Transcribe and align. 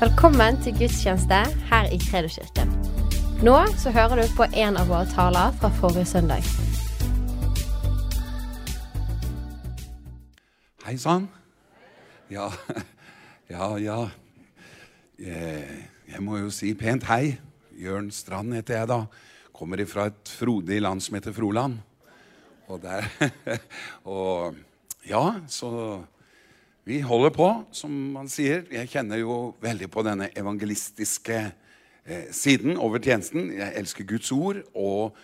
Velkommen 0.00 0.56
til 0.64 0.72
gudstjeneste 0.78 1.38
her 1.68 1.90
i 1.92 1.98
Kredoskirken. 2.00 2.70
Nå 3.44 3.56
så 3.76 3.90
hører 3.92 4.22
du 4.22 4.30
på 4.32 4.46
en 4.48 4.78
av 4.80 4.88
våre 4.88 5.04
taler 5.10 5.52
fra 5.60 5.68
forrige 5.76 6.06
søndag. 6.08 6.46
Hei 10.86 10.94
sann. 10.96 11.26
Ja, 12.32 12.46
ja, 13.52 13.66
ja. 13.76 13.98
Jeg, 15.20 15.66
jeg 16.08 16.24
må 16.24 16.38
jo 16.40 16.48
si 16.48 16.72
pent 16.72 17.04
hei. 17.10 17.36
Jørn 17.76 18.08
Strand 18.08 18.56
heter 18.56 18.80
jeg, 18.80 18.88
da. 18.88 19.02
Kommer 19.52 19.84
ifra 19.84 20.08
et 20.08 20.32
frodig 20.32 20.80
land 20.80 21.04
som 21.04 21.18
heter 21.18 21.36
Froland. 21.36 21.76
Og 22.72 22.80
der 22.80 23.04
Og 24.16 24.56
ja, 25.04 25.26
så 25.44 26.00
vi 26.90 27.00
holder 27.06 27.30
på, 27.30 27.48
som 27.70 27.92
man 28.16 28.28
sier. 28.30 28.64
Jeg 28.72 28.90
kjenner 28.90 29.20
jo 29.20 29.34
veldig 29.62 29.86
på 29.92 30.02
denne 30.02 30.26
evangelistiske 30.34 31.36
eh, 31.38 32.24
siden 32.34 32.80
over 32.82 32.98
tjenesten. 33.02 33.52
Jeg 33.54 33.76
elsker 33.78 34.08
Guds 34.10 34.32
ord. 34.34 34.58
Og 34.74 35.14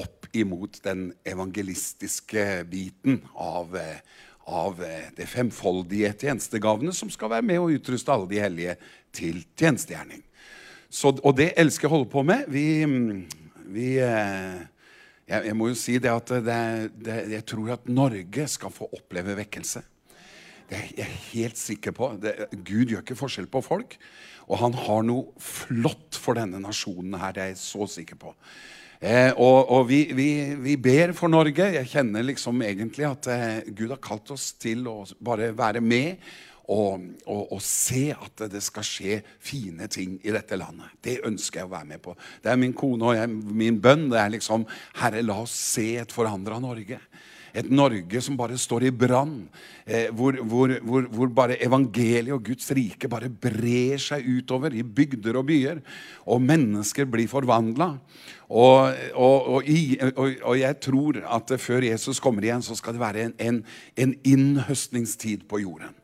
opp 0.00 0.28
imot 0.36 0.78
den 0.84 1.10
evangelistiske 1.28 2.46
biten 2.70 3.20
av, 3.34 3.76
eh, 3.76 4.00
av 4.46 4.80
eh, 4.84 5.10
det 5.16 5.28
femfoldige 5.28 6.14
tjenestegavene 6.22 6.94
som 6.96 7.12
skal 7.12 7.34
være 7.34 7.48
med 7.50 7.60
å 7.60 7.70
utruste 7.74 8.12
alle 8.14 8.28
de 8.30 8.40
hellige 8.40 8.76
til 9.12 9.42
tjenestegjerning. 9.60 10.24
Så, 10.88 11.12
og 11.20 11.36
det 11.36 11.52
elsker 11.60 11.86
jeg 11.86 11.92
å 11.92 11.96
holde 11.98 12.12
på 12.12 12.24
med. 12.26 12.48
Vi, 12.50 12.66
vi 13.76 13.92
eh, 14.04 14.60
jeg, 15.28 15.50
jeg, 15.52 15.56
må 15.56 15.70
jo 15.70 15.78
si 15.78 16.00
det 16.02 16.16
at 16.16 16.36
det, 16.48 16.60
det, 16.96 17.22
jeg 17.36 17.48
tror 17.52 17.76
at 17.76 17.88
Norge 17.92 18.48
skal 18.50 18.72
få 18.74 18.88
oppleve 18.96 19.36
vekkelse. 19.44 19.84
Det 20.70 20.78
er 20.78 20.90
jeg 21.02 21.20
helt 21.32 21.58
sikker 21.58 21.94
på. 21.96 22.12
Det, 22.22 22.34
Gud 22.62 22.92
gjør 22.92 23.02
ikke 23.02 23.18
forskjell 23.18 23.48
på 23.50 23.62
folk. 23.66 23.96
Og 24.50 24.58
han 24.62 24.74
har 24.86 25.06
noe 25.06 25.42
flott 25.42 26.18
for 26.18 26.38
denne 26.38 26.60
nasjonen 26.62 27.18
her. 27.18 27.34
Det 27.34 27.42
er 27.42 27.50
jeg 27.52 27.62
så 27.62 27.88
sikker 27.90 28.18
på. 28.20 28.34
Eh, 29.00 29.32
og, 29.32 29.70
og 29.72 29.86
vi, 29.88 30.02
vi, 30.12 30.28
vi, 30.60 30.76
ber 30.76 31.14
for 31.16 31.32
Norge. 31.32 31.70
Jeg 31.78 31.88
kjenner 31.88 32.26
liksom 32.26 32.62
egentlig 32.66 33.08
at 33.08 33.30
eh, 33.32 33.72
Gud 33.72 33.94
har 33.94 34.02
kalt 34.04 34.30
oss 34.34 34.52
til 34.60 34.84
å 34.90 34.98
bare 35.24 35.50
være 35.56 35.82
med 35.82 36.20
og, 36.70 37.06
og, 37.24 37.40
og, 37.56 37.62
se 37.64 38.10
at 38.14 38.44
det 38.52 38.60
skal 38.62 38.86
skje 38.86 39.16
fine 39.42 39.88
ting 39.90 40.18
i 40.22 40.34
dette 40.34 40.58
landet. 40.60 40.92
Det 41.02 41.16
ønsker 41.26 41.62
jeg 41.62 41.70
å 41.70 41.72
være 41.72 41.88
med 41.94 42.02
på. 42.04 42.14
Det 42.44 42.52
er 42.52 42.60
min 42.60 42.76
kone 42.76 43.08
og 43.08 43.16
jeg, 43.16 43.32
min 43.32 43.80
bønn. 43.82 44.06
Det 44.12 44.20
er 44.20 44.34
liksom 44.36 44.68
Herre, 45.00 45.24
la 45.26 45.40
oss 45.42 45.56
se 45.72 45.88
et 46.04 46.14
forandra 46.14 46.60
Norge. 46.62 47.00
Et 47.54 47.70
Norge 47.70 48.22
som 48.22 48.36
bare 48.38 48.58
står 48.60 48.86
i 48.88 48.92
brann. 48.94 49.36
Eh, 49.86 50.08
hvor, 50.14 50.38
hvor, 50.46 50.74
hvor, 50.86 51.06
hvor, 51.10 51.30
bare 51.34 51.58
evangeliet 51.64 52.34
og 52.34 52.44
Guds 52.46 52.70
rike 52.76 53.10
bare 53.10 53.30
brer 53.30 54.00
seg 54.00 54.26
utover 54.26 54.74
i 54.74 54.84
bygder 54.84 55.40
og 55.40 55.48
byer. 55.50 55.80
Og 56.30 56.42
mennesker 56.42 57.08
blir 57.10 57.30
forvandla. 57.30 57.92
Og, 58.50 58.98
og, 59.14 59.48
og, 59.54 60.30
og, 60.42 60.54
jeg 60.58 60.80
tror 60.82 61.22
at 61.22 61.54
før 61.60 61.86
Jesus 61.86 62.20
kommer 62.22 62.42
igjen, 62.42 62.62
så 62.66 62.74
skal 62.74 62.96
det 62.96 63.02
være 63.02 63.28
en, 63.28 63.34
en, 63.38 63.64
en 63.96 64.14
innhøstningstid 64.26 65.46
på 65.50 65.62
jorden 65.62 65.99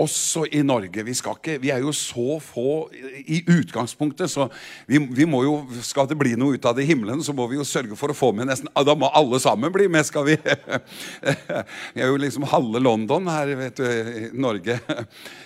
også 0.00 0.44
i 0.50 0.62
Norge. 0.66 1.04
Vi, 1.06 1.14
ikke, 1.14 1.56
vi, 1.62 1.70
er 1.70 1.82
jo 1.84 1.92
så 1.94 2.38
få 2.42 2.88
i 3.20 3.40
utgangspunktet, 3.46 4.30
så 4.30 4.48
vi, 4.88 4.98
vi, 4.98 5.26
må 5.28 5.44
jo, 5.44 5.54
skal 5.86 6.08
det 6.10 6.18
bli 6.18 6.34
noe 6.40 6.56
ut 6.56 6.66
av 6.66 6.76
det 6.78 6.86
himmelen, 6.88 7.22
så 7.24 7.34
må 7.36 7.46
vi 7.50 7.58
jo 7.60 7.66
sørge 7.68 7.96
for 7.98 8.10
å 8.10 8.16
få 8.16 8.32
med 8.34 8.48
nesten 8.50 8.70
Da 8.84 8.96
må 8.98 9.10
alle 9.14 9.38
sammen 9.42 9.72
bli 9.74 9.86
med, 9.92 10.06
skal 10.06 10.26
vi. 10.26 10.38
Vi 11.94 12.02
er 12.02 12.10
jo 12.10 12.18
liksom 12.18 12.46
halve 12.50 12.80
London 12.82 13.28
her 13.30 13.52
vet 13.58 13.78
du, 13.78 13.84
i 13.86 14.28
Norge. 14.34 14.78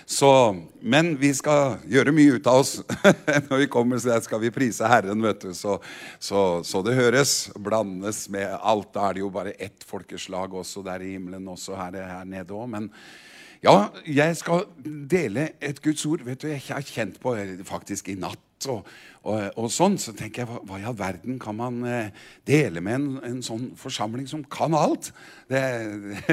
Så, 0.09 0.29
men 0.81 1.11
vi 1.21 1.29
skal 1.37 1.77
gjøre 1.89 2.13
mye 2.15 2.39
ut 2.39 2.47
av 2.49 2.63
oss 2.63 2.79
når 3.49 3.63
vi 3.63 3.69
kommer. 3.71 4.01
Så 4.01 4.17
skal 4.25 4.41
vi 4.41 4.51
prise 4.53 4.89
Herren, 4.89 5.21
vet 5.23 5.45
du. 5.45 5.53
Så, 5.53 5.77
så, 6.17 6.43
så 6.65 6.81
det 6.85 6.97
høres. 6.97 7.35
Blandes 7.55 8.25
med 8.33 8.55
alt. 8.57 8.89
Da 8.95 9.09
er 9.09 9.17
det 9.17 9.23
jo 9.23 9.31
bare 9.33 9.53
ett 9.61 9.85
folkeslag 9.85 10.55
også 10.57 10.83
der 10.87 11.05
i 11.05 11.13
himmelen, 11.13 11.47
også 11.53 11.77
her, 11.77 11.99
her 12.01 12.25
nede 12.25 12.57
òg. 12.57 12.79
Ja, 13.59 13.89
jeg 14.07 14.37
skal 14.39 14.69
dele 15.11 15.49
et 15.59 15.81
Guds 15.83 16.05
ord. 16.07 16.21
vet 16.23 16.41
du, 16.41 16.47
Jeg 16.47 16.61
har 16.69 16.81
kjent 16.81 17.19
på 17.19 17.35
faktisk 17.67 18.07
i 18.07 18.15
natt. 18.15 18.39
Og, 18.71 18.87
og, 19.23 19.37
og 19.59 19.67
sånn, 19.71 19.97
Så 19.99 20.13
tenker 20.15 20.41
jeg, 20.41 20.47
hva, 20.47 20.61
hva, 20.67 20.79
i 20.79 20.85
all 20.87 20.95
verden 20.95 21.37
kan 21.39 21.55
man 21.55 21.83
eh, 21.87 22.09
dele 22.47 22.81
med 22.83 22.95
en, 22.95 23.09
en, 23.23 23.37
sånn 23.43 23.69
forsamling 23.79 24.27
som 24.27 24.45
kan 24.47 24.75
alt? 24.75 25.11
Det, 25.51 25.61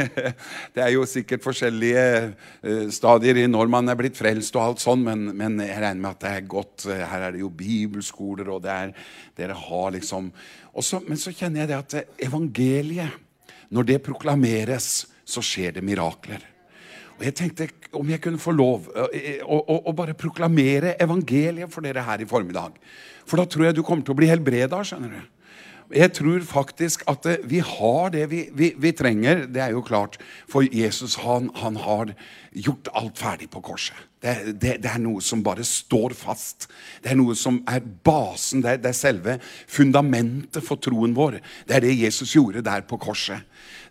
det 0.74 0.84
er 0.84 0.90
jo 0.94 1.04
sikkert 1.06 1.42
forskjellige 1.46 2.06
eh, 2.06 2.88
stadier 2.94 3.42
i 3.42 3.46
når 3.50 3.70
man 3.74 3.90
er 3.90 3.98
blitt 3.98 4.18
frelst, 4.18 4.54
og 4.58 4.62
alt 4.62 4.82
sånn, 4.82 5.02
men, 5.06 5.28
men, 5.38 5.60
jeg 5.62 5.82
regner 5.82 6.02
med 6.02 6.12
at 6.14 6.24
det 6.24 6.32
er 6.32 6.50
godt. 6.54 6.88
Eh, 6.90 7.04
her 7.10 7.28
er 7.28 7.34
det 7.34 7.42
jo 7.42 7.50
bibelskoler, 7.50 8.54
og 8.54 8.62
det 8.66 8.74
er, 8.74 8.96
dere 9.38 9.62
har 9.66 9.94
liksom 9.98 10.30
Også, 10.76 11.02
Men 11.08 11.18
så 11.18 11.34
kjenner 11.34 11.64
jeg 11.64 11.70
det 11.72 11.78
at 11.82 12.18
evangeliet, 12.26 13.22
når 13.74 13.94
det 13.94 14.02
proklameres, 14.06 15.06
så 15.26 15.42
skjer 15.42 15.78
det 15.78 15.86
mirakler. 15.86 16.42
Og 17.16 17.24
jeg 17.24 17.36
tenkte 17.38 17.68
om 17.96 18.10
jeg 18.12 18.20
kunne 18.24 18.40
få 18.40 18.52
lov 18.52 18.90
eh, 19.08 19.40
å, 19.40 19.56
å, 19.56 19.78
å, 19.88 19.94
bare 19.96 20.16
proklamere 20.18 20.96
evangeliet 21.00 21.72
for 21.72 21.86
dere 21.86 22.04
her 22.04 22.20
i 22.20 22.28
formiddag. 22.28 22.76
For 23.26 23.40
da 23.40 23.48
tror 23.48 23.70
jeg 23.70 23.78
du 23.78 23.82
kommer 23.86 24.04
til 24.04 24.16
å 24.16 24.20
bli 24.20 24.28
helbreda. 24.30 24.82
skjønner 24.84 25.16
du. 25.16 25.22
Jeg 25.94 26.12
tror 26.18 26.42
faktisk 26.42 27.04
at 27.08 27.26
eh, 27.30 27.46
vi 27.46 27.62
har 27.64 28.10
det 28.12 28.26
vi, 28.30 28.42
vi, 28.52 28.72
vi 28.76 28.92
trenger. 28.92 29.46
Det 29.48 29.62
er 29.64 29.72
jo 29.72 29.84
klart. 29.86 30.18
For 30.50 30.66
Jesus 30.66 31.16
han, 31.22 31.48
han 31.56 31.80
har 31.80 32.12
gjort 32.52 32.92
alt 32.92 33.18
ferdig 33.22 33.48
på 33.50 33.64
korset. 33.64 33.96
Det, 34.20 34.58
det, 34.60 34.76
det, 34.82 34.90
er 34.90 35.00
noe 35.00 35.22
som 35.24 35.44
bare 35.46 35.64
står 35.64 36.12
fast. 36.18 36.68
Det 37.00 37.12
er 37.12 37.20
noe 37.20 37.36
som 37.38 37.62
er 37.70 37.80
basen. 37.80 38.64
Det 38.64 38.80
det 38.82 38.92
er 38.92 38.98
selve 38.98 39.38
fundamentet 39.64 40.64
for 40.64 40.76
troen 40.82 41.16
vår. 41.16 41.40
Det 41.64 41.78
er 41.78 41.86
det 41.86 41.96
Jesus 41.96 42.34
gjorde 42.36 42.64
der 42.66 42.84
på 42.84 43.00
korset 43.00 43.46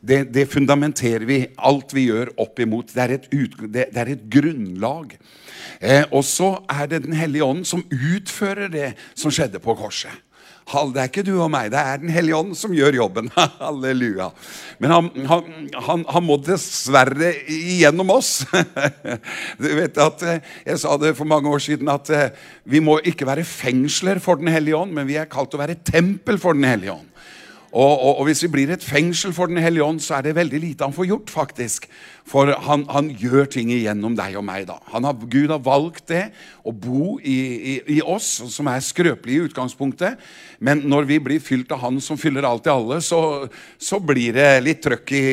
det, 0.06 0.20
det, 0.34 0.46
fundamenterer 0.52 1.26
vi 1.26 1.40
alt 1.58 1.96
vi 1.96 2.08
gjør, 2.10 2.34
opp 2.42 2.60
imot. 2.62 2.94
Det 2.94 3.04
er 3.04 3.16
et, 3.18 3.28
ut, 3.34 3.58
det, 3.66 3.90
det 3.94 4.04
er 4.04 4.14
et 4.14 4.28
grunnlag. 4.32 5.18
Eh, 5.80 6.06
og 6.12 6.24
så 6.28 6.56
er 6.70 6.92
det 6.92 7.04
Den 7.08 7.18
hellige 7.18 7.46
ånden 7.46 7.66
som 7.68 7.84
utfører 7.90 8.70
det 8.72 8.94
som 9.18 9.34
skjedde 9.34 9.62
på 9.64 9.76
korset. 9.80 10.14
Det 10.66 10.98
er 10.98 11.10
ikke 11.12 11.22
du 11.22 11.36
og 11.38 11.52
meg, 11.54 11.70
det 11.70 11.78
er 11.78 12.00
Den 12.02 12.10
hellige 12.10 12.38
ånd 12.40 12.56
som 12.58 12.74
gjør 12.74 12.98
jobben. 12.98 13.30
Halleluja. 13.62 14.32
Men 14.82 14.94
han, 14.96 15.10
han, 15.30 15.52
han, 15.88 16.06
han 16.10 16.26
må 16.26 16.40
dessverre 16.42 17.36
igjennom 17.46 18.16
oss. 18.16 18.40
Du 19.62 19.70
vet 19.78 19.98
at 20.02 20.24
eh, 20.26 20.54
Jeg 20.66 20.82
sa 20.82 20.96
det 21.02 21.14
for 21.18 21.30
mange 21.30 21.50
år 21.54 21.62
siden 21.62 21.90
at 21.94 22.10
eh, 22.10 22.32
vi 22.66 22.82
må 22.82 22.98
ikke 23.06 23.28
være 23.30 23.46
fengsler 23.46 24.20
for 24.24 24.42
Den 24.42 24.50
hellige 24.54 24.78
ånd, 24.78 24.96
men 24.96 25.08
vi 25.08 25.20
er 25.22 25.30
kalt 25.30 25.54
å 25.54 25.62
være 25.62 25.78
tempel 25.86 26.42
for 26.42 26.58
Den 26.58 26.66
hellige 26.68 26.98
ånd. 26.98 27.12
Og, 27.76 27.92
og, 27.92 28.12
og, 28.22 28.24
hvis 28.30 28.46
vi 28.46 28.52
blir 28.54 28.72
et 28.72 28.84
fengsel 28.84 29.34
for 29.36 29.52
Den 29.52 29.60
hellige 29.60 29.84
ånd, 29.84 30.00
så 30.00 30.18
er 30.18 30.30
det 30.30 30.38
veldig 30.38 30.62
lite 30.64 30.88
han 30.88 30.96
får 30.96 31.10
gjort, 31.10 31.32
faktisk. 31.34 31.90
For 32.26 32.50
han, 32.66 32.88
han 32.90 33.12
gjør 33.20 33.46
ting 33.52 33.70
igjennom 33.70 34.16
deg 34.18 34.38
og 34.40 34.46
meg. 34.48 34.64
da. 34.70 34.80
Har, 34.90 35.18
Gud 35.30 35.52
har 35.52 35.62
valgt 35.62 36.08
det, 36.10 36.24
å 36.66 36.72
bo 36.74 37.20
i, 37.20 37.36
i, 37.36 37.74
i, 37.98 38.00
oss, 38.02 38.30
som 38.50 38.70
er 38.72 38.82
skrøpelige 38.82 39.44
i 39.44 39.50
utgangspunktet. 39.50 40.24
Men 40.64 40.82
når 40.90 41.10
vi 41.12 41.20
blir 41.22 41.44
fylt 41.44 41.74
av 41.76 41.84
Han 41.84 42.00
som 42.02 42.18
fyller 42.18 42.48
alt 42.48 42.66
i 42.66 42.74
alle, 42.74 42.98
så, 43.06 43.20
så 43.78 44.00
blir 44.02 44.34
det 44.40 44.48
litt 44.66 44.82
trøkk 44.82 45.14
i, 45.14 45.28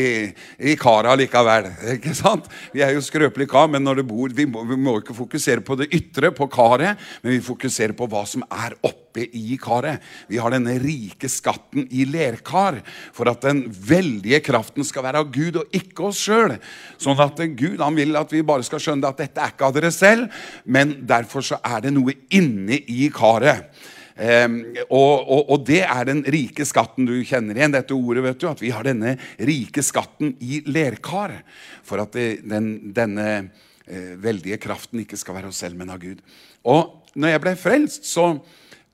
i 0.58 0.74
karet 0.80 1.22
likevel. 1.22 1.70
Ikke 1.94 2.12
sant? 2.18 2.50
Vi 2.74 2.84
er 2.84 2.92
jo 2.96 3.04
skrøpelige 3.04 3.54
kar, 3.54 3.70
men 3.72 3.86
når 3.86 4.02
det 4.02 4.08
bor, 4.10 4.34
vi 4.34 4.48
må, 4.50 4.66
vi 4.68 4.76
må 4.76 4.98
ikke 5.00 5.16
fokusere 5.16 5.64
på 5.64 5.78
det 5.80 5.88
ytre, 5.94 6.34
på 6.36 6.50
karet, 6.52 7.00
men 7.22 7.38
vi 7.38 7.46
fokuserer 7.46 7.96
på 7.96 8.10
hva 8.10 8.26
som 8.28 8.44
er 8.50 8.76
oppe 8.84 9.24
i 9.32 9.56
karet. 9.60 10.02
Vi 10.28 10.42
har 10.42 10.52
denne 10.52 10.76
rike 10.82 11.30
skatten 11.32 11.86
i 11.88 12.04
lerkar 12.32 12.80
for 13.14 13.30
at 13.30 13.44
den 13.46 13.64
veldige 13.70 14.42
kraften 14.44 14.84
skal 14.86 15.06
være 15.06 15.22
av 15.22 15.32
Gud 15.32 15.60
og 15.62 15.76
ikke 15.76 16.08
oss 16.10 16.20
sjøl. 16.26 16.56
Sånn 17.00 17.20
at 17.22 17.40
Gud 17.58 17.80
han 17.82 17.96
vil 17.98 18.18
at 18.18 18.32
vi 18.32 18.44
bare 18.46 18.66
skal 18.66 18.82
skjønne 18.82 19.08
at 19.08 19.22
dette 19.22 19.42
er 19.42 19.54
ikke 19.54 19.68
av 19.68 19.76
dere 19.76 19.92
selv, 19.94 20.44
men 20.64 20.98
derfor 21.08 21.44
så 21.46 21.60
er 21.62 21.84
det 21.86 21.94
noe 21.94 22.16
inne 22.34 22.80
i 22.90 23.08
karet. 23.14 23.70
Um, 24.12 24.58
og, 24.92 25.24
og, 25.24 25.50
og, 25.54 25.62
det 25.64 25.80
er 25.86 26.04
den 26.04 26.20
rike 26.30 26.66
skatten 26.68 27.06
du 27.08 27.14
kjenner 27.24 27.56
igjen. 27.56 27.72
dette 27.72 27.96
ordet, 27.96 28.22
vet 28.26 28.40
du, 28.42 28.48
At 28.50 28.60
vi 28.60 28.72
har 28.74 28.84
denne 28.84 29.16
rike 29.40 29.82
skatten 29.82 30.34
i 30.44 30.60
lerkar. 30.68 31.38
For 31.86 32.02
at 32.02 32.12
det, 32.12 32.42
den, 32.44 32.92
denne 32.94 33.28
uh, 33.40 34.12
veldige 34.20 34.60
kraften 34.60 35.00
ikke 35.02 35.18
skal 35.20 35.38
være 35.40 35.52
oss 35.52 35.62
selv, 35.64 35.80
men 35.80 35.90
av 35.90 36.02
Gud. 36.02 36.20
Og 36.68 37.16
når 37.16 37.34
jeg 37.34 37.44
ble 37.44 37.54
frelst, 37.60 38.06
så, 38.08 38.34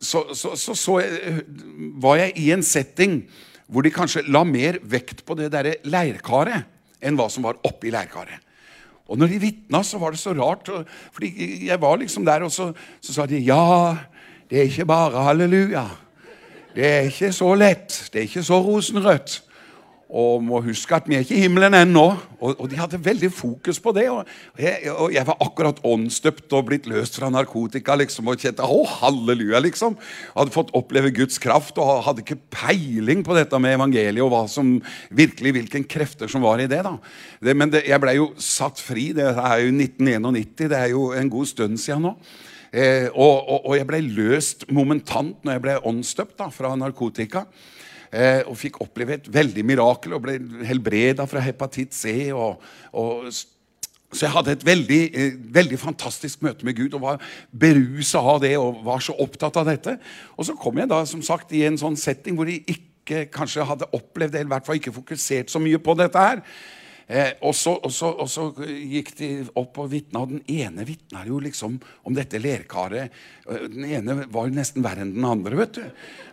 så, 0.00 0.22
så, 0.34 0.54
så 0.56 0.98
jeg, 1.02 1.44
var 1.98 2.20
jeg 2.20 2.34
i 2.38 2.50
en 2.54 2.62
setting 2.62 3.22
hvor 3.68 3.84
de 3.84 3.92
kanskje 3.92 4.24
la 4.30 4.44
mer 4.48 4.78
vekt 4.88 5.24
på 5.26 5.36
det 5.36 5.50
derre 5.52 5.76
leirkaret 5.84 6.68
enn 7.04 7.18
hva 7.18 7.28
som 7.30 7.44
var 7.44 7.58
oppi 7.66 7.90
leirkaret. 7.92 8.40
Og 9.08 9.16
når 9.16 9.32
de 9.32 9.40
vitna, 9.40 9.80
så 9.84 10.00
var 10.00 10.12
det 10.12 10.20
så 10.20 10.34
rart. 10.36 10.68
fordi 11.12 11.66
jeg 11.66 11.80
var 11.80 11.96
liksom 11.96 12.24
der, 12.24 12.44
og 12.44 12.52
så, 12.52 12.72
så 13.00 13.12
sa 13.12 13.26
de 13.26 13.40
ja, 13.40 13.96
det 14.50 14.58
er 14.58 14.68
ikke 14.68 14.88
bare 14.88 15.24
halleluja. 15.24 15.86
Det 16.74 16.86
er 16.86 17.08
ikke 17.08 17.32
så 17.32 17.54
lett. 17.54 18.10
Det 18.12 18.20
er 18.20 18.28
ikke 18.28 18.42
så 18.44 18.60
rosenrødt. 18.62 19.42
Og 20.08 20.40
må 20.40 20.62
huske 20.64 20.96
at 20.96 21.04
vi 21.04 21.18
er 21.18 21.24
ikke 21.24 21.36
i 21.36 21.42
himmelen 21.42 21.74
ennå. 21.76 22.04
Og, 22.38 22.54
og 22.54 22.70
de 22.70 22.78
hadde 22.80 23.00
veldig 23.04 23.28
fokus 23.34 23.76
på 23.84 23.92
det. 23.92 24.06
Og 24.08 24.24
jeg, 24.56 24.88
og 24.94 25.12
jeg 25.12 25.28
var 25.28 25.36
akkurat 25.44 25.82
åndsdøpt 25.84 26.54
og 26.56 26.64
blitt 26.70 26.88
løst 26.88 27.18
fra 27.20 27.28
narkotika. 27.32 27.96
liksom, 28.00 28.30
Og 28.32 28.40
kjente 28.40 28.64
å, 28.64 28.80
halleluja, 28.88 29.60
liksom. 29.60 29.98
Hadde 30.32 30.54
fått 30.54 30.72
oppleve 30.78 31.12
Guds 31.12 31.36
kraft 31.42 31.76
og 31.76 32.06
hadde 32.08 32.24
ikke 32.24 32.40
peiling 32.54 33.20
på 33.26 33.36
dette 33.36 33.60
med 33.60 33.76
evangeliet 33.76 34.24
og 34.24 34.32
hva 34.32 34.44
som 34.48 34.78
virkelig, 35.12 35.58
hvilken 35.58 35.84
krefter 35.84 36.32
som 36.32 36.46
var 36.46 36.64
i 36.64 36.70
det. 36.70 36.80
da. 36.86 36.96
Det, 37.44 37.56
men 37.56 37.76
det, 37.76 37.84
jeg 37.90 38.00
ble 38.00 38.16
jo 38.16 38.30
satt 38.40 38.80
fri. 38.80 39.10
Det 39.12 39.28
er 39.28 39.64
jo 39.66 39.74
1991. 39.76 40.68
Det 40.72 40.78
er 40.78 40.94
jo 40.96 41.10
en 41.12 41.32
god 41.36 41.52
stund 41.52 41.76
siden 41.84 42.08
nå. 42.08 42.16
Eh, 42.72 43.08
og, 43.16 43.48
og, 43.64 43.72
jeg 43.78 43.86
ble 43.88 44.00
løst 44.04 44.66
momentant 44.72 45.36
når 45.44 45.56
jeg 45.56 45.64
ble 45.64 45.76
åndsdøpt 45.88 46.36
da, 46.40 46.48
fra 46.52 46.74
narkotika. 46.76 47.46
Eh, 48.08 48.40
og 48.48 48.56
fikk 48.56 48.80
oppleve 48.80 49.18
et 49.18 49.28
veldig 49.32 49.64
mirakel 49.68 50.14
og 50.16 50.22
ble 50.24 50.38
helbreda 50.64 51.26
fra 51.28 51.42
hepatitt 51.44 51.92
C. 51.96 52.30
Og, 52.32 52.62
og, 52.96 53.28
så 53.28 54.24
jeg 54.24 54.32
hadde 54.32 54.54
et 54.56 54.64
veldig, 54.64 55.00
eh, 55.12 55.36
veldig, 55.58 55.78
fantastisk 55.82 56.42
møte 56.46 56.64
med 56.64 56.78
Gud 56.78 56.96
og 56.96 57.04
var 57.04 57.24
berusa 57.52 58.22
av 58.24 58.40
det 58.44 58.54
og 58.56 58.80
var 58.86 59.04
så 59.04 59.16
opptatt 59.20 59.60
av 59.60 59.68
dette. 59.68 59.98
Og 60.36 60.48
så 60.48 60.56
kom 60.56 60.80
jeg 60.80 60.88
da 60.88 61.02
som 61.08 61.24
sagt 61.24 61.52
i 61.52 61.66
en 61.68 61.76
sånn 61.80 61.98
setting 62.00 62.38
hvor 62.38 62.48
de 62.48 62.62
ikke 62.64 63.26
kanskje 63.32 63.66
hadde 63.68 63.88
opplevd 63.92 64.32
det, 64.32 64.40
eller 64.40 64.50
i 64.50 64.54
hvert 64.56 64.66
fall 64.68 64.80
ikke 64.80 64.96
fokusert 64.96 65.52
så 65.52 65.60
mye 65.60 65.80
på 65.80 65.96
dette 66.00 66.24
her. 66.24 66.42
Eh, 67.08 67.30
og, 67.40 67.54
så, 67.56 67.72
og, 67.72 67.92
så, 67.92 68.10
og, 68.20 68.28
så, 68.28 68.50
gikk 68.68 69.14
de 69.16 69.28
opp 69.56 69.78
og 69.80 69.88
vitna, 69.94 70.26
og 70.26 70.34
den 70.34 70.42
ene 70.44 70.84
vitna 70.84 71.22
jo 71.24 71.38
liksom 71.40 71.78
om 72.04 72.16
dette 72.16 72.36
lerkaret. 72.42 73.14
Den 73.48 73.86
ene 73.88 74.26
var 74.28 74.48
jo 74.48 74.56
nesten 74.58 74.84
verre 74.84 75.06
enn 75.06 75.14
den 75.16 75.24
andre. 75.24 75.56
vet 75.56 75.78
du. 75.78 75.86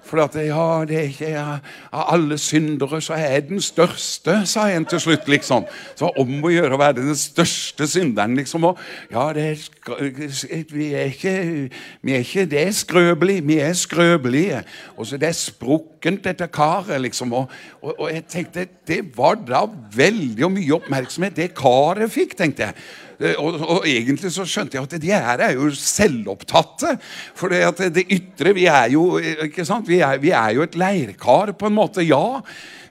For 0.06 0.22
at 0.22 0.36
ja, 0.38 0.66
det 0.86 0.98
er 1.00 1.07
ikke 1.10 1.30
ja, 1.31 1.45
Av 1.89 2.12
alle 2.13 2.38
syndere 2.38 3.00
så 3.01 3.16
er 3.16 3.24
jeg 3.38 3.45
den 3.50 3.63
største, 3.63 4.36
sa 4.45 4.68
en 4.69 4.86
til 4.86 5.01
slutt. 5.01 5.30
liksom. 5.31 5.66
Så 5.95 6.12
om 6.19 6.36
å 6.44 6.51
gjøre 6.51 6.75
å 6.75 6.81
være 6.81 7.00
den 7.00 7.18
største 7.18 7.88
synderen. 7.89 8.36
liksom. 8.36 8.68
Og 8.68 8.81
ja, 9.12 9.30
det 9.33 9.48
er, 9.54 10.68
vi, 10.75 10.92
er 10.92 11.10
ikke, 11.16 11.36
vi 12.04 12.18
er 12.18 12.27
ikke 12.27 12.45
det 12.51 12.62
er 12.68 12.75
skrøbelig. 12.75 13.39
vi 13.48 13.60
er 13.63 13.74
skrøbelige. 13.74 14.63
Og 14.98 15.07
så 15.07 15.18
det 15.18 15.31
er 15.31 15.39
sprukkent, 16.05 16.23
dette 16.23 16.47
karet. 16.51 17.01
liksom. 17.01 17.33
Og, 17.33 17.49
og, 17.81 17.95
og 17.99 18.11
jeg 18.11 18.25
tenkte, 18.27 18.67
det 18.85 19.15
var 19.15 19.35
da 19.35 19.65
veldig 19.67 20.51
mye 20.51 20.77
oppmerksomhet 20.77 21.35
det 21.35 21.53
karet 21.55 22.11
fikk, 22.11 22.35
tenkte 22.37 22.67
jeg. 22.67 22.75
Eh, 23.19 23.35
og, 23.39 23.61
og, 23.61 23.87
egentlig 23.87 24.31
så 24.31 24.45
skjønte 24.45 24.77
jeg 24.77 24.83
at 24.83 25.01
de 25.01 25.11
her 25.11 25.39
er 25.39 25.55
jo 25.55 25.69
selvopptatte. 25.71 26.97
For 27.35 27.49
det, 27.49 27.91
det 27.95 28.07
ytre 28.11 28.53
Vi 28.53 28.65
er 28.67 28.91
jo 28.91 29.17
ikke 29.19 29.65
sant? 29.65 29.87
Vi 29.87 30.01
er, 30.01 30.19
vi 30.19 30.31
er 30.31 30.55
jo 30.55 30.63
et 30.63 30.75
leirkar, 30.75 31.53
på 31.53 31.67
en 31.67 31.77
måte. 31.77 32.03
Ja. 32.05 32.41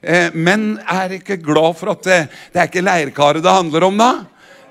Eh, 0.01 0.33
men 0.33 0.77
er 0.85 1.19
ikke 1.19 1.37
glad 1.37 1.75
for 1.79 1.95
at 1.95 2.03
det, 2.05 2.21
det 2.53 2.61
er 2.61 2.71
ikke 2.71 2.85
leirkaret 2.85 3.43
det 3.43 3.59
handler 3.59 3.89
om, 3.89 3.97
da? 3.97 4.13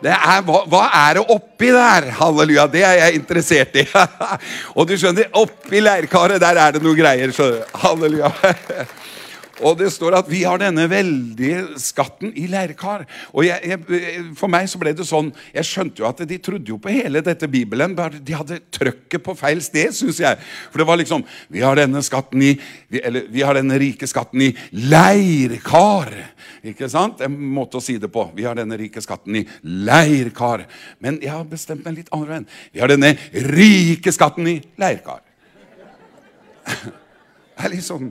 Er, 0.03 0.43
hva, 0.45 0.65
hva, 0.69 0.83
er 1.07 1.19
det 1.19 1.25
oppi 1.33 1.71
der? 1.73 2.11
Halleluja, 2.19 2.67
det 2.73 2.83
er 2.85 2.99
jeg 2.99 3.21
interessert 3.21 3.79
i. 3.81 3.87
og 4.77 4.89
du 4.89 4.97
skjønner, 4.99 5.31
oppi 5.41 5.81
leirkaret, 5.85 6.43
der 6.43 6.61
er 6.61 6.77
det 6.77 6.83
noen 6.85 6.99
greier. 6.99 7.33
Halleluja. 7.85 8.33
Og 9.63 9.77
det 9.79 9.91
står 9.95 10.17
at 10.19 10.27
vi 10.27 10.41
har 10.43 10.59
denne 10.59 10.89
veldige 10.91 11.79
skatten 11.79 12.33
i 12.35 12.49
leirkar. 12.51 13.05
Og 13.31 13.45
jeg, 13.47 13.61
jeg, 13.71 14.25
For 14.39 14.51
meg 14.51 14.67
så 14.71 14.81
ble 14.83 14.95
det 14.97 15.07
sånn 15.07 15.31
Jeg 15.55 15.69
skjønte 15.69 16.03
jo 16.03 16.09
at 16.09 16.23
de 16.27 16.39
trodde 16.43 16.73
jo 16.73 16.79
på 16.83 16.91
hele 16.91 17.23
dette 17.23 17.47
Bibelen. 17.51 17.95
bare 17.95 18.19
De 18.19 18.35
hadde 18.35 18.59
trøkket 18.75 19.23
på 19.23 19.37
feil 19.39 19.63
sted, 19.63 19.95
syns 19.95 20.19
jeg. 20.25 20.41
For 20.73 20.83
det 20.83 20.89
var 20.89 20.99
liksom 20.99 21.23
Vi 21.55 21.63
har 21.63 21.79
denne 21.79 22.03
skatten 22.03 22.43
i 22.43 22.51
Eller 22.99 23.29
vi 23.31 23.47
har 23.47 23.55
denne 23.55 23.79
rike 23.79 24.09
skatten 24.11 24.43
i 24.43 24.51
leirkar. 24.91 26.11
Ikke 26.67 26.89
sant? 26.91 27.23
En 27.23 27.39
måte 27.55 27.79
å 27.79 27.85
si 27.85 27.97
det 28.01 28.11
på. 28.13 28.27
Vi 28.35 28.47
har 28.49 28.59
denne 28.59 28.79
rike 28.81 29.03
skatten 29.05 29.39
i 29.39 29.47
leirkar. 29.63 30.67
Men 30.99 31.21
jeg 31.23 31.31
har 31.31 31.47
bestemt 31.47 31.87
meg 31.87 32.01
litt 32.01 32.13
andre 32.15 32.31
veien. 32.33 32.51
Vi 32.75 32.83
har 32.83 32.91
denne 32.91 33.15
rike 33.55 34.13
skatten 34.15 34.51
i 34.51 34.59
leirkar. 34.81 35.23
Det 37.55 37.69
er 37.69 37.71
litt 37.71 37.87
sånn 37.87 38.09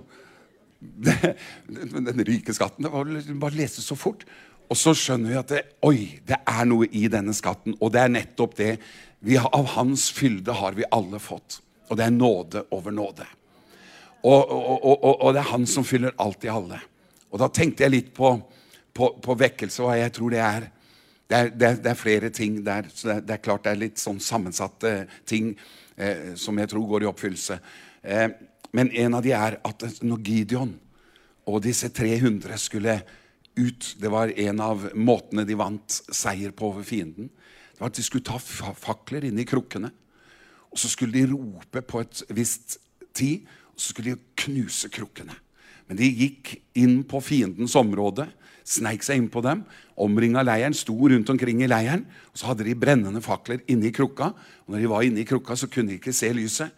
den 1.68 2.26
rike 2.28 2.54
skatten. 2.56 2.86
Det 2.86 2.92
var 2.94 3.10
bare 3.42 3.58
lese 3.58 3.84
så 3.84 3.98
fort. 4.00 4.26
Og 4.72 4.80
så 4.80 4.94
skjønner 4.98 5.30
vi 5.30 5.40
at 5.40 5.52
det, 5.52 5.62
oi, 5.86 5.98
det 6.26 6.40
er 6.50 6.68
noe 6.70 6.88
i 6.90 7.06
denne 7.12 7.36
skatten. 7.36 7.76
Og 7.80 7.92
det 7.94 8.04
er 8.04 8.14
nettopp 8.14 8.56
det. 8.58 8.72
Har, 9.28 9.50
av 9.56 9.70
hans 9.76 10.10
fylde 10.16 10.56
har 10.58 10.78
vi 10.78 10.88
alle 10.92 11.20
fått. 11.22 11.60
Og 11.90 12.00
det 12.00 12.08
er 12.08 12.16
nåde 12.16 12.66
over 12.74 12.96
nåde. 12.96 13.28
Og, 14.24 14.40
og, 14.40 14.78
og, 14.80 15.10
og, 15.12 15.30
det 15.36 15.42
er 15.44 15.52
han 15.52 15.68
som 15.68 15.86
fyller 15.86 16.16
alt 16.24 16.46
i 16.48 16.52
alle. 16.52 16.80
Og 17.34 17.42
da 17.42 17.50
tenkte 17.52 17.84
jeg 17.84 17.92
litt 17.92 18.14
på, 18.16 18.38
på, 18.96 19.10
på 19.20 19.36
vekkelse, 19.36 19.84
hva 19.84 19.98
jeg 20.00 20.14
tror 20.16 20.34
det 20.34 20.42
er 20.44 20.72
det 21.34 21.38
er, 21.40 21.50
det 21.50 21.68
er, 21.68 21.78
det 21.82 21.90
er 21.90 21.98
flere 21.98 22.30
ting 22.30 22.60
der. 22.66 22.88
så 22.94 23.08
det 23.08 23.16
er, 23.16 23.22
det 23.26 23.34
er, 23.34 23.42
klart 23.42 23.64
det 23.66 23.72
er 23.72 23.80
litt 23.80 24.02
sånn 24.02 24.20
sammensatte 24.22 24.92
ting 25.26 25.54
eh, 25.96 26.34
som 26.38 26.60
jeg 26.60 26.70
tror 26.70 26.84
går 26.92 27.06
i 27.06 27.08
oppfyllelse. 27.10 27.58
Eh, 28.04 28.28
men 28.74 28.90
en 28.92 29.14
av 29.14 29.24
de 29.26 29.34
er 29.38 29.60
at 29.62 29.86
når 30.02 30.24
Gideon 30.26 30.74
og 31.50 31.62
disse 31.66 31.90
300 31.94 32.58
skulle 32.62 33.02
ut 33.54 33.92
Det 34.02 34.10
var 34.10 34.32
en 34.34 34.62
av 34.66 34.88
måtene 34.98 35.44
de 35.46 35.54
vant 35.54 35.98
seier 36.10 36.50
på 36.58 36.72
over 36.72 36.82
fienden. 36.82 37.28
Det 37.30 37.84
var 37.84 37.92
at 37.92 38.00
De 38.00 38.06
skulle 38.06 38.26
ta 38.26 38.40
fakler 38.40 39.28
inne 39.28 39.44
i 39.44 39.46
krukkene. 39.46 39.92
Og 40.74 40.82
så 40.82 40.90
skulle 40.90 41.14
de 41.14 41.30
rope 41.30 41.84
på 41.86 42.02
et 42.02 42.24
visst 42.34 42.80
tid, 43.14 43.46
og 43.76 43.78
så 43.78 43.94
skulle 43.94 44.16
de 44.16 44.42
knuse 44.42 44.90
krukkene. 44.90 45.36
Men 45.86 46.00
de 46.00 46.10
gikk 46.10 46.56
inn 46.82 47.04
på 47.06 47.22
fiendens 47.22 47.76
område, 47.78 48.26
sneik 48.66 49.06
seg 49.06 49.20
inn 49.20 49.30
på 49.30 49.44
dem, 49.46 49.62
omringa 50.02 50.42
leiren, 50.42 50.74
sto 50.74 50.96
rundt 50.96 51.30
omkring 51.30 51.62
i 51.62 51.70
leiren. 51.70 52.08
og 52.32 52.40
Så 52.40 52.50
hadde 52.50 52.66
de 52.66 52.74
brennende 52.74 53.22
fakler 53.22 53.62
inni 53.70 53.92
krukka. 53.94 54.32
og 54.66 54.74
Når 54.74 54.80
de 54.80 54.90
var 54.90 55.06
inne 55.06 55.22
i 55.22 55.30
krukka, 55.30 55.54
så 55.54 55.70
kunne 55.70 55.94
de 55.94 56.00
ikke 56.02 56.16
se 56.16 56.34
lyset. 56.34 56.74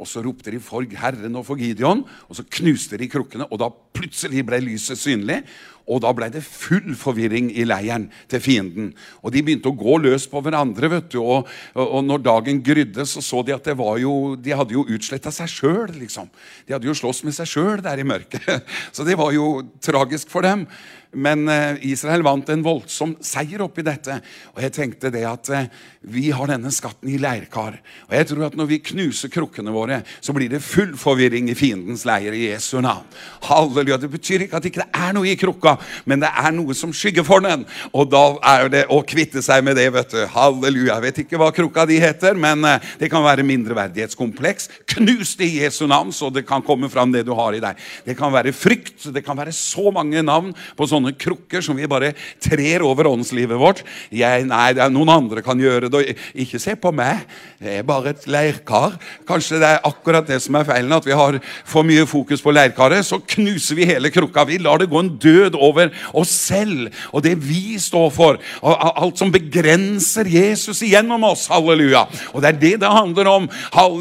Og 0.00 0.08
så 0.08 0.22
ropte 0.24 0.52
de 0.52 0.60
for 0.64 0.86
Herren 0.96 1.36
og 1.36 1.44
for 1.46 1.60
Gideon, 1.60 2.02
og 2.28 2.38
så 2.38 2.46
knuste 2.58 2.98
de 3.00 3.08
krukkene. 3.10 3.46
Og 3.52 3.60
da 3.60 3.68
plutselig 3.70 4.46
ble 4.48 4.62
lyset 4.64 4.98
synlig, 4.98 5.42
og 5.90 6.02
da 6.04 6.12
ble 6.14 6.28
det 6.30 6.42
full 6.46 6.94
forvirring 6.98 7.48
i 7.58 7.64
leiren 7.66 8.06
til 8.30 8.42
fienden. 8.42 8.92
Og 9.24 9.34
de 9.34 9.42
begynte 9.42 9.70
å 9.70 9.76
gå 9.76 9.96
løs 9.98 10.28
på 10.30 10.42
hverandre. 10.44 10.88
vet 10.88 11.10
du, 11.10 11.18
Og, 11.20 11.48
og 11.74 12.04
når 12.04 12.22
dagen 12.22 12.62
grydde, 12.62 13.06
så 13.06 13.20
så 13.20 13.42
de 13.42 13.54
at 13.54 13.64
det 13.64 13.76
var 13.76 13.98
jo, 13.98 14.36
de 14.36 14.54
hadde 14.54 14.76
jo 14.76 14.86
utsletta 14.86 15.32
seg 15.34 15.50
sjøl. 15.50 15.90
Liksom. 15.98 16.30
De 16.66 16.76
hadde 16.76 16.86
jo 16.86 16.94
slåss 16.94 17.24
med 17.24 17.34
seg 17.34 17.50
sjøl 17.50 17.82
der 17.82 17.98
i 17.98 18.06
mørket. 18.06 18.46
Så 18.94 19.04
det 19.06 19.18
var 19.18 19.32
jo 19.34 19.62
tragisk 19.82 20.30
for 20.30 20.46
dem. 20.46 20.66
Men 21.12 21.48
eh, 21.50 21.80
Israel 21.90 22.22
vant 22.22 22.48
en 22.52 22.62
voldsom 22.62 23.16
seier 23.24 23.64
oppi 23.64 23.82
dette. 23.82 24.20
Og 24.54 24.60
jeg 24.62 24.74
tenkte 24.76 25.10
det 25.10 25.24
at 25.26 25.48
eh, 25.50 25.66
vi 26.00 26.28
har 26.32 26.46
denne 26.48 26.70
skatten 26.72 27.10
i 27.10 27.18
leirkar. 27.20 27.74
Og 28.06 28.14
jeg 28.14 28.28
tror 28.30 28.44
at 28.46 28.54
når 28.56 28.68
vi 28.70 28.78
knuser 28.92 29.32
krukkene 29.32 29.72
våre, 29.74 29.98
så 30.22 30.32
blir 30.36 30.48
det 30.52 30.62
full 30.64 30.94
forvirring 30.96 31.50
i 31.50 31.56
fiendens 31.58 32.06
leir 32.08 32.32
i 32.36 32.46
Jesu 32.46 32.78
navn. 32.80 33.08
Halleluja. 33.48 33.98
Det 34.00 34.12
betyr 34.12 34.46
ikke 34.46 34.56
at 34.56 34.64
det 34.64 34.70
ikke 34.70 34.86
er 34.86 35.16
noe 35.16 35.28
i 35.28 35.34
krukka, 35.40 35.74
men 36.08 36.22
det 36.22 36.30
er 36.30 36.54
noe 36.54 36.76
som 36.78 36.94
skygger 36.94 37.26
for 37.26 37.42
den. 37.44 37.66
Og 37.90 38.06
da 38.12 38.22
er 38.52 38.70
det 38.72 38.84
å 38.94 39.00
kvitte 39.02 39.42
seg 39.44 39.66
med 39.66 39.76
det, 39.80 39.88
vet 39.92 40.14
du. 40.14 40.22
Halleluja. 40.30 41.00
Jeg 41.00 41.06
vet 41.08 41.20
ikke 41.24 41.42
hva 41.42 41.50
krukka 41.56 41.88
di 41.90 41.98
heter, 42.02 42.38
men 42.38 42.62
eh, 42.70 42.88
det 43.02 43.10
kan 43.10 43.26
være 43.26 43.46
mindreverdighetskompleks. 43.50 44.70
Knus 44.94 45.34
det 45.40 45.50
i 45.50 45.60
Jesu 45.64 45.88
navn, 45.90 46.14
så 46.14 46.30
det 46.30 46.46
kan 46.46 46.62
komme 46.64 46.88
fram 46.92 47.10
det 47.10 47.26
du 47.26 47.34
har 47.34 47.58
i 47.58 47.64
deg. 47.66 47.82
Det 48.06 48.14
kan 48.18 48.30
være 48.30 48.54
frykt. 48.54 49.10
Det 49.10 49.26
kan 49.26 49.36
være 49.42 49.52
så 49.58 49.90
mange 49.92 50.22
navn 50.22 50.54
på 50.78 50.86
sånne 50.86 50.99
sånne 51.00 51.16
krukker 51.18 51.64
som 51.64 51.78
vi 51.78 51.88
bare 51.90 52.12
trer 52.42 52.84
over 52.86 53.08
åndslivet 53.10 53.58
vårt. 53.60 53.82
Jeg, 54.12 54.46
nei, 54.48 54.72
det 54.76 54.84
er 54.84 54.92
noen 54.92 55.10
andre 55.12 55.42
kan 55.44 55.58
gjøre 55.60 55.90
det. 55.92 56.16
Ikke 56.34 56.60
se 56.62 56.76
på 56.78 56.92
meg. 56.94 57.24
Det 57.60 57.80
er 57.80 57.86
bare 57.88 58.14
et 58.14 58.26
leirkar. 58.30 58.98
Kanskje 59.28 59.60
det 59.60 59.68
er 59.68 59.88
akkurat 59.88 60.28
det 60.28 60.40
som 60.44 60.56
er 60.58 60.68
feilen, 60.68 60.92
at 60.94 61.06
vi 61.08 61.16
har 61.16 61.40
for 61.68 61.86
mye 61.86 62.06
fokus 62.08 62.42
på 62.44 62.54
leirkaret. 62.54 63.06
Så 63.06 63.20
knuser 63.34 63.78
vi 63.78 63.88
hele 63.88 64.12
krukka. 64.12 64.46
Vi 64.48 64.60
lar 64.62 64.80
det 64.80 64.90
gå 64.90 65.00
en 65.00 65.12
død 65.20 65.58
over 65.58 65.90
oss 66.16 66.32
selv 66.50 66.90
og 67.12 67.24
det 67.24 67.36
vi 67.40 67.78
står 67.80 68.08
for. 68.14 68.38
Og 68.62 68.86
alt 68.90 69.20
som 69.20 69.32
begrenser 69.32 70.28
Jesus 70.30 70.82
igjennom 70.86 71.24
oss. 71.30 71.46
Halleluja. 71.50 72.06
Og 72.34 72.42
det 72.42 72.52
er 72.52 72.60
det 72.60 72.74
det 72.84 72.92
handler 72.92 73.30
om. 73.30 73.48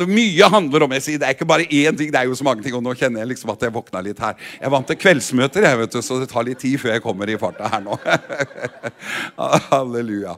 Mye 0.09 0.49
handler 0.51 0.85
om. 0.85 0.95
Jeg 0.97 1.05
sier, 1.05 1.19
Det 1.19 1.27
er 1.27 1.35
ikke 1.35 1.49
bare 1.49 1.67
én 1.67 1.97
ting, 1.97 2.11
det 2.11 2.19
er 2.19 2.29
jo 2.29 2.35
så 2.35 2.47
mange 2.47 2.63
ting. 2.63 2.75
Og 2.75 2.83
nå 2.83 2.95
kjenner 2.97 3.23
jeg 3.23 3.33
liksom 3.33 3.51
at 3.53 3.61
jeg 3.65 3.75
våkna 3.75 4.03
litt 4.05 4.19
her. 4.23 4.37
Jeg 4.61 4.71
vant 4.71 4.87
til 4.87 4.99
kveldsmøter, 4.99 5.67
jeg, 5.67 5.79
vet 5.79 5.93
du, 5.93 6.01
så 6.01 6.19
det 6.21 6.29
tar 6.31 6.47
litt 6.47 6.59
tid 6.59 6.79
før 6.81 6.88
før 6.89 6.97
jeg 6.97 7.05
kommer 7.05 7.29
i 7.29 7.37
farta 7.39 7.69
her 7.69 7.83
nå. 7.85 7.97
Halleluja. 9.69 10.35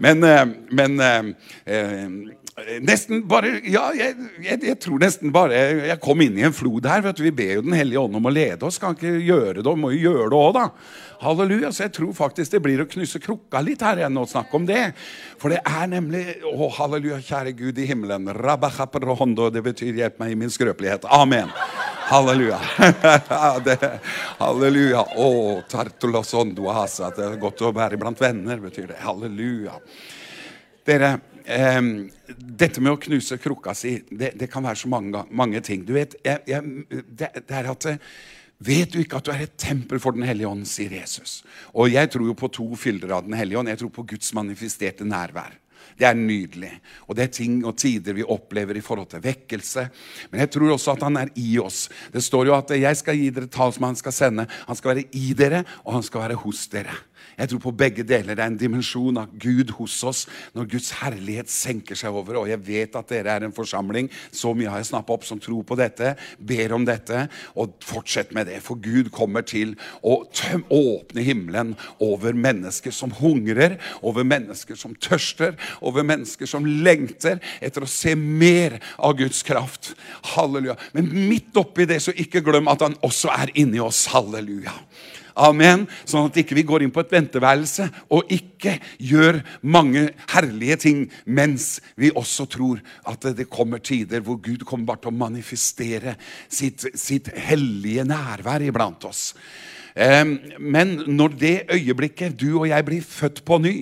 Men, 0.00 0.24
eh, 0.24 0.44
men 0.72 1.00
eh, 1.00 1.32
eh, 1.66 2.06
Nesten 2.84 3.22
bare 3.24 3.54
Ja, 3.64 3.86
jeg, 3.96 4.16
jeg, 4.42 4.58
jeg, 4.66 4.76
tror 4.82 4.98
nesten 5.00 5.30
bare 5.32 5.56
jeg 5.86 6.00
kom 6.02 6.20
inn 6.20 6.36
i 6.36 6.44
en 6.44 6.52
flod 6.56 6.84
her. 6.88 7.00
vet 7.04 7.16
du, 7.16 7.22
Vi 7.24 7.32
ber 7.32 7.54
jo 7.54 7.62
Den 7.64 7.76
hellige 7.78 8.02
ånd 8.02 8.18
om 8.18 8.28
å 8.28 8.32
lede 8.32 8.66
oss. 8.68 8.76
Kan 8.80 8.96
ikke 8.96 9.14
gjøre 9.16 9.62
det, 9.62 9.76
må 9.80 9.92
jo 9.94 10.10
gjøre 10.10 10.28
det 10.32 10.40
òg, 10.40 10.50
da. 10.58 10.66
Halleluja. 11.22 11.70
Så 11.72 11.86
jeg 11.86 11.94
tror 11.96 12.12
faktisk 12.16 12.52
det 12.52 12.62
blir 12.64 12.82
å 12.82 12.88
knusse 12.90 13.20
krukka 13.22 13.62
litt 13.64 13.84
her 13.84 14.02
igjen 14.02 14.20
og 14.20 14.28
snakke 14.28 14.56
om 14.56 14.68
det. 14.68 14.90
For 15.40 15.52
det 15.54 15.62
er 15.64 15.88
nemlig 15.94 16.26
Å, 16.50 16.68
halleluja, 16.80 17.22
kjære 17.30 17.56
Gud 17.56 17.80
i 17.80 17.88
himmelen. 17.88 18.28
Det 18.28 19.64
betyr 19.64 19.96
'hjelp 19.96 20.20
meg 20.20 20.32
i 20.32 20.40
min 20.44 20.52
skrøpelighet'. 20.52 21.08
Amen. 21.08 21.48
Halleluja. 22.10 22.58
det, 23.64 23.76
halleluja. 24.38 25.04
Å, 25.14 25.26
tartolosondo 25.70 26.66
Det 27.14 27.22
er 27.22 27.36
godt 27.38 27.62
å 27.62 27.70
være 27.70 28.00
blant 28.00 28.18
venner, 28.18 28.58
betyr 28.58 28.88
det. 28.90 28.96
Halleluja. 29.04 29.76
Dere, 30.90 31.12
eh, 31.44 31.78
dette 32.34 32.82
med 32.82 32.96
å 32.96 32.98
knuse 32.98 33.38
krukka 33.38 33.76
si, 33.78 34.00
det, 34.10 34.32
det 34.40 34.50
kan 34.50 34.66
være 34.66 34.82
så 34.82 34.90
mange, 34.90 35.22
mange 35.30 35.62
ting. 35.62 35.86
Du 35.86 35.94
vet, 35.94 36.18
jeg, 36.26 36.42
jeg, 36.50 37.04
det, 37.06 37.30
det, 37.44 37.54
er 37.62 37.70
at 37.70 37.90
Vet 38.60 38.90
du 38.92 38.98
ikke 39.00 39.22
at 39.22 39.24
du 39.24 39.30
er 39.32 39.46
et 39.46 39.54
tempel 39.56 40.02
for 40.02 40.12
Den 40.12 40.26
hellige 40.26 40.50
ånd, 40.50 40.66
sier 40.68 40.92
Jesus. 40.98 41.44
Og 41.72 41.94
jeg 41.94 42.10
tror 42.10 42.26
jo 42.26 42.34
på 42.36 42.50
to 42.52 42.66
fylder 42.76 43.14
av 43.16 43.22
Den 43.28 43.38
hellige 43.38 43.62
ånd. 43.62 43.70
Jeg 43.70 43.84
tror 43.84 43.94
på 43.94 44.08
Guds 44.10 44.34
manifesterte 44.36 45.06
nærvær. 45.06 45.54
Det 45.98 46.06
er 46.06 46.14
nydelig. 46.14 46.72
Og 47.08 47.16
det 47.16 47.24
er 47.24 47.34
ting 47.34 47.60
og 47.66 47.76
tider 47.80 48.16
vi 48.16 48.26
opplever 48.26 48.76
i 48.76 48.84
forhold 48.84 49.10
til 49.12 49.22
vekkelse. 49.24 49.88
Men 50.30 50.40
jeg 50.44 50.50
tror 50.54 50.74
også 50.74 50.94
at 50.96 51.02
han 51.02 51.16
er 51.16 51.32
i 51.36 51.58
oss. 51.58 51.88
Det 52.12 52.22
står 52.22 52.46
jo 52.46 52.54
at 52.54 52.70
'jeg 52.70 52.96
skal 52.96 53.16
gi 53.16 53.30
dere 53.30 53.46
talsmann', 53.46 53.94
han 53.94 53.96
skal 53.96 54.12
sende. 54.12 54.46
Han 54.66 54.76
skal 54.76 54.94
være 54.94 55.04
i 55.12 55.32
dere, 55.32 55.64
og 55.84 55.94
han 55.94 56.02
skal 56.02 56.20
være 56.20 56.34
hos 56.34 56.66
dere. 56.68 56.94
Jeg 57.40 57.48
tror 57.50 57.62
på 57.64 57.72
begge 57.72 58.04
deler. 58.04 58.36
Det 58.36 58.44
er 58.44 58.50
en 58.52 58.58
dimensjon 58.60 59.16
av 59.22 59.30
Gud 59.40 59.72
hos 59.78 59.94
oss 60.04 60.26
når 60.56 60.68
Guds 60.74 60.90
herlighet 61.00 61.48
senker 61.52 61.96
seg 61.96 62.12
over. 62.12 62.42
Og 62.42 62.50
jeg 62.50 62.60
vet 62.66 62.98
at 62.98 63.08
dere 63.08 63.36
er 63.36 63.46
en 63.46 63.54
forsamling, 63.56 64.10
så 64.32 64.52
mye 64.56 64.68
har 64.68 64.82
jeg 64.82 64.90
snappa 64.90 65.14
opp, 65.16 65.24
som 65.24 65.40
tror 65.40 65.64
på 65.64 65.78
dette, 65.80 66.12
ber 66.36 66.74
om 66.76 66.84
dette. 66.84 67.24
Og 67.56 67.72
fortsett 67.86 68.34
med 68.36 68.50
det, 68.50 68.60
for 68.64 68.80
Gud 68.82 69.08
kommer 69.14 69.46
til 69.46 69.72
å 70.04 70.20
åpne 70.68 71.24
himmelen 71.24 71.72
over 72.02 72.36
mennesker 72.36 72.92
som 72.94 73.14
hungrer, 73.22 73.78
over 74.04 74.26
mennesker 74.26 74.76
som 74.76 74.92
tørster, 75.00 75.56
over 75.80 76.04
mennesker 76.06 76.50
som 76.50 76.68
lengter 76.68 77.40
etter 77.64 77.86
å 77.86 77.90
se 77.90 78.12
mer 78.18 78.76
av 78.98 79.16
Guds 79.20 79.40
kraft. 79.46 79.94
Halleluja. 80.34 80.76
Men 80.92 81.08
midt 81.30 81.56
oppi 81.56 81.88
det, 81.88 82.02
så 82.04 82.12
ikke 82.12 82.44
glem 82.44 82.68
at 82.68 82.84
han 82.84 82.98
også 83.06 83.32
er 83.32 83.56
inni 83.56 83.80
oss. 83.80 84.04
Halleluja. 84.12 84.76
Amen. 85.38 85.86
Sånn 86.04 86.28
at 86.28 86.38
ikke 86.40 86.56
vi 86.58 86.66
går 86.68 86.84
inn 86.84 86.92
på 86.94 87.02
et 87.04 87.14
venteværelse 87.14 87.88
og 88.14 88.30
ikke 88.32 88.76
gjør 88.98 89.40
mange 89.62 90.08
herlige 90.32 90.78
ting 90.86 91.02
mens 91.24 91.78
vi 92.00 92.12
også 92.14 92.48
tror 92.50 92.80
at 93.10 93.30
det 93.36 93.50
kommer 93.52 93.82
tider 93.82 94.24
hvor 94.24 94.40
Gud 94.42 94.64
kommer 94.68 94.92
bare 94.92 95.04
til 95.04 95.12
å 95.12 95.20
manifestere 95.20 96.16
sitt, 96.48 96.86
sitt 96.94 97.30
hellige 97.50 98.06
nærvær 98.08 98.64
iblant 98.66 99.04
oss. 99.08 99.30
Men 99.94 101.00
når 101.10 101.34
det 101.40 101.54
øyeblikket 101.74 102.36
du 102.38 102.60
og 102.60 102.68
jeg 102.70 102.86
blir 102.86 103.02
født 103.02 103.42
på 103.44 103.58
ny, 103.58 103.74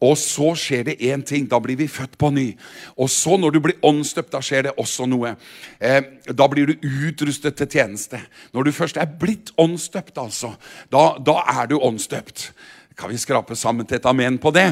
og 0.00 0.14
så 0.18 0.52
skjer 0.58 0.84
det 0.86 0.96
én 1.02 1.24
ting. 1.26 1.48
Da 1.50 1.58
blir 1.62 1.78
vi 1.78 1.88
født 1.90 2.18
på 2.18 2.30
ny. 2.30 2.52
Og 2.96 3.10
så, 3.10 3.36
når 3.36 3.54
du 3.54 3.60
blir 3.64 3.80
åndsdøpt, 3.82 4.30
da 4.32 4.40
skjer 4.44 4.68
det 4.68 4.76
også 4.78 5.08
noe. 5.10 5.34
Da 5.78 6.50
blir 6.50 6.70
du 6.70 6.90
utrustet 7.08 7.58
til 7.58 7.70
tjeneste. 7.78 8.20
Når 8.54 8.68
du 8.68 8.76
først 8.76 9.00
er 9.00 9.10
blitt 9.10 9.50
åndsdøpt, 9.58 10.14
altså, 10.22 10.54
da, 10.92 11.10
da 11.18 11.40
er 11.58 11.66
du 11.70 11.80
åndsdøpt. 11.80 12.52
Kan 12.98 13.10
vi 13.10 13.18
skrape 13.18 13.58
sammen 13.58 13.86
til 13.86 13.98
et 13.98 14.06
amen 14.06 14.38
på 14.38 14.54
det? 14.54 14.70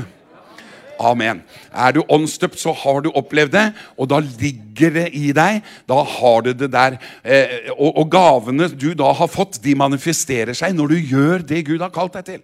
Amen. 1.02 1.42
Er 1.75 1.92
du 1.92 2.00
åndsdøpt, 2.09 2.59
så 2.59 2.73
har 2.73 3.02
du 3.04 3.11
opplevd 3.11 3.52
det, 3.52 3.66
og 3.99 4.09
da 4.09 4.23
ligger 4.23 4.95
det 4.95 5.09
i 5.18 5.33
deg. 5.37 5.61
Da 5.88 5.99
har 6.00 6.47
du 6.47 6.52
det 6.56 6.71
der. 6.73 6.97
Eh, 7.23 7.68
og, 7.75 7.90
og 7.99 8.09
gavene 8.14 8.71
du 8.73 8.92
da 8.97 9.11
har 9.18 9.28
fått, 9.30 9.61
de 9.64 9.75
manifesterer 9.76 10.56
seg 10.56 10.76
når 10.76 10.95
du 10.95 11.12
gjør 11.12 11.45
det 11.47 11.66
Gud 11.68 11.85
har 11.85 11.92
kalt 11.95 12.16
deg 12.16 12.30
til. 12.30 12.42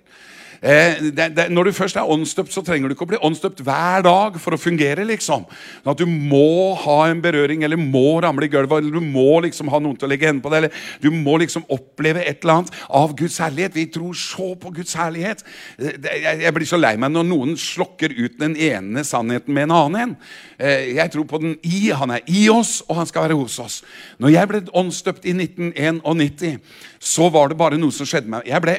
Eh, 0.62 1.11
det, 1.11 1.25
det, 1.35 1.49
når 1.50 1.69
du 1.69 1.73
først 1.75 1.97
er 1.99 2.07
åndsdøpt, 2.07 2.52
så 2.54 2.62
trenger 2.62 2.87
du 2.87 2.95
ikke 2.95 3.02
å 3.09 3.11
bli 3.11 3.19
åndsdøpt 3.26 3.64
hver 3.66 4.04
dag 4.07 4.37
for 4.38 4.54
å 4.54 4.61
fungere. 4.61 5.02
liksom. 5.09 5.45
At 5.85 5.99
Du 5.99 6.07
må 6.07 6.75
ha 6.78 7.09
en 7.11 7.23
berøring, 7.23 7.64
eller 7.64 7.76
må 7.76 8.21
ramle 8.23 8.47
i 8.47 8.52
gulvet, 8.52 8.78
eller 8.78 9.00
du 9.00 9.00
må 9.00 9.40
liksom 9.42 9.69
ha 9.69 9.81
noen 9.83 9.97
til 9.99 10.07
å 10.07 10.12
legge 10.12 10.28
hendene 10.31 10.45
på 10.45 10.52
deg. 10.52 10.62
eller 10.62 10.73
Du 11.02 11.11
må 11.11 11.38
liksom 11.42 11.66
oppleve 11.69 12.23
et 12.23 12.45
eller 12.45 12.61
annet 12.62 12.71
av 12.88 13.16
Guds 13.19 13.38
herlighet. 13.42 13.75
Vi 13.75 13.87
tror 13.90 14.14
så 14.14 14.54
på 14.54 14.71
Guds 14.71 14.95
herlighet. 14.95 15.42
Jeg, 15.78 16.42
jeg 16.47 16.54
blir 16.54 16.66
så 16.66 16.78
lei 16.78 16.95
meg 16.97 17.11
når 17.11 17.26
noen 17.26 17.57
slokker 17.59 18.14
ut 18.14 18.38
den 18.38 18.54
ene 18.54 19.02
sannheten 19.04 19.52
med 19.52 19.66
en 19.66 19.76
annen 19.81 20.00
en. 20.02 20.16
Eh, 20.62 20.95
jeg 20.95 21.11
tror 21.11 21.26
på 21.26 21.42
den 21.42 21.59
i. 21.66 21.90
Han 21.90 22.14
er 22.14 22.23
i 22.31 22.47
oss, 22.49 22.85
og 22.87 23.02
han 23.02 23.11
skal 23.11 23.26
være 23.26 23.40
hos 23.40 23.59
oss. 23.59 23.83
Når 24.23 24.37
jeg 24.37 24.49
ble 24.49 24.62
åndsdøpt 24.71 25.26
i 25.26 25.35
1991, 25.35 26.62
så 27.02 27.26
var 27.35 27.50
det 27.50 27.59
bare 27.59 27.83
noe 27.83 27.90
som 27.90 28.07
skjedde 28.07 28.31
med 28.31 28.38
meg. 28.38 28.50
Jeg 28.52 28.62
ble 28.62 28.78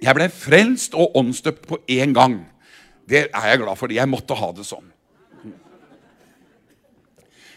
jeg 0.00 0.16
ble 0.16 0.30
frelst 0.32 0.96
og 0.96 1.16
åndsdøpt 1.20 1.66
på 1.68 1.80
én 1.90 2.14
gang. 2.16 2.40
Det 3.08 3.26
er 3.28 3.50
jeg 3.50 3.60
glad 3.60 3.76
for. 3.76 3.92
Jeg 3.92 4.08
måtte 4.08 4.36
ha 4.38 4.50
det 4.56 4.64
sånn. 4.68 4.88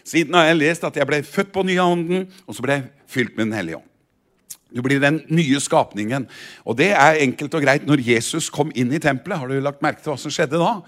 Siden 0.04 0.36
har 0.36 0.50
jeg 0.50 0.60
lest 0.60 0.84
at 0.84 0.98
jeg 1.00 1.08
ble 1.08 1.22
født 1.24 1.54
på 1.56 1.64
ny 1.64 1.78
av 1.80 1.94
Ånden, 1.94 2.26
og 2.44 2.56
så 2.56 2.66
ble 2.66 2.76
jeg 2.76 2.90
fylt 3.08 3.38
med 3.38 3.48
Den 3.48 3.56
hellige 3.56 3.80
ånd. 3.80 3.90
Du 4.74 4.82
blir 4.82 5.00
den 5.00 5.22
nye 5.30 5.60
skapningen. 5.62 6.26
Og 6.66 6.78
det 6.80 6.90
er 6.98 7.22
enkelt 7.22 7.54
og 7.54 7.62
greit. 7.62 7.86
Når 7.86 8.02
Jesus 8.02 8.50
kom 8.50 8.72
inn 8.74 8.92
i 8.92 9.00
tempelet, 9.00 9.38
har 9.38 9.48
du 9.48 9.60
lagt 9.62 9.84
merke 9.86 10.02
til 10.02 10.12
hva 10.12 10.18
som 10.20 10.34
skjedde 10.34 10.58
da? 10.58 10.80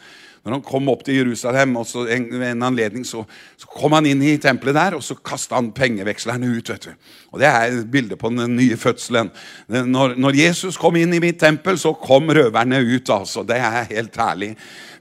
Når 0.45 0.59
han 0.59 0.61
kom 0.61 0.89
opp 0.93 1.01
til 1.01 1.15
Jerusalem, 1.17 1.71
og 1.79 1.87
så 1.89 2.03
en, 2.13 2.27
en 2.45 2.65
anledning 2.67 3.05
så, 3.07 3.23
så, 3.57 3.65
kom 3.65 3.95
han 3.97 4.05
inn 4.05 4.19
i 4.21 4.35
tempelet 4.37 4.77
der, 4.77 4.97
og 4.99 5.01
så 5.01 5.17
kasta 5.17 5.57
han 5.57 5.71
pengevekslerne 5.73 6.51
ut. 6.53 6.69
vet 6.69 6.85
du. 6.85 6.91
Og 7.33 7.41
Det 7.41 7.47
er 7.49 7.63
et 7.71 7.87
bilde 7.91 8.17
på 8.21 8.29
den 8.29 8.53
nye 8.53 8.77
fødselen. 8.77 9.31
Når, 9.73 10.13
når 10.21 10.37
Jesus 10.37 10.77
kom 10.77 10.99
inn 11.01 11.17
i 11.17 11.21
mitt 11.23 11.39
tempel, 11.41 11.79
så 11.81 11.95
kom 11.97 12.29
røverne 12.29 12.83
ut. 12.85 13.09
altså. 13.09 13.41
Det 13.41 13.57
er 13.57 13.89
helt 13.89 14.21
herlig. 14.21 14.51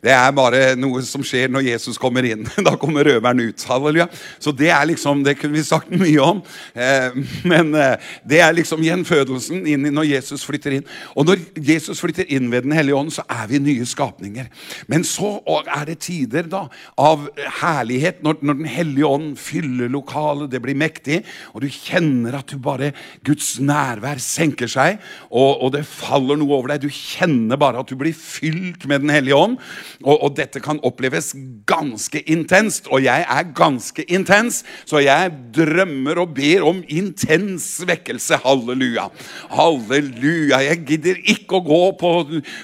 Det 0.05 0.13
er 0.13 0.35
bare 0.37 0.75
noe 0.77 1.01
som 1.07 1.23
skjer 1.25 1.49
når 1.53 1.65
Jesus 1.71 1.99
kommer 2.01 2.27
inn. 2.29 2.45
Da 2.65 2.75
kommer 2.81 3.07
røveren 3.07 3.41
ut. 3.41 3.65
Halleluja. 3.69 4.07
Så 4.43 4.53
det 4.57 4.71
er 4.73 4.85
liksom, 4.89 5.23
det 5.25 5.37
kunne 5.41 5.57
vi 5.57 5.65
sagt 5.67 5.93
mye 5.93 6.21
om. 6.21 6.43
Eh, 6.77 7.17
men 7.49 7.73
eh, 7.79 8.13
det 8.29 8.41
er 8.45 8.55
liksom 8.57 8.85
gjenfødelsen 8.85 9.65
inn 9.71 9.89
når 9.95 10.09
Jesus 10.11 10.45
flytter 10.47 10.79
inn. 10.79 10.87
Og 11.17 11.29
når 11.29 11.43
Jesus 11.57 12.03
flytter 12.03 12.29
inn 12.33 12.51
ved 12.53 12.67
Den 12.67 12.75
hellige 12.77 12.97
ånd, 12.99 13.13
så 13.15 13.25
er 13.31 13.49
vi 13.51 13.61
nye 13.63 13.87
skapninger. 13.89 14.51
Men 14.93 15.07
så 15.09 15.39
er 15.65 15.89
det 15.89 15.99
tider 16.05 16.49
da 16.51 16.67
av 17.01 17.27
herlighet 17.63 18.23
når, 18.25 18.41
når 18.41 18.61
Den 18.61 18.71
hellige 18.71 19.09
ånd 19.09 19.33
fyller 19.41 19.93
lokalet, 19.93 20.51
det 20.53 20.61
blir 20.65 20.79
mektig, 20.79 21.23
og 21.53 21.65
du 21.65 21.69
kjenner 21.73 22.39
at 22.39 22.53
du 22.53 22.61
bare 22.63 22.93
Guds 23.27 23.55
nærvær 23.63 24.21
senker 24.23 24.71
seg, 24.71 25.01
og, 25.31 25.65
og 25.65 25.75
det 25.77 25.85
faller 25.89 26.39
noe 26.41 26.59
over 26.59 26.75
deg. 26.75 26.85
Du 26.85 26.93
kjenner 26.93 27.61
bare 27.61 27.81
at 27.83 27.91
du 27.91 27.97
blir 28.01 28.17
fylt 28.17 28.89
med 28.91 29.05
Den 29.05 29.13
hellige 29.15 29.39
ånd. 29.39 29.59
Og, 30.03 30.17
og, 30.17 30.31
dette 30.35 30.59
kan 30.63 30.81
oppleves 30.87 31.31
ganske 31.69 32.21
intenst, 32.31 32.89
og 32.91 33.05
jeg 33.05 33.25
er 33.31 33.51
ganske 33.55 34.03
intens, 34.11 34.63
så 34.89 34.99
jeg 35.05 35.31
drømmer 35.55 36.19
og 36.25 36.35
ber 36.37 36.65
om 36.67 36.81
intens 36.91 37.69
vekkelse. 37.87 38.41
Halleluja. 38.43 39.07
Halleluja. 39.55 40.61
Jeg 40.67 40.83
gidder 40.89 41.21
ikke 41.37 41.61
å 41.61 41.65
gå 41.65 41.83
på, 42.01 42.13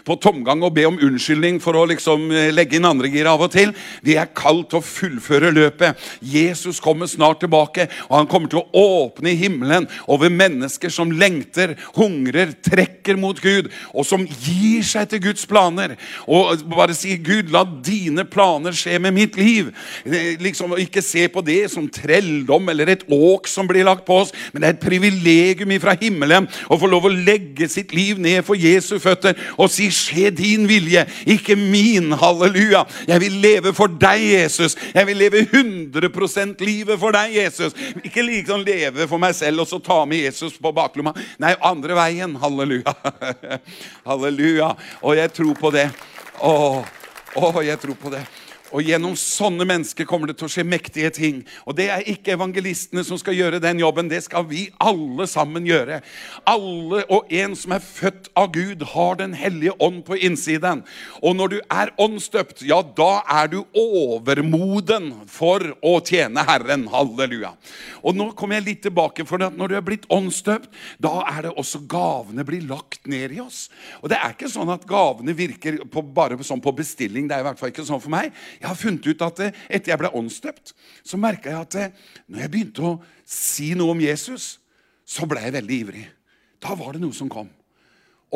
på 0.06 0.18
tomgang 0.22 0.64
og 0.66 0.74
be 0.76 0.86
om 0.88 0.98
unnskyldning 0.98 1.60
for 1.62 1.78
å 1.78 1.86
liksom 1.90 2.26
eh, 2.34 2.50
legge 2.54 2.78
inn 2.78 2.88
andre 2.88 3.10
gir 3.12 3.30
av 3.30 3.46
og 3.46 3.52
til. 3.54 3.74
Vi 4.06 4.16
er 4.18 4.32
kalt 4.36 4.72
til 4.72 4.80
å 4.80 4.86
fullføre 4.86 5.52
løpet. 5.54 6.00
Jesus 6.24 6.82
kommer 6.82 7.10
snart 7.10 7.42
tilbake, 7.44 7.86
og 8.08 8.18
han 8.18 8.30
kommer 8.30 8.50
til 8.50 8.62
å 8.64 8.84
åpne 9.06 9.36
himmelen 9.38 9.88
over 10.10 10.32
mennesker 10.32 10.92
som 10.92 11.12
lengter, 11.14 11.76
hungrer, 11.96 12.54
trekker 12.64 13.18
mot 13.20 13.38
Gud, 13.40 13.70
og 13.94 14.06
som 14.08 14.26
gir 14.26 14.84
seg 14.86 15.10
til 15.10 15.22
Guds 15.30 15.46
planer. 15.48 15.96
Og 16.26 16.64
bare 16.70 16.96
sier 16.96 17.19
Gud, 17.24 17.50
la 17.52 17.64
dine 17.64 18.24
planer 18.28 18.74
skje 18.76 18.98
med 19.02 19.14
mitt 19.16 19.36
liv. 19.38 19.70
Liksom 20.40 20.76
Ikke 20.80 21.02
se 21.04 21.26
på 21.32 21.42
det 21.44 21.62
som 21.72 21.88
trelldom 21.90 22.68
eller 22.72 22.94
et 22.94 23.04
åk 23.10 23.48
som 23.50 23.68
blir 23.68 23.86
lagt 23.86 24.06
på 24.08 24.20
oss, 24.22 24.32
men 24.52 24.62
det 24.62 24.68
er 24.68 24.76
et 24.76 24.84
privilegium 24.84 25.72
fra 25.80 25.94
himmelen 26.00 26.48
å 26.68 26.78
få 26.80 26.88
lov 26.90 27.06
å 27.08 27.12
legge 27.12 27.68
sitt 27.70 27.94
liv 27.96 28.18
ned 28.20 28.42
for 28.46 28.58
Jesu 28.58 28.98
føtter 29.02 29.36
og 29.56 29.70
si 29.70 29.88
'skje 29.90 30.30
din 30.34 30.66
vilje', 30.68 31.06
ikke 31.26 31.56
min. 31.56 32.12
Halleluja. 32.12 32.84
Jeg 33.06 33.20
vil 33.20 33.32
leve 33.32 33.74
for 33.74 33.86
deg, 33.86 34.20
Jesus. 34.20 34.76
Jeg 34.94 35.06
vil 35.06 35.16
leve 35.16 35.44
100% 35.44 36.60
livet 36.60 36.98
for 37.00 37.12
deg, 37.12 37.34
Jesus. 37.36 37.74
Ikke 38.04 38.22
liksom 38.22 38.64
leve 38.64 39.08
for 39.08 39.18
meg 39.18 39.34
selv 39.34 39.64
og 39.64 39.68
så 39.70 39.78
ta 39.78 40.04
med 40.04 40.24
Jesus 40.24 40.58
på 40.58 40.72
baklomma. 40.72 41.14
Nei, 41.38 41.54
andre 41.62 41.94
veien. 41.98 42.36
Halleluja. 42.40 42.94
Halleluja. 44.08 44.72
Og 45.02 45.16
jeg 45.16 45.32
tror 45.32 45.54
på 45.54 45.74
det. 45.74 45.90
Åh. 46.40 46.99
Å, 47.38 47.62
jeg 47.62 47.78
tror 47.78 47.94
på 47.94 48.10
det. 48.10 48.24
Og 48.70 48.86
gjennom 48.86 49.16
sånne 49.18 49.66
mennesker 49.66 50.06
kommer 50.08 50.30
det 50.30 50.36
til 50.40 50.46
å 50.46 50.52
skje 50.52 50.64
mektige 50.66 51.10
ting. 51.14 51.40
Og 51.66 51.76
det 51.78 51.88
er 51.90 52.06
ikke 52.10 52.36
evangelistene 52.36 53.02
som 53.06 53.18
skal 53.18 53.34
gjøre 53.34 53.62
den 53.62 53.82
jobben, 53.82 54.10
det 54.10 54.22
skal 54.26 54.46
vi 54.46 54.68
alle 54.82 55.26
sammen 55.30 55.66
gjøre. 55.66 56.00
Alle 56.48 57.02
og 57.10 57.30
en 57.34 57.56
som 57.58 57.74
er 57.74 57.84
født 57.84 58.30
av 58.38 58.52
Gud, 58.54 58.84
har 58.94 59.18
Den 59.20 59.34
hellige 59.34 59.74
ånd 59.82 60.04
på 60.06 60.16
innsiden. 60.16 60.84
Og 61.20 61.34
når 61.36 61.48
du 61.52 61.56
er 61.68 61.90
åndsdøpt, 62.00 62.62
ja, 62.64 62.78
da 62.82 63.20
er 63.28 63.50
du 63.52 63.58
overmoden 63.76 65.10
for 65.28 65.60
å 65.84 65.98
tjene 66.00 66.44
Herren. 66.46 66.86
Halleluja. 66.88 67.52
Og 68.00 68.16
nå 68.16 68.30
kommer 68.38 68.58
jeg 68.58 68.66
litt 68.68 68.82
tilbake, 68.86 69.26
for 69.28 69.42
når 69.42 69.72
du 69.72 69.76
er 69.76 69.84
blitt 69.84 70.06
åndsdøpt, 70.12 70.70
da 71.02 71.12
er 71.28 71.48
det 71.48 71.54
også 71.60 71.82
gavene 71.90 72.46
blir 72.46 72.64
lagt 72.70 73.08
ned 73.10 73.34
i 73.36 73.42
oss. 73.42 73.66
Og 74.00 74.08
det 74.12 74.20
er 74.20 74.34
ikke 74.34 74.50
sånn 74.50 74.72
at 74.72 74.86
gavene 74.88 75.34
virker 75.36 75.82
på, 75.90 76.04
bare 76.14 76.38
sånn 76.46 76.62
på 76.64 76.72
bestilling. 76.76 77.28
Det 77.28 77.36
er 77.36 77.44
i 77.44 77.48
hvert 77.50 77.60
fall 77.60 77.74
ikke 77.74 77.86
sånn 77.86 78.02
for 78.02 78.12
meg. 78.12 78.32
Jeg 78.60 78.68
har 78.68 78.76
funnet 78.76 79.06
ut 79.06 79.22
at 79.24 79.40
eh, 79.44 79.60
Etter 79.72 79.94
jeg 79.94 80.00
ble 80.02 80.10
åndsdøpt, 80.20 80.74
så 81.06 81.20
merka 81.20 81.52
jeg 81.52 81.60
at 81.64 81.78
eh, 81.80 81.94
når 82.28 82.44
jeg 82.44 82.52
begynte 82.52 82.84
å 82.84 82.96
si 83.24 83.70
noe 83.78 83.94
om 83.94 84.02
Jesus, 84.04 84.58
så 85.08 85.26
ble 85.28 85.42
jeg 85.46 85.56
veldig 85.56 85.78
ivrig. 85.86 86.04
Da 86.60 86.76
var 86.76 86.94
det 86.94 87.02
noe 87.02 87.16
som 87.16 87.30
kom. 87.32 87.48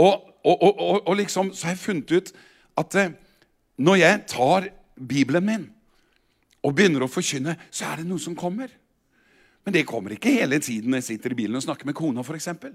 Og, 0.00 0.30
og, 0.42 0.64
og, 0.64 1.02
og 1.04 1.18
liksom, 1.20 1.52
så 1.54 1.68
har 1.68 1.76
jeg 1.76 1.84
funnet 1.84 2.14
ut 2.16 2.32
at 2.80 2.96
eh, 2.98 3.12
når 3.84 4.00
jeg 4.00 4.22
tar 4.32 4.70
Bibelen 4.94 5.46
min 5.46 5.68
og 6.64 6.72
begynner 6.72 7.04
å 7.04 7.10
forkynne, 7.10 7.58
så 7.68 7.90
er 7.90 8.00
det 8.00 8.08
noe 8.08 8.22
som 8.22 8.36
kommer. 8.38 8.72
Men 9.64 9.76
det 9.76 9.84
kommer 9.88 10.14
ikke 10.14 10.32
hele 10.32 10.58
tiden 10.62 10.92
når 10.92 11.02
jeg 11.02 11.10
sitter 11.12 11.34
i 11.34 11.38
bilen 11.42 11.58
og 11.60 11.64
snakker 11.64 11.88
med 11.88 11.96
kona. 11.96 12.24
For 12.24 12.36
eksempel. 12.36 12.72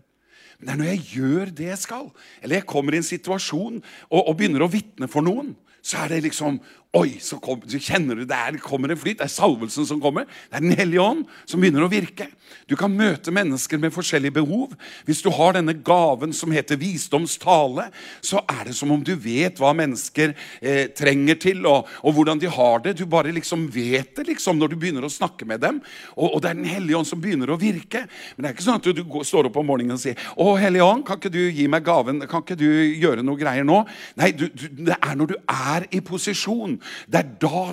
Men 0.59 0.67
det 0.67 0.73
er 0.73 0.79
når 0.81 0.91
jeg 0.91 1.05
gjør 1.15 1.51
det 1.55 1.67
jeg 1.71 1.81
skal, 1.81 2.05
eller 2.43 2.59
jeg 2.59 2.69
kommer 2.69 2.93
i 2.93 2.99
en 2.99 3.07
situasjon 3.07 3.79
og, 3.79 4.21
og 4.21 4.35
begynner 4.37 4.65
å 4.65 4.71
vitne 4.71 5.09
for 5.09 5.25
noen, 5.25 5.53
så 5.81 6.03
er 6.03 6.11
det 6.11 6.25
liksom 6.27 6.59
Oi, 6.97 7.19
så, 7.21 7.37
kom, 7.37 7.59
så 7.69 7.77
kjenner 7.77 8.17
du 8.17 8.23
der 8.25 8.55
kommer 8.63 8.89
en 8.89 8.97
flyt. 8.97 9.19
Det 9.19 9.27
er 9.27 9.29
salvelsen 9.29 9.85
som 9.85 9.99
kommer. 10.01 10.25
Det 10.49 10.57
er 10.57 10.63
Den 10.63 10.73
hellige 10.73 11.03
ånd 11.03 11.19
som 11.45 11.61
begynner 11.61 11.83
å 11.85 11.89
virke. 11.91 12.25
Du 12.65 12.73
kan 12.73 12.89
møte 12.89 13.29
mennesker 13.29 13.77
med 13.77 13.93
forskjellige 13.93 14.39
behov. 14.39 14.71
Hvis 15.05 15.21
du 15.21 15.27
har 15.29 15.53
denne 15.53 15.75
gaven 15.85 16.33
som 16.33 16.49
heter 16.49 16.79
visdomstale, 16.81 17.91
så 18.25 18.41
er 18.41 18.71
det 18.71 18.73
som 18.73 18.89
om 18.95 19.03
du 19.05 19.11
vet 19.21 19.61
hva 19.61 19.75
mennesker 19.77 20.33
eh, 20.33 20.87
trenger 20.97 21.37
til, 21.37 21.61
og, 21.69 21.85
og, 22.01 22.15
hvordan 22.17 22.41
de 22.41 22.49
har 22.49 22.81
det. 22.81 22.95
Du 22.97 23.05
bare 23.05 23.35
liksom 23.37 23.67
vet 23.69 24.15
det 24.17 24.25
liksom 24.31 24.57
når 24.57 24.73
du 24.73 24.79
begynner 24.81 25.05
å 25.05 25.13
snakke 25.13 25.45
med 25.45 25.61
dem. 25.61 25.77
Og, 26.15 26.39
og 26.39 26.41
det 26.41 26.55
er 26.55 26.57
Den 26.57 26.71
hellige 26.73 27.03
ånd 27.03 27.11
som 27.11 27.21
begynner 27.21 27.53
å 27.53 27.59
virke. 27.61 28.07
Men 28.33 28.47
det 28.47 28.49
er 28.49 28.57
ikke 28.57 28.65
sånn 28.65 28.81
at 28.81 28.89
du, 28.89 28.95
du 28.97 29.03
går, 29.05 29.29
står 29.29 29.51
opp 29.51 29.61
om 29.61 29.69
morgenen 29.69 29.99
og 29.99 30.01
sier 30.01 30.17
'Å, 30.17 30.57
Hellige 30.57 30.89
ånd, 30.89 31.05
kan 31.05 31.21
ikke 31.21 31.35
du 31.37 31.43
gi 31.53 31.69
meg 31.69 31.85
gaven? 31.85 32.25
Kan 32.25 32.41
ikke 32.41 32.57
du 32.57 32.65
gjøre 32.97 33.21
noe 33.21 33.37
greier 33.37 33.61
nå?' 33.61 33.85
Nei, 34.17 34.33
du, 34.33 34.49
det 34.49 34.97
er 34.97 35.15
når 35.21 35.35
du 35.35 35.37
er 35.45 35.85
i 35.93 36.01
posisjon 36.01 36.78
det 37.07 37.21
er 37.21 37.29
da, 37.41 37.63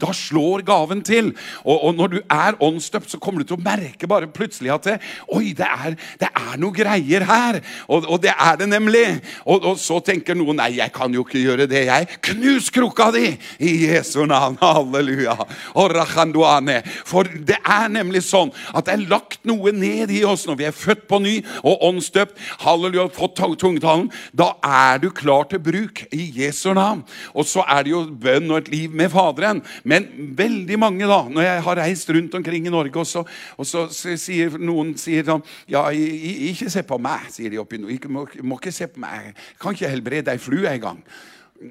da 0.00 0.12
slår 0.16 0.64
gaven 0.66 1.02
til. 1.06 1.32
Og, 1.64 1.76
og, 1.76 1.94
når 1.98 2.12
du 2.14 2.18
er 2.22 2.58
åndsdøpt, 2.62 3.10
så 3.12 3.20
kommer 3.22 3.42
du 3.42 3.50
til 3.50 3.58
å 3.58 3.64
merke 3.64 4.08
bare 4.10 4.30
plutselig 4.30 4.72
at 4.74 4.88
det, 4.88 4.96
Oi, 5.34 5.52
det 5.56 5.66
er, 5.68 5.96
det 6.20 6.30
er 6.30 6.58
noe 6.60 6.74
greier 6.74 7.26
her. 7.28 7.60
Og, 7.88 8.06
og, 8.08 8.18
det 8.22 8.34
er 8.34 8.58
det 8.60 8.68
nemlig. 8.70 9.04
Og, 9.46 9.72
så 9.80 10.00
tenker 10.04 10.38
noen 10.38 10.58
Nei, 10.58 10.76
jeg 10.78 10.92
kan 10.94 11.12
jo 11.14 11.24
ikke 11.24 11.42
gjøre 11.42 11.66
det, 11.70 11.84
jeg. 11.88 12.08
Knus 12.28 12.70
krukka 12.74 13.10
di 13.14 13.32
i 13.58 13.72
Jesu 13.88 14.22
navn. 14.30 14.58
Halleluja. 14.62 15.34
For 15.74 17.30
det 17.48 17.58
er 17.58 17.88
nemlig 17.92 18.22
sånn 18.26 18.52
at 18.72 18.86
det 18.86 18.94
er 18.94 19.08
lagt 19.10 19.42
noe 19.48 19.72
ned 19.74 20.12
i 20.14 20.22
oss 20.28 20.46
når 20.48 20.60
vi 20.60 20.68
er 20.68 20.76
født 20.76 21.06
på 21.10 21.20
ny 21.24 21.34
og 21.62 21.82
åndsdøpt. 21.90 22.38
Halleluja, 22.64 23.08
fått 23.14 23.40
tungetalen. 23.60 24.10
Da 24.32 24.54
er 24.64 25.02
du 25.02 25.10
klar 25.14 25.48
til 25.50 25.62
bruk 25.64 26.04
i 26.14 26.28
Jesu 26.38 26.72
navn. 26.76 27.02
Og 27.34 27.48
så 27.48 27.64
er 27.68 27.84
det 27.84 27.94
jo 27.94 28.04
bønn 28.24 28.50
og 28.50 28.62
et 28.62 28.70
liv 28.72 28.94
med 28.96 29.12
Faderen. 29.12 29.62
Men 29.84 30.08
veldig 30.38 30.78
mange, 30.80 31.08
da, 31.10 31.20
når 31.30 31.46
jeg 31.46 31.66
har 31.68 31.80
reist 31.82 32.10
rundt 32.16 32.38
omkring 32.40 32.68
i 32.68 32.72
Norge, 32.74 32.98
og 33.00 33.08
så, 33.08 33.24
og 33.58 33.68
så 33.68 33.86
sier 33.92 34.58
noen 34.58 34.94
sier 35.00 35.26
sånn 35.28 35.44
Ja, 35.70 35.86
ikke 35.92 36.70
se 36.72 36.82
på 36.86 36.98
meg, 37.02 37.28
sier 37.34 37.52
de 37.52 37.60
oppi 37.62 37.80
nå. 37.80 37.92
Må, 38.12 38.26
må 38.42 38.58
ikke 38.60 38.74
se 38.74 38.88
på 38.90 39.00
meg. 39.02 39.30
Jeg 39.32 39.62
kan 39.62 39.76
ikke 39.76 39.92
helbrede 39.92 40.34
ei 40.34 40.42
flue 40.42 40.68
engang. 40.70 41.00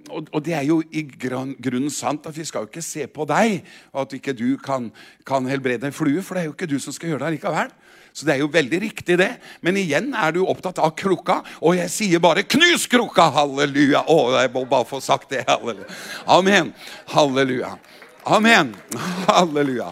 Og, 0.09 0.29
og 0.31 0.41
det 0.45 0.55
er 0.57 0.65
jo 0.67 0.79
i 0.91 1.03
grunnen 1.05 1.91
sant 1.93 2.25
at 2.29 2.38
vi 2.38 2.45
skal 2.47 2.63
jo 2.63 2.71
ikke 2.71 2.83
se 2.85 3.05
på 3.12 3.27
deg, 3.29 3.62
og 3.93 4.05
at 4.05 4.15
ikke 4.17 4.35
du 4.38 4.55
kan, 4.62 4.89
kan 5.27 5.47
helbrede 5.50 5.89
en 5.89 5.95
flue, 5.95 6.23
for 6.25 6.35
det 6.35 6.43
er 6.43 6.50
jo 6.50 6.55
ikke 6.55 6.69
du 6.71 6.79
som 6.81 6.95
skal 6.95 7.13
gjøre 7.13 7.25
det 7.27 7.38
likevel. 7.38 7.73
Så 8.13 8.27
det 8.27 8.35
er 8.35 8.43
jo 8.43 8.50
veldig 8.53 8.79
riktig, 8.83 9.17
det. 9.17 9.31
Men 9.65 9.77
igjen 9.81 10.12
er 10.13 10.35
du 10.35 10.43
opptatt 10.45 10.81
av 10.83 10.93
krukka, 10.97 11.39
og 11.62 11.77
jeg 11.79 11.89
sier 11.89 12.21
bare 12.21 12.45
'knus 12.45 12.85
krukka'! 12.88 13.31
Halleluja! 13.33 14.05
Å, 14.05 14.17
jeg 14.38 14.53
må 14.53 14.65
bare 14.69 14.85
få 14.85 15.01
sagt 15.01 15.33
det. 15.33 15.45
Halleluja. 15.50 15.89
Amen. 16.27 16.73
Halleluja. 17.09 17.77
Amen. 18.25 18.75
Halleluja. 19.27 19.89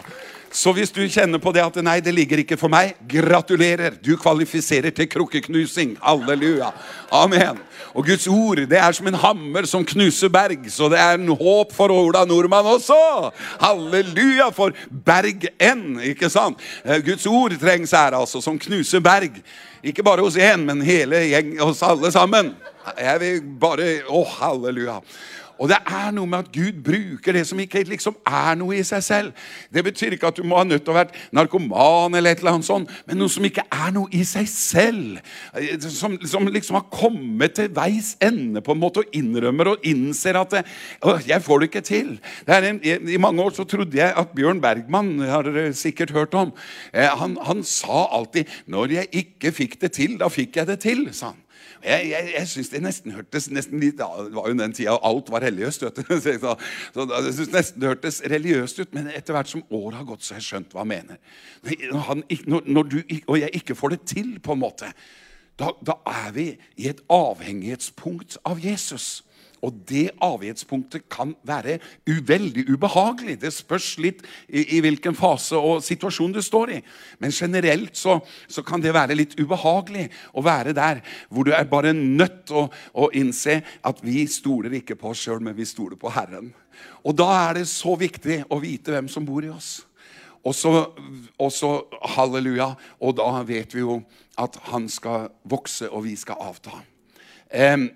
Så 0.52 0.74
hvis 0.76 0.92
du 0.92 1.00
kjenner 1.08 1.40
på 1.40 1.48
det 1.56 1.62
at 1.64 1.78
nei, 1.80 1.96
det 2.04 2.12
ligger 2.12 2.42
ikke 2.42 2.58
for 2.60 2.68
meg, 2.72 2.92
gratulerer. 3.08 3.96
Du 4.04 4.12
kvalifiserer 4.20 4.92
til 4.92 5.08
krukkeknusing. 5.08 5.94
Halleluja. 6.04 6.68
Amen. 7.12 7.60
Og 7.96 8.04
Guds 8.06 8.26
ord 8.28 8.60
det 8.68 8.78
er 8.78 8.92
som 8.96 9.08
en 9.08 9.16
hammer 9.20 9.66
som 9.68 9.84
knuser 9.84 10.30
berg, 10.32 10.64
så 10.72 10.88
det 10.92 11.00
er 11.00 11.16
en 11.18 11.32
håp 11.36 11.72
for 11.76 11.92
Ola 11.92 12.24
Nordmann 12.28 12.68
også. 12.68 12.96
Halleluja 13.60 14.50
for 14.52 14.76
berg 14.92 15.48
enn, 15.60 15.98
ikke 16.12 16.30
sant? 16.32 16.60
Eh, 16.84 17.00
Guds 17.04 17.26
ord 17.28 17.56
trengs 17.60 17.92
her, 17.96 18.16
altså, 18.16 18.40
som 18.44 18.60
knuser 18.60 19.00
berg. 19.04 19.40
Ikke 19.82 20.04
bare 20.04 20.24
hos 20.24 20.36
én, 20.36 20.64
men 20.68 20.84
hele 20.84 21.24
gjeng, 21.32 21.56
hos 21.60 21.82
alle 21.84 22.12
sammen. 22.14 22.52
Jeg 22.98 23.20
vil 23.22 23.44
bare 23.60 23.92
Å, 24.10 24.24
halleluja. 24.40 25.00
Og 25.62 25.68
det 25.70 25.78
er 25.86 26.10
noe 26.10 26.26
med 26.26 26.42
at 26.42 26.48
Gud 26.50 26.80
bruker 26.82 27.36
det 27.36 27.44
som 27.46 27.60
ikke 27.62 27.84
liksom 27.86 28.16
er 28.26 28.56
noe 28.58 28.74
i 28.80 28.82
seg 28.86 29.02
selv. 29.06 29.44
Det 29.70 29.84
betyr 29.86 30.16
ikke 30.16 30.32
at 30.32 30.40
du 30.40 30.42
må 30.46 30.58
ha 30.58 30.64
nødt 30.66 30.82
til 30.82 30.90
å 30.90 30.96
være 30.96 31.14
narkoman, 31.38 32.16
eller 32.18 32.34
et 32.34 32.42
eller 32.42 32.56
annet 32.56 32.66
sånt, 32.66 32.90
men 33.06 33.20
noe 33.20 33.30
som 33.30 33.46
ikke 33.46 33.62
er 33.70 33.92
noe 33.94 34.10
i 34.10 34.24
seg 34.26 34.48
selv. 34.50 35.20
Som, 35.86 36.16
som 36.26 36.50
liksom 36.50 36.80
har 36.80 36.88
kommet 36.90 37.54
til 37.60 37.70
veis 37.76 38.16
ende 38.22 38.64
på 38.64 38.74
en 38.74 38.82
måte 38.82 39.04
og 39.04 39.14
innrømmer 39.14 39.70
og 39.74 39.86
innser 39.86 40.40
at 40.40 40.56
det, 40.56 40.64
'Jeg 41.28 41.42
får 41.42 41.60
det 41.60 41.68
ikke 41.70 41.86
til'. 41.86 42.18
Det 42.46 42.58
en, 42.68 42.80
I 43.08 43.16
mange 43.22 43.42
år 43.42 43.54
så 43.54 43.64
trodde 43.64 43.96
jeg 43.96 44.12
at 44.16 44.34
Bjørn 44.34 44.60
Bergman 44.60 45.18
har 45.20 45.42
dere 45.42 45.74
sikkert 45.74 46.10
hørt 46.10 46.34
om, 46.34 46.52
eh, 46.92 47.06
han, 47.06 47.38
han 47.42 47.62
sa 47.62 48.08
alltid 48.10 48.44
'Når 48.66 48.92
jeg 48.92 49.06
ikke 49.12 49.52
fikk 49.52 49.80
det 49.80 49.92
til, 49.92 50.18
da 50.18 50.28
fikk 50.28 50.56
jeg 50.56 50.66
det 50.66 50.80
til', 50.80 51.12
sa 51.12 51.26
han. 51.26 51.38
Jeg, 51.82 52.10
jeg, 52.10 52.28
jeg 52.36 52.48
synes 52.48 52.68
det 52.70 52.80
nesten 52.84 53.14
hørtes 53.16 53.48
nesten 53.50 53.80
litt, 53.82 53.98
Det 53.98 54.34
var 54.36 54.48
jo 54.48 54.58
den 54.58 54.74
tida 54.76 54.94
alt 55.02 55.30
var 55.34 55.42
religiøst. 55.42 55.82
Så, 55.82 56.56
så 56.94 57.06
jeg 57.10 57.34
synes 57.34 57.52
nesten 57.52 57.82
det 57.82 57.90
hørtes 57.90 58.20
religiøst 58.30 58.78
ut, 58.78 58.94
men 58.94 59.10
etter 59.10 59.34
hvert 59.34 59.50
som 59.50 59.64
året 59.70 59.98
har 59.98 60.06
gått, 60.06 60.22
så 60.22 60.36
har 60.36 60.42
jeg 60.42 60.48
skjønt 60.50 60.76
hva 60.76 60.84
han 60.84 60.92
mener. 60.92 61.18
Når, 61.64 62.04
han, 62.06 62.22
når, 62.46 62.70
når 62.78 62.88
du 62.92 62.96
og 63.26 63.36
jeg 63.40 63.50
ikke 63.58 63.76
får 63.78 63.96
det 63.96 64.00
til, 64.14 64.32
på 64.42 64.54
en 64.54 64.62
måte, 64.62 64.92
da, 65.58 65.72
da 65.84 65.98
er 66.08 66.30
vi 66.36 66.46
i 66.80 66.88
et 66.90 67.02
avhengighetspunkt 67.12 68.38
av 68.48 68.62
Jesus. 68.62 69.24
Og 69.62 69.76
det 69.86 70.08
avgiftspunktet 70.22 71.04
kan 71.12 71.36
være 71.46 71.78
veldig 72.26 72.64
ubehagelig. 72.72 73.36
Det 73.44 73.52
spørs 73.54 73.92
litt 74.02 74.24
i, 74.48 74.64
i, 74.64 74.80
hvilken 74.82 75.14
fase 75.14 75.58
og 75.58 75.84
situasjon 75.86 76.34
du 76.34 76.40
står 76.42 76.72
i. 76.74 76.80
Men 77.22 77.34
generelt 77.34 77.94
så, 77.98 78.18
så, 78.50 78.64
kan 78.66 78.82
det 78.82 78.94
være 78.94 79.14
litt 79.18 79.36
ubehagelig 79.38 80.08
å 80.34 80.42
være 80.42 80.74
der 80.74 81.04
hvor 81.30 81.46
du 81.46 81.52
er 81.54 81.70
bare 81.70 81.94
nødt 81.94 82.42
til 82.50 82.64
å, 82.64 82.66
å, 82.92 83.08
innse 83.14 83.60
at 83.86 84.02
vi 84.02 84.26
stoler 84.26 84.80
ikke 84.80 84.98
på 84.98 85.12
oss 85.12 85.22
sjøl, 85.22 85.38
men 85.44 85.54
vi 85.54 85.68
stoler 85.68 86.00
på 86.00 86.10
Herren. 86.10 86.50
Og 87.06 87.14
da 87.18 87.30
er 87.44 87.60
det 87.60 87.70
så 87.70 87.94
viktig 87.98 88.42
å 88.50 88.58
vite 88.62 88.94
hvem 88.94 89.10
som 89.10 89.26
bor 89.26 89.46
i 89.46 89.52
oss. 89.52 89.76
Og 90.42 90.56
så, 90.58 91.72
halleluja. 92.16 92.72
Og 92.98 93.14
da 93.14 93.30
vet 93.46 93.74
vi 93.76 93.84
jo 93.84 94.00
at 94.42 94.58
han 94.72 94.88
skal 94.90 95.30
vokse, 95.46 95.86
og 95.86 96.08
vi 96.08 96.16
skal 96.18 96.40
avta. 96.50 96.82
Um, 97.52 97.92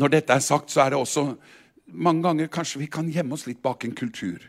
når 0.00 0.16
dette 0.16 0.32
er 0.32 0.44
sagt, 0.44 0.70
så 0.72 0.84
er 0.84 0.92
det 0.92 1.02
også 1.02 1.26
mange 1.92 2.24
ganger 2.24 2.52
kanskje 2.52 2.80
vi 2.80 2.88
kan 2.92 3.10
gjemme 3.12 3.36
oss 3.36 3.46
litt 3.48 3.62
bak 3.62 3.84
en 3.84 3.96
kultur. 3.96 4.48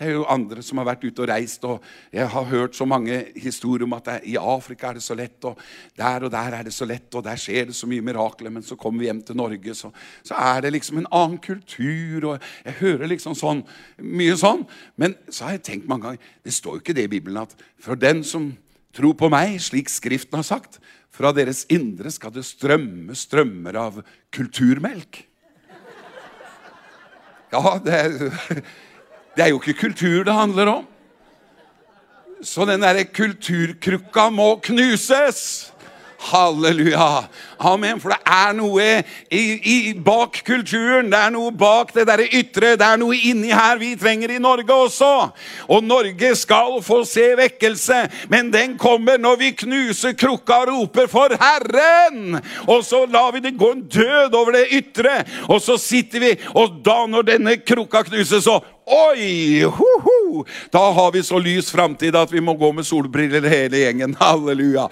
Det 0.00 0.08
er 0.08 0.14
jo 0.14 0.22
andre 0.32 0.62
som 0.64 0.78
har 0.80 0.86
vært 0.88 1.02
ute 1.04 1.20
og 1.20 1.28
reist, 1.28 1.64
og 1.68 1.82
jeg 2.16 2.24
har 2.32 2.44
hørt 2.48 2.72
så 2.72 2.86
mange 2.88 3.18
historier 3.36 3.84
om 3.84 3.92
at 3.98 4.06
det, 4.06 4.14
i 4.32 4.36
Afrika 4.40 4.88
er 4.88 4.96
det 4.96 5.02
så 5.04 5.12
lett, 5.12 5.44
og 5.44 5.58
der 6.00 6.24
og 6.24 6.32
der 6.32 6.56
er 6.56 6.64
det 6.64 6.72
så 6.72 6.88
lett, 6.88 7.12
og 7.12 7.26
der 7.26 7.36
skjer 7.36 7.68
det 7.68 7.76
så 7.76 7.88
mye 7.90 8.06
mirakler, 8.06 8.48
men 8.54 8.64
så 8.64 8.78
kommer 8.80 9.04
vi 9.04 9.10
hjem 9.10 9.20
til 9.28 9.36
Norge, 9.36 9.74
så, 9.76 9.90
så 10.24 10.38
er 10.40 10.64
det 10.64 10.72
liksom 10.72 11.02
en 11.02 11.10
annen 11.12 11.36
kultur, 11.44 12.30
og 12.30 12.48
jeg 12.64 12.78
hører 12.80 13.12
liksom 13.12 13.36
sånn, 13.36 13.60
mye 14.00 14.38
sånn. 14.40 14.64
Men 14.96 15.18
så 15.28 15.50
har 15.50 15.58
jeg 15.58 15.66
tenkt 15.68 15.90
mange 15.90 16.08
ganger 16.08 16.34
Det 16.48 16.56
står 16.56 16.78
jo 16.78 16.80
ikke 16.80 16.96
det 16.96 17.04
i 17.04 17.12
Bibelen 17.18 17.42
at 17.42 17.52
for 17.84 18.00
den 18.00 18.24
som 18.24 18.54
tror 18.96 19.16
på 19.18 19.30
meg, 19.32 19.58
slik 19.62 19.90
Skriften 19.92 20.40
har 20.40 20.46
sagt, 20.46 20.80
fra 21.10 21.32
deres 21.36 21.64
indre 21.72 22.10
skal 22.14 22.32
det 22.34 22.46
strømme 22.46 23.16
strømmer 23.18 23.76
av 23.80 24.00
kulturmelk. 24.34 25.24
Ja, 27.50 27.74
det 27.82 27.96
er, 27.96 28.14
det 29.34 29.44
er 29.44 29.50
jo 29.50 29.58
ikke 29.58 29.88
kultur 29.88 30.22
det 30.26 30.36
handler 30.36 30.70
om. 30.78 30.88
Så 32.46 32.64
den 32.64 32.80
derre 32.80 33.04
kulturkrukka 33.04 34.30
må 34.32 34.54
knuses. 34.64 35.42
Halleluja. 36.20 37.24
Amen. 37.58 38.00
For 38.00 38.12
det 38.12 38.18
er 38.28 38.52
noe 38.56 38.86
i, 39.32 39.40
i, 39.40 39.76
bak 39.96 40.40
kulturen. 40.44 41.08
Det 41.12 41.18
er 41.18 41.32
noe 41.32 41.52
bak 41.56 41.94
det 41.96 42.06
derre 42.08 42.26
ytre. 42.28 42.74
Det 42.80 42.86
er 42.86 43.00
noe 43.00 43.16
inni 43.16 43.52
her 43.52 43.80
vi 43.80 43.94
trenger 44.00 44.34
i 44.34 44.40
Norge 44.42 44.76
også. 44.86 45.10
Og 45.72 45.84
Norge 45.84 46.34
skal 46.36 46.78
få 46.84 47.02
se 47.08 47.30
vekkelse, 47.40 48.02
men 48.32 48.52
den 48.52 48.76
kommer 48.80 49.20
når 49.20 49.40
vi 49.40 49.52
knuser 49.64 50.16
krukka 50.18 50.60
og 50.60 50.68
roper 50.74 51.08
'For 51.08 51.36
Herren'! 51.40 52.40
Og 52.68 52.84
så 52.84 53.06
lar 53.06 53.32
vi 53.32 53.40
det 53.40 53.58
gå 53.58 53.72
en 53.72 53.86
død 53.88 54.34
over 54.34 54.52
det 54.52 54.66
ytre, 54.70 55.24
og 55.48 55.60
så 55.60 55.78
sitter 55.78 56.20
vi, 56.20 56.34
og 56.54 56.80
da, 56.84 57.06
når 57.06 57.22
denne 57.22 57.56
krukka 57.56 58.02
knuses, 58.02 58.44
så 58.44 58.60
Oi! 58.90 59.62
Ho, 59.62 59.90
ho. 60.02 60.19
Da 60.72 60.82
har 60.96 61.12
vi 61.12 61.22
så 61.26 61.38
lys 61.42 61.70
framtid 61.72 62.16
at 62.18 62.32
vi 62.32 62.42
må 62.44 62.54
gå 62.58 62.72
med 62.76 62.86
solbriller 62.86 63.48
hele 63.50 63.84
gjengen. 63.84 64.16
Halleluja. 64.20 64.88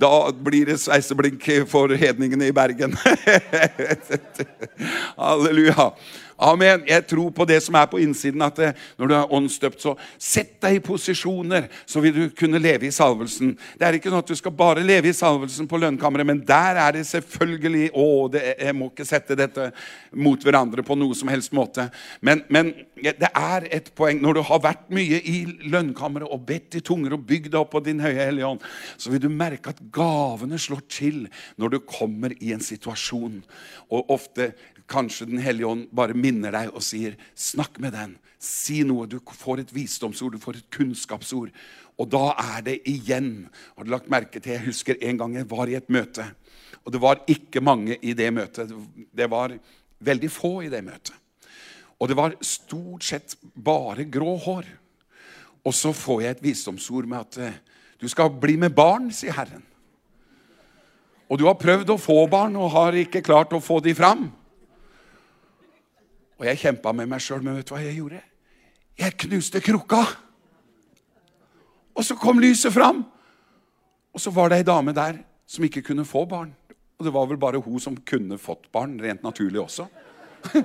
Da 0.00 0.12
blir 0.32 0.72
det 0.72 0.80
sveiseblink 0.82 1.48
for 1.70 1.94
hedningene 1.98 2.50
i 2.50 2.56
Bergen. 2.56 2.96
Halleluja. 5.20 5.92
Amen. 6.42 6.82
Jeg 6.88 7.06
tror 7.06 7.30
på 7.30 7.44
det 7.46 7.60
som 7.62 7.76
er 7.78 7.86
på 7.86 8.00
innsiden. 8.02 8.42
At 8.42 8.56
det, 8.58 8.72
når 8.98 9.10
du 9.10 9.14
er 9.14 9.34
åndsdøpt, 9.38 9.82
så 9.82 9.94
sett 10.18 10.56
deg 10.64 10.78
i 10.78 10.82
posisjoner, 10.82 11.68
så 11.86 12.02
vil 12.02 12.16
du 12.16 12.22
kunne 12.34 12.58
leve 12.62 12.88
i 12.88 12.94
salvelsen. 12.94 13.52
Det 13.78 13.86
er 13.86 13.98
ikke 13.98 14.10
sånn 14.10 14.24
at 14.24 14.32
du 14.32 14.38
skal 14.38 14.54
bare 14.58 14.82
leve 14.82 15.12
i 15.12 15.16
salvelsen 15.16 15.68
på 15.70 15.78
lønnkammeret, 15.78 16.26
men 16.26 16.40
der 16.46 16.80
er 16.82 16.96
det 16.96 17.04
selvfølgelig 17.06 17.90
Å, 17.92 18.06
det, 18.32 18.42
jeg 18.58 18.74
må 18.76 18.88
ikke 18.90 19.06
sette 19.06 19.36
dette 19.38 19.68
mot 20.18 20.42
hverandre 20.42 20.82
på 20.86 20.96
noe 20.98 21.14
som 21.16 21.30
helst 21.30 21.54
måte. 21.54 21.86
Men, 22.20 22.42
men 22.52 22.72
det 22.98 23.30
er 23.30 23.68
et 23.70 23.92
poeng. 23.98 24.18
Når 24.22 24.38
du 24.38 24.42
har 24.50 24.62
vært 24.64 24.90
mye 24.94 25.20
i 25.22 25.36
lønnkammeret 25.70 26.30
og 26.30 26.42
bedt 26.48 26.78
i 26.78 26.84
tunger 26.84 27.14
og 27.16 27.26
bygd 27.28 27.52
deg 27.52 27.60
opp 27.60 27.72
på 27.76 27.84
din 27.86 28.02
høye 28.02 28.18
hellige 28.18 28.50
ånd, 28.50 28.66
så 28.98 29.12
vil 29.12 29.22
du 29.22 29.30
merke 29.30 29.72
at 29.72 29.82
gavene 29.94 30.58
slår 30.60 30.82
til 30.90 31.24
når 31.60 31.76
du 31.76 31.80
kommer 31.86 32.34
i 32.40 32.52
en 32.54 32.62
situasjon. 32.64 33.40
Og 33.92 34.12
ofte 34.14 34.52
kanskje 34.92 35.26
Den 35.30 35.40
hellige 35.42 35.68
ånd 35.68 35.86
bare 35.94 36.14
minner 36.14 36.52
deg 36.52 36.74
og 36.74 36.82
sier, 36.84 37.16
'Snakk 37.34 37.80
med 37.80 37.92
den. 37.92 38.18
Si 38.38 38.82
noe.' 38.82 39.08
Du 39.08 39.18
får 39.18 39.60
et 39.60 39.74
visdomsord, 39.74 40.32
du 40.32 40.38
får 40.38 40.56
et 40.56 40.70
kunnskapsord. 40.70 41.50
Og 41.98 42.08
da 42.08 42.34
er 42.56 42.62
det 42.62 42.80
igjen 42.88 43.48
Har 43.76 43.84
du 43.84 43.90
lagt 43.90 44.10
merke 44.10 44.40
til 44.40 44.52
Jeg 44.52 44.66
husker 44.66 44.96
en 45.00 45.18
gang 45.18 45.34
jeg 45.34 45.50
var 45.50 45.68
i 45.68 45.74
et 45.74 45.88
møte. 45.88 46.24
Og 46.84 46.92
det 46.92 47.00
var 47.00 47.24
ikke 47.26 47.60
mange 47.60 47.96
i 48.02 48.12
det 48.12 48.32
møtet. 48.32 48.72
Det 49.14 49.30
var 49.30 49.58
veldig 50.00 50.30
få 50.30 50.62
i 50.62 50.68
det 50.68 50.82
møtet. 50.84 51.14
Og 52.00 52.08
det 52.08 52.16
var 52.16 52.34
stort 52.42 53.04
sett 53.04 53.36
bare 53.54 54.04
grå 54.04 54.36
hår. 54.36 54.66
Og 55.62 55.74
så 55.74 55.92
får 55.94 56.22
jeg 56.22 56.30
et 56.30 56.42
visdomsord 56.42 57.06
med 57.06 57.20
at 57.20 57.38
eh, 57.38 57.58
du 58.00 58.08
skal 58.10 58.32
bli 58.34 58.56
med 58.58 58.74
barn, 58.74 59.12
sier 59.14 59.36
Herren. 59.36 59.62
Og 61.30 61.38
du 61.38 61.46
har 61.46 61.54
prøvd 61.54 61.94
å 61.94 62.00
få 62.02 62.24
barn 62.26 62.58
og 62.58 62.72
har 62.74 62.98
ikke 62.98 63.22
klart 63.22 63.54
å 63.54 63.62
få 63.62 63.78
de 63.84 63.94
fram. 63.94 64.26
Og 66.42 66.48
jeg 66.48 66.58
kjempa 66.58 66.90
med 66.90 67.06
meg 67.06 67.22
sjøl, 67.22 67.38
men 67.38 67.54
vet 67.54 67.68
du 67.68 67.70
hva 67.70 67.80
jeg 67.84 68.00
gjorde? 68.00 68.18
Jeg 68.98 69.14
knuste 69.22 69.60
krukka. 69.62 70.00
Og 71.94 72.02
så 72.02 72.16
kom 72.18 72.40
lyset 72.42 72.74
fram. 72.74 73.04
Og 74.10 74.18
så 74.18 74.32
var 74.34 74.50
det 74.50 74.58
ei 74.58 74.66
dame 74.66 74.90
der 74.96 75.20
som 75.46 75.62
ikke 75.62 75.84
kunne 75.86 76.02
få 76.02 76.24
barn. 76.26 76.50
Og 76.98 77.06
det 77.06 77.12
var 77.14 77.28
vel 77.30 77.38
bare 77.38 77.62
hun 77.62 77.78
som 77.78 77.94
kunne 77.94 78.40
fått 78.42 78.66
barn, 78.74 78.98
rent 78.98 79.22
naturlig 79.22 79.62
også. 79.62 79.86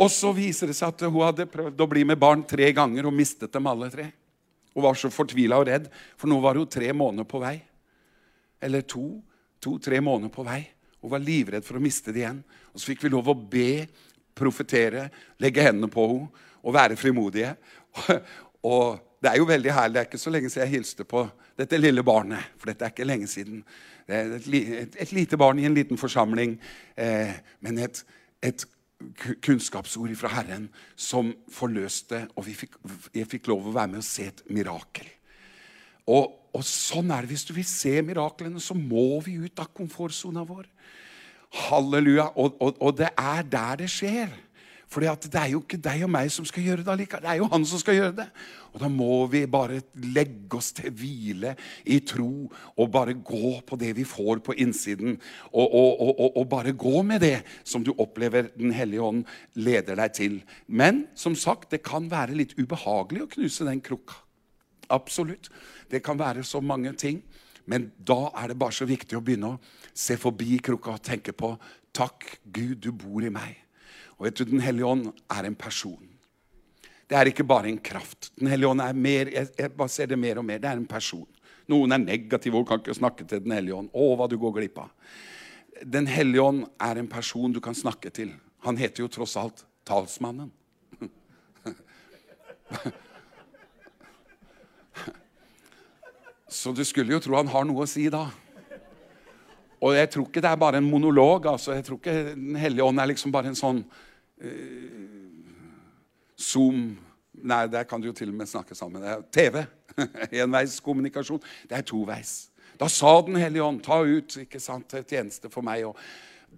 og 0.00 0.08
så 0.08 0.32
viser 0.32 0.72
det 0.72 0.78
seg 0.80 0.94
at 0.94 1.04
hun 1.04 1.20
hadde 1.20 1.50
prøvd 1.52 1.84
å 1.84 1.90
bli 1.92 2.08
med 2.08 2.22
barn 2.24 2.46
tre 2.48 2.72
ganger 2.72 3.04
og 3.04 3.16
mistet 3.20 3.52
dem 3.52 3.68
alle 3.68 3.92
tre. 3.92 4.08
Hun 4.72 4.86
var 4.86 4.96
så 4.96 5.12
fortvila 5.12 5.60
og 5.60 5.68
redd, 5.68 5.92
for 6.16 6.32
nå 6.32 6.40
var 6.40 6.56
hun 6.56 6.72
tre 6.72 6.88
måneder 6.96 7.28
på 7.28 7.44
vei. 7.44 7.58
Eller 8.64 8.88
to. 8.88 9.10
To-tre 9.60 10.00
måneder 10.00 10.32
på 10.32 10.48
vei. 10.48 10.62
Hun 11.00 11.12
var 11.14 11.24
livredd 11.24 11.64
for 11.66 11.78
å 11.78 11.82
miste 11.82 12.12
det 12.12 12.24
igjen. 12.24 12.40
Og 12.72 12.80
så 12.80 12.92
fikk 12.92 13.04
vi 13.06 13.12
lov 13.12 13.30
å 13.32 13.36
be, 13.36 13.86
profetere, 14.36 15.08
legge 15.40 15.64
hendene 15.64 15.90
på 15.92 16.06
henne 16.08 16.48
og 16.60 16.74
være 16.76 16.96
frimodige. 17.00 17.54
Og 18.70 18.98
det 19.20 19.30
er 19.30 19.40
jo 19.40 19.48
veldig 19.48 19.72
herlig. 19.72 19.94
Det 19.94 20.00
er 20.02 20.08
ikke 20.08 20.20
så 20.20 20.32
lenge 20.32 20.50
siden 20.52 20.66
jeg 20.66 20.74
hilste 20.78 21.06
på 21.08 21.24
dette 21.60 21.78
lille 21.80 22.04
barnet. 22.04 22.52
For 22.60 22.70
dette 22.70 22.86
er 22.86 22.92
ikke 22.92 23.08
lenge 23.08 23.28
siden. 23.30 23.62
Det 24.08 24.18
er 24.18 24.34
et, 25.00 25.12
lite 25.12 25.38
barn 25.40 25.60
i 25.60 25.66
en 25.68 25.76
liten 25.76 26.00
forsamling. 26.00 26.58
Eh, 26.96 27.32
men 27.64 27.80
et, 27.84 28.04
et, 28.42 28.66
kunnskapsord 29.40 30.12
fra 30.20 30.28
Herren 30.28 30.66
som 30.92 31.30
forløste, 31.48 32.26
og 32.36 32.44
fikk, 32.44 32.74
jeg 33.16 33.28
fikk 33.30 33.48
lov 33.48 33.70
å 33.70 33.72
være 33.72 33.94
med 33.94 34.02
og 34.02 34.04
se 34.04 34.26
et 34.28 34.42
mirakel. 34.52 35.06
Og, 36.12 36.34
og, 36.52 36.66
sånn 36.66 37.12
er 37.14 37.24
det. 37.24 37.34
Hvis 37.34 37.46
du 37.48 37.54
vil 37.56 37.66
se 37.68 37.96
miraklene, 38.04 38.60
så 38.62 38.76
må 38.76 39.20
vi 39.24 39.38
ut 39.42 39.62
av 39.62 39.70
komfortsona 39.76 40.44
vår. 40.46 40.68
Halleluja. 41.66 42.30
Og, 42.36 42.56
og, 42.60 42.78
og, 42.78 42.94
det 42.98 43.10
er 43.14 43.44
der 43.46 43.82
det 43.82 43.90
skjer. 43.92 44.32
For 44.90 45.04
det 45.04 45.38
er 45.38 45.52
jo 45.52 45.60
ikke 45.62 45.78
deg 45.78 46.00
og 46.02 46.10
meg 46.10 46.32
som 46.34 46.46
skal 46.48 46.64
gjøre 46.66 46.82
det 46.82 46.90
allikevel. 46.90 47.22
Det 47.22 47.30
er 47.30 47.38
jo 47.38 47.48
han 47.52 47.66
som 47.70 47.78
skal 47.78 47.94
gjøre 47.94 48.14
det. 48.16 48.24
Og 48.72 48.80
da 48.82 48.88
må 48.90 49.18
vi 49.30 49.44
bare 49.50 49.78
legge 50.02 50.58
oss 50.58 50.72
til 50.74 50.90
hvile 50.90 51.52
i 51.86 52.00
tro 52.02 52.48
og 52.50 52.90
bare 52.90 53.14
gå 53.14 53.52
på 53.66 53.78
det 53.78 53.92
vi 54.00 54.06
får 54.06 54.42
på 54.46 54.56
innsiden. 54.58 55.14
Og, 55.52 55.76
og, 55.78 56.24
og 56.42 56.48
bare 56.50 56.74
gå 56.74 57.04
med 57.06 57.22
det 57.22 57.36
som 57.62 57.86
du 57.86 57.92
opplever 57.94 58.50
Den 58.56 58.74
hellige 58.74 59.06
ånd 59.06 59.22
leder 59.54 59.98
deg 60.02 60.16
til. 60.18 60.40
Men 60.66 61.04
som 61.14 61.38
sagt, 61.38 61.70
det 61.70 61.84
kan 61.86 62.10
være 62.10 62.34
litt 62.42 62.58
ubehagelig 62.58 63.28
å 63.28 63.30
knuse 63.38 63.70
den 63.70 63.84
krukka. 63.86 64.18
Absolutt. 64.90 65.50
Det 65.90 66.02
kan 66.04 66.18
være 66.18 66.44
så 66.44 66.60
mange 66.60 66.92
ting. 66.98 67.22
Men 67.70 67.90
da 67.96 68.30
er 68.34 68.50
det 68.50 68.58
bare 68.58 68.74
så 68.74 68.88
viktig 68.88 69.18
å 69.18 69.24
begynne 69.24 69.54
å 69.54 69.60
se 69.94 70.16
forbi 70.18 70.58
krukka 70.64 70.96
og 70.96 71.04
tenke 71.06 71.34
på 71.36 71.54
Takk, 71.94 72.26
Gud, 72.44 72.78
du 72.82 72.92
bor 72.94 73.24
i 73.26 73.32
meg. 73.34 73.56
Og 74.18 74.28
vet 74.28 74.38
du, 74.38 74.44
Den 74.44 74.62
hellige 74.62 74.86
ånd 74.86 75.10
er 75.30 75.48
en 75.48 75.58
person. 75.58 76.06
Det 77.10 77.18
er 77.18 77.26
ikke 77.26 77.46
bare 77.46 77.66
en 77.66 77.80
kraft. 77.82 78.30
Den 78.38 78.52
hellige 78.52 78.70
ånd 78.70 78.82
er 78.84 78.94
mer, 78.94 79.32
jeg, 79.34 79.48
jeg 79.58 79.72
bare 79.74 79.90
ser 79.90 80.06
det 80.06 80.18
mer 80.18 80.38
og 80.38 80.46
mer. 80.46 80.60
Det 80.62 80.70
er 80.70 80.78
en 80.78 80.86
person. 80.86 81.26
Noen 81.70 81.94
er 81.94 82.02
negative 82.02 82.58
og 82.58 82.68
kan 82.68 82.82
ikke 82.82 82.94
snakke 82.94 83.26
til 83.26 83.42
Den 83.42 83.56
hellige 83.56 83.74
ånd. 83.74 83.90
Å, 83.90 84.14
hva 84.18 84.28
du 84.30 84.38
går 84.38 84.52
glipp 84.60 84.78
av. 84.82 84.90
Den 85.82 86.06
hellige 86.10 86.44
ånd 86.44 86.64
er 86.78 87.00
en 87.00 87.10
person 87.10 87.52
du 87.52 87.60
kan 87.64 87.74
snakke 87.74 88.10
til. 88.14 88.34
Han 88.66 88.78
heter 88.78 89.04
jo 89.04 89.10
tross 89.10 89.36
alt 89.40 89.64
talsmannen. 89.88 90.50
Så 96.50 96.72
du 96.74 96.82
skulle 96.84 97.14
jo 97.14 97.20
tro 97.22 97.36
han 97.38 97.50
har 97.50 97.66
noe 97.66 97.84
å 97.84 97.88
si 97.88 98.08
da. 98.10 98.24
Og 99.80 99.94
jeg 99.94 100.10
tror 100.12 100.26
ikke 100.26 100.42
det 100.42 100.50
er 100.50 100.60
bare 100.60 100.80
en 100.82 100.88
monolog. 100.90 101.46
altså. 101.46 101.72
Jeg 101.72 101.86
tror 101.86 102.00
ikke 102.00 102.34
Den 102.34 102.56
hellige 102.58 102.84
ånd 102.84 103.00
er 103.00 103.06
liksom 103.12 103.32
bare 103.32 103.52
en 103.52 103.58
sånn 103.58 103.84
uh, 103.84 105.06
Zoom 106.36 106.98
Nei, 107.40 107.62
der 107.72 107.86
kan 107.88 108.02
du 108.02 108.10
jo 108.10 108.12
til 108.12 108.28
og 108.28 108.36
med 108.36 108.48
snakke 108.50 108.74
sammen. 108.76 109.00
Det 109.00 109.08
er 109.08 109.22
TV. 109.32 109.62
Enveiskommunikasjon. 110.42 111.40
Det 111.70 111.78
er 111.78 111.86
toveis. 111.88 112.50
Da 112.76 112.88
sa 112.90 113.14
Den 113.24 113.38
hellige 113.40 113.64
ånd, 113.64 113.78
ta 113.80 114.02
ut 114.04 114.36
ikke 114.42 114.60
sant, 114.60 114.92
tjeneste 115.08 115.48
for 115.48 115.64
meg. 115.64 115.86
og 115.88 115.96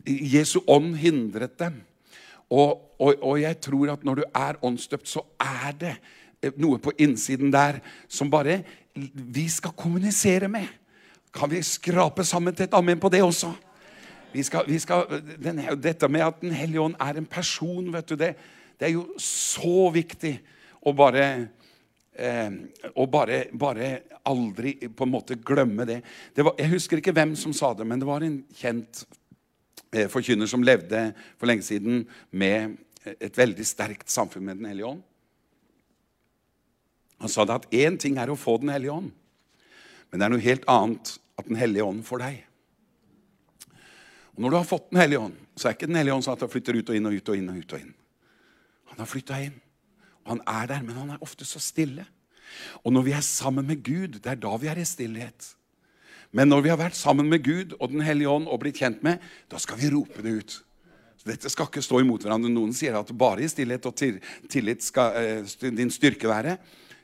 Jesu 0.09 0.59
ånd 0.67 0.97
hindret 0.99 1.55
dem. 1.61 1.77
Og, 2.51 2.81
og, 2.99 3.15
og 3.21 3.39
jeg 3.45 3.61
tror 3.63 3.93
at 3.95 4.03
når 4.03 4.23
du 4.23 4.25
er 4.27 4.59
åndsdøpt, 4.65 5.07
så 5.07 5.23
er 5.39 5.77
det 5.79 5.95
noe 6.59 6.81
på 6.83 6.97
innsiden 6.99 7.53
der 7.55 7.79
som 8.11 8.31
bare 8.33 8.63
vi 9.13 9.49
skal 9.49 9.75
kommunisere 9.77 10.49
med. 10.49 10.67
Kan 11.33 11.51
vi 11.51 11.63
skrape 11.65 12.25
sammen 12.25 12.55
til 12.55 12.69
et 12.69 12.75
amen 12.77 13.01
på 13.01 13.11
det 13.13 13.23
også? 13.25 13.53
Vi 14.33 14.43
skal, 14.43 14.65
vi 14.69 14.79
skal, 14.81 15.23
den, 15.41 15.61
dette 15.81 16.09
med 16.09 16.25
at 16.25 16.41
Den 16.41 16.53
hellige 16.57 16.81
ånd 16.81 16.95
er 17.01 17.17
en 17.17 17.27
person, 17.29 17.93
vet 17.93 18.09
du, 18.09 18.17
det, 18.17 18.35
det 18.81 18.89
er 18.89 18.95
jo 18.95 19.07
så 19.21 19.91
viktig 19.93 20.33
å 20.83 20.95
bare 20.97 21.27
eh, 22.17 22.55
og 22.95 23.11
bare, 23.13 23.45
bare, 23.53 23.91
aldri 24.23 24.77
på 24.87 25.03
en 25.03 25.11
måte 25.11 25.35
glemme 25.35 25.83
det. 25.83 25.99
det 26.37 26.45
var, 26.47 26.55
jeg 26.59 26.71
husker 26.71 27.01
ikke 27.01 27.15
hvem 27.17 27.33
som 27.37 27.53
sa 27.53 27.73
det, 27.75 27.83
men 27.89 27.99
det 27.99 28.07
var 28.07 28.23
en 28.23 28.37
kjent 28.55 29.03
eh, 29.91 30.07
forkynner 30.07 30.47
som 30.47 30.63
levde 30.63 31.09
for 31.41 31.51
lenge 31.51 31.67
siden 31.67 32.05
med 32.31 32.77
et 33.19 33.35
veldig 33.39 33.67
sterkt 33.67 34.13
samfunn 34.15 34.47
med 34.47 34.61
Den 34.61 34.71
hellige 34.71 34.93
ånd. 34.93 35.03
Han 37.23 37.31
sa 37.31 37.47
det 37.47 37.55
at 37.61 37.75
én 37.75 37.99
ting 38.01 38.19
er 38.19 38.31
å 38.33 38.39
få 38.39 38.59
Den 38.61 38.73
hellige 38.75 38.95
ånd, 38.95 39.13
men 40.11 40.21
det 40.21 40.27
er 40.27 40.33
noe 40.35 40.45
helt 40.45 40.65
annet 40.71 41.17
at 41.39 41.49
Den 41.49 41.61
hellige 41.61 41.87
ånd 41.87 42.03
får 42.07 42.25
deg. 42.27 42.41
Og 44.35 44.43
Når 44.43 44.51
du 44.51 44.57
har 44.57 44.69
fått 44.69 44.91
Den 44.91 45.01
hellige 45.01 45.25
ånd, 45.29 45.37
så 45.57 45.69
er 45.69 45.77
ikke 45.77 45.91
Den 45.91 46.01
hellige 46.01 46.17
ånd 46.17 46.27
sånn 46.27 46.37
at 46.37 46.45
han 46.45 46.53
flytter 46.53 46.79
ut 46.79 46.91
og 46.91 46.97
inn 46.99 47.07
og 47.07 47.15
ut 47.15 47.29
og 47.29 47.39
inn. 47.39 47.49
og 47.49 47.57
ut 47.63 47.73
og 47.73 47.81
inn. 47.81 47.95
Han 48.93 48.99
har 48.99 49.09
flytta 49.09 49.41
inn. 49.45 49.61
Og 50.25 50.35
han 50.37 50.43
er 50.47 50.67
der, 50.67 50.83
men 50.83 50.97
han 50.97 51.15
er 51.15 51.25
ofte 51.25 51.47
så 51.49 51.61
stille. 51.63 52.05
Og 52.85 52.93
når 52.93 53.07
vi 53.07 53.15
er 53.17 53.25
sammen 53.25 53.67
med 53.67 53.83
Gud, 53.83 54.21
det 54.21 54.27
er 54.27 54.41
da 54.41 54.57
vi 54.61 54.69
er 54.69 54.79
i 54.79 54.85
stillhet. 54.85 55.55
Men 56.33 56.49
når 56.49 56.63
vi 56.65 56.71
har 56.73 56.81
vært 56.81 56.97
sammen 56.97 57.29
med 57.29 57.45
Gud 57.45 57.75
og 57.79 57.91
Den 57.93 58.01
hellige 58.01 58.29
ånd 58.29 58.49
og 58.49 58.61
blitt 58.61 58.81
kjent 58.81 59.03
med, 59.05 59.21
da 59.49 59.59
skal 59.61 59.79
vi 59.81 59.91
rope 59.93 60.23
det 60.25 60.33
ut. 60.33 60.59
Så 61.21 61.29
dette 61.29 61.51
skal 61.53 61.69
ikke 61.69 61.85
stå 61.85 62.01
imot 62.03 62.25
hverandre. 62.25 62.51
Noen 62.51 62.73
sier 62.75 62.97
at 62.99 63.11
bare 63.15 63.45
i 63.45 63.51
stillhet 63.51 63.85
og 63.87 63.95
tillit 64.51 64.83
skal 64.83 65.19
eh, 65.21 65.71
din 65.71 65.93
styrke 65.93 66.27
være. 66.31 66.57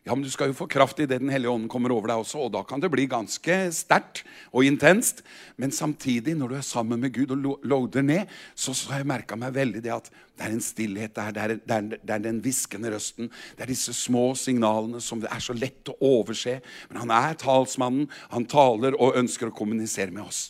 Ja, 0.09 0.15
men 0.17 0.25
du 0.25 0.31
skal 0.33 0.49
jo 0.49 0.57
få 0.57 0.65
kraft 0.73 1.03
idet 1.05 1.21
Den 1.21 1.29
hellige 1.29 1.53
ånden 1.53 1.69
kommer 1.69 1.93
over 1.93 2.09
deg 2.09 2.23
også, 2.23 2.47
og 2.47 2.53
da 2.55 2.63
kan 2.65 2.81
det 2.81 2.89
bli 2.89 3.05
ganske 3.11 3.57
sterkt 3.77 4.23
og 4.57 4.65
intenst. 4.65 5.21
Men 5.61 5.75
samtidig, 5.75 6.33
når 6.39 6.49
du 6.49 6.55
er 6.57 6.65
sammen 6.65 7.03
med 7.03 7.13
Gud 7.13 7.35
og 7.35 7.59
loader 7.61 8.07
ned, 8.07 8.33
så, 8.57 8.73
så 8.73 8.95
har 8.95 9.03
jeg 9.03 9.11
merka 9.11 9.37
meg 9.37 9.53
veldig 9.53 9.85
det 9.85 9.93
at 9.93 10.09
det 10.09 10.47
er 10.47 10.55
en 10.55 10.65
stillhet 10.65 11.13
der. 11.13 11.35
Det 11.37 11.43
er, 11.43 11.55
det, 11.61 11.77
er, 11.77 12.01
det 12.01 12.15
er, 12.15 12.25
den 12.25 12.41
hviskende 12.41 12.95
røsten. 12.95 13.29
Det 13.59 13.67
er 13.67 13.75
disse 13.75 13.93
små 13.93 14.31
signalene 14.39 15.03
som 15.05 15.21
det 15.21 15.29
er 15.35 15.45
så 15.45 15.57
lett 15.59 15.93
å 15.93 15.99
overse. 16.15 16.57
Men 16.89 17.03
han 17.05 17.13
er 17.19 17.37
talsmannen. 17.45 18.09
Han 18.33 18.49
taler 18.49 18.97
og 18.97 19.19
ønsker 19.21 19.51
å 19.51 19.59
kommunisere 19.61 20.15
med 20.15 20.25
oss. 20.25 20.47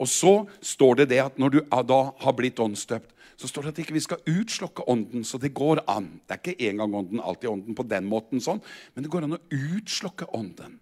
Og 0.00 0.08
så 0.08 0.36
står 0.64 1.02
det 1.02 1.10
det 1.12 1.20
at 1.26 1.36
når 1.36 1.58
du 1.58 1.60
da 1.68 2.00
har 2.24 2.38
blitt 2.40 2.62
åndsdøpt, 2.62 3.12
så 3.44 3.50
står 3.50 3.66
det 3.66 3.74
at 3.74 3.82
ikke 3.82 3.96
vi 3.98 4.00
skal 4.00 4.22
utslokke 4.30 4.86
ånden. 4.88 5.24
Så 5.28 5.36
det 5.40 5.52
går 5.56 5.82
an. 5.90 6.08
Det 6.24 6.38
er 6.38 6.40
ikke 6.40 6.70
engang 6.70 6.94
ånden, 6.96 7.20
alltid 7.20 7.50
ånden 7.50 7.76
på 7.76 7.84
den 7.90 8.08
måten, 8.08 8.40
sånn, 8.40 8.62
men 8.94 9.04
det 9.04 9.12
går 9.12 9.26
an 9.26 9.36
å 9.36 9.42
utslokke 9.52 10.30
ånden. 10.32 10.78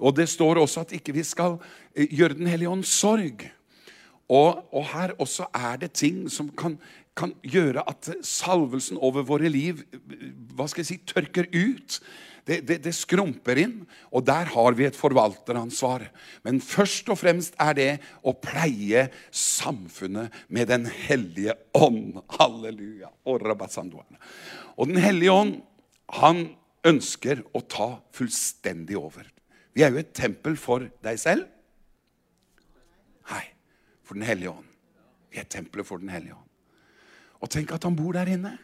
Og 0.00 0.16
det 0.16 0.28
står 0.30 0.62
også 0.62 0.86
at 0.86 0.94
ikke 0.96 1.12
vi 1.14 1.24
skal 1.26 1.58
eh, 1.92 2.08
gjøre 2.08 2.38
Den 2.38 2.48
hellige 2.48 2.70
ånd 2.70 2.86
sorg. 2.88 3.44
Og, 4.28 4.64
og, 4.72 4.82
her 4.92 5.12
også 5.20 5.48
er 5.56 5.78
det 5.84 5.92
ting 5.96 6.26
som 6.32 6.48
kan 6.56 6.78
kan 7.18 7.32
gjøre 7.42 7.82
at 7.90 8.06
salvelsen 8.22 8.98
over 9.02 9.24
våre 9.26 9.50
liv 9.50 9.80
hva 10.54 10.68
skal 10.70 10.84
jeg 10.84 10.90
si, 10.92 10.98
tørker 11.02 11.48
ut. 11.50 11.98
Det, 12.48 12.62
det, 12.64 12.78
det, 12.80 12.94
skrumper 12.96 13.58
inn, 13.60 13.82
og 14.08 14.24
der 14.24 14.48
har 14.54 14.76
vi 14.78 14.86
et 14.88 14.96
forvalteransvar. 14.96 16.06
Men 16.46 16.62
først 16.64 17.10
og 17.12 17.18
fremst 17.20 17.58
er 17.60 17.76
det 17.76 17.90
å 18.24 18.32
pleie 18.32 19.08
samfunnet 19.28 20.32
med 20.48 20.70
Den 20.72 20.88
hellige 20.88 21.58
ånd. 21.76 22.16
Halleluja. 22.38 23.12
Og 23.28 23.44
Den 24.88 25.02
hellige 25.04 25.34
ånd, 25.34 25.54
han 26.22 26.46
ønsker 26.88 27.44
å 27.52 27.60
ta 27.68 27.90
fullstendig 28.16 28.96
over. 28.96 29.28
Vi 29.76 29.84
er 29.84 29.92
jo 29.92 30.00
et 30.00 30.16
tempel 30.16 30.56
for 30.56 30.88
deg 31.04 31.20
selv. 31.20 31.44
Nei, 33.28 33.44
for 34.00 34.16
Den 34.16 34.24
hellige 34.24 34.56
ånd. 34.56 34.68
Vi 35.28 35.44
er 35.44 35.52
tempelet 35.52 35.84
for 35.84 36.00
Den 36.00 36.16
hellige 36.16 36.38
ånd. 36.38 36.48
Og 37.44 37.52
tenk 37.52 37.76
at 37.76 37.84
han 37.84 37.98
bor 37.98 38.16
der 38.16 38.32
inne. 38.32 38.56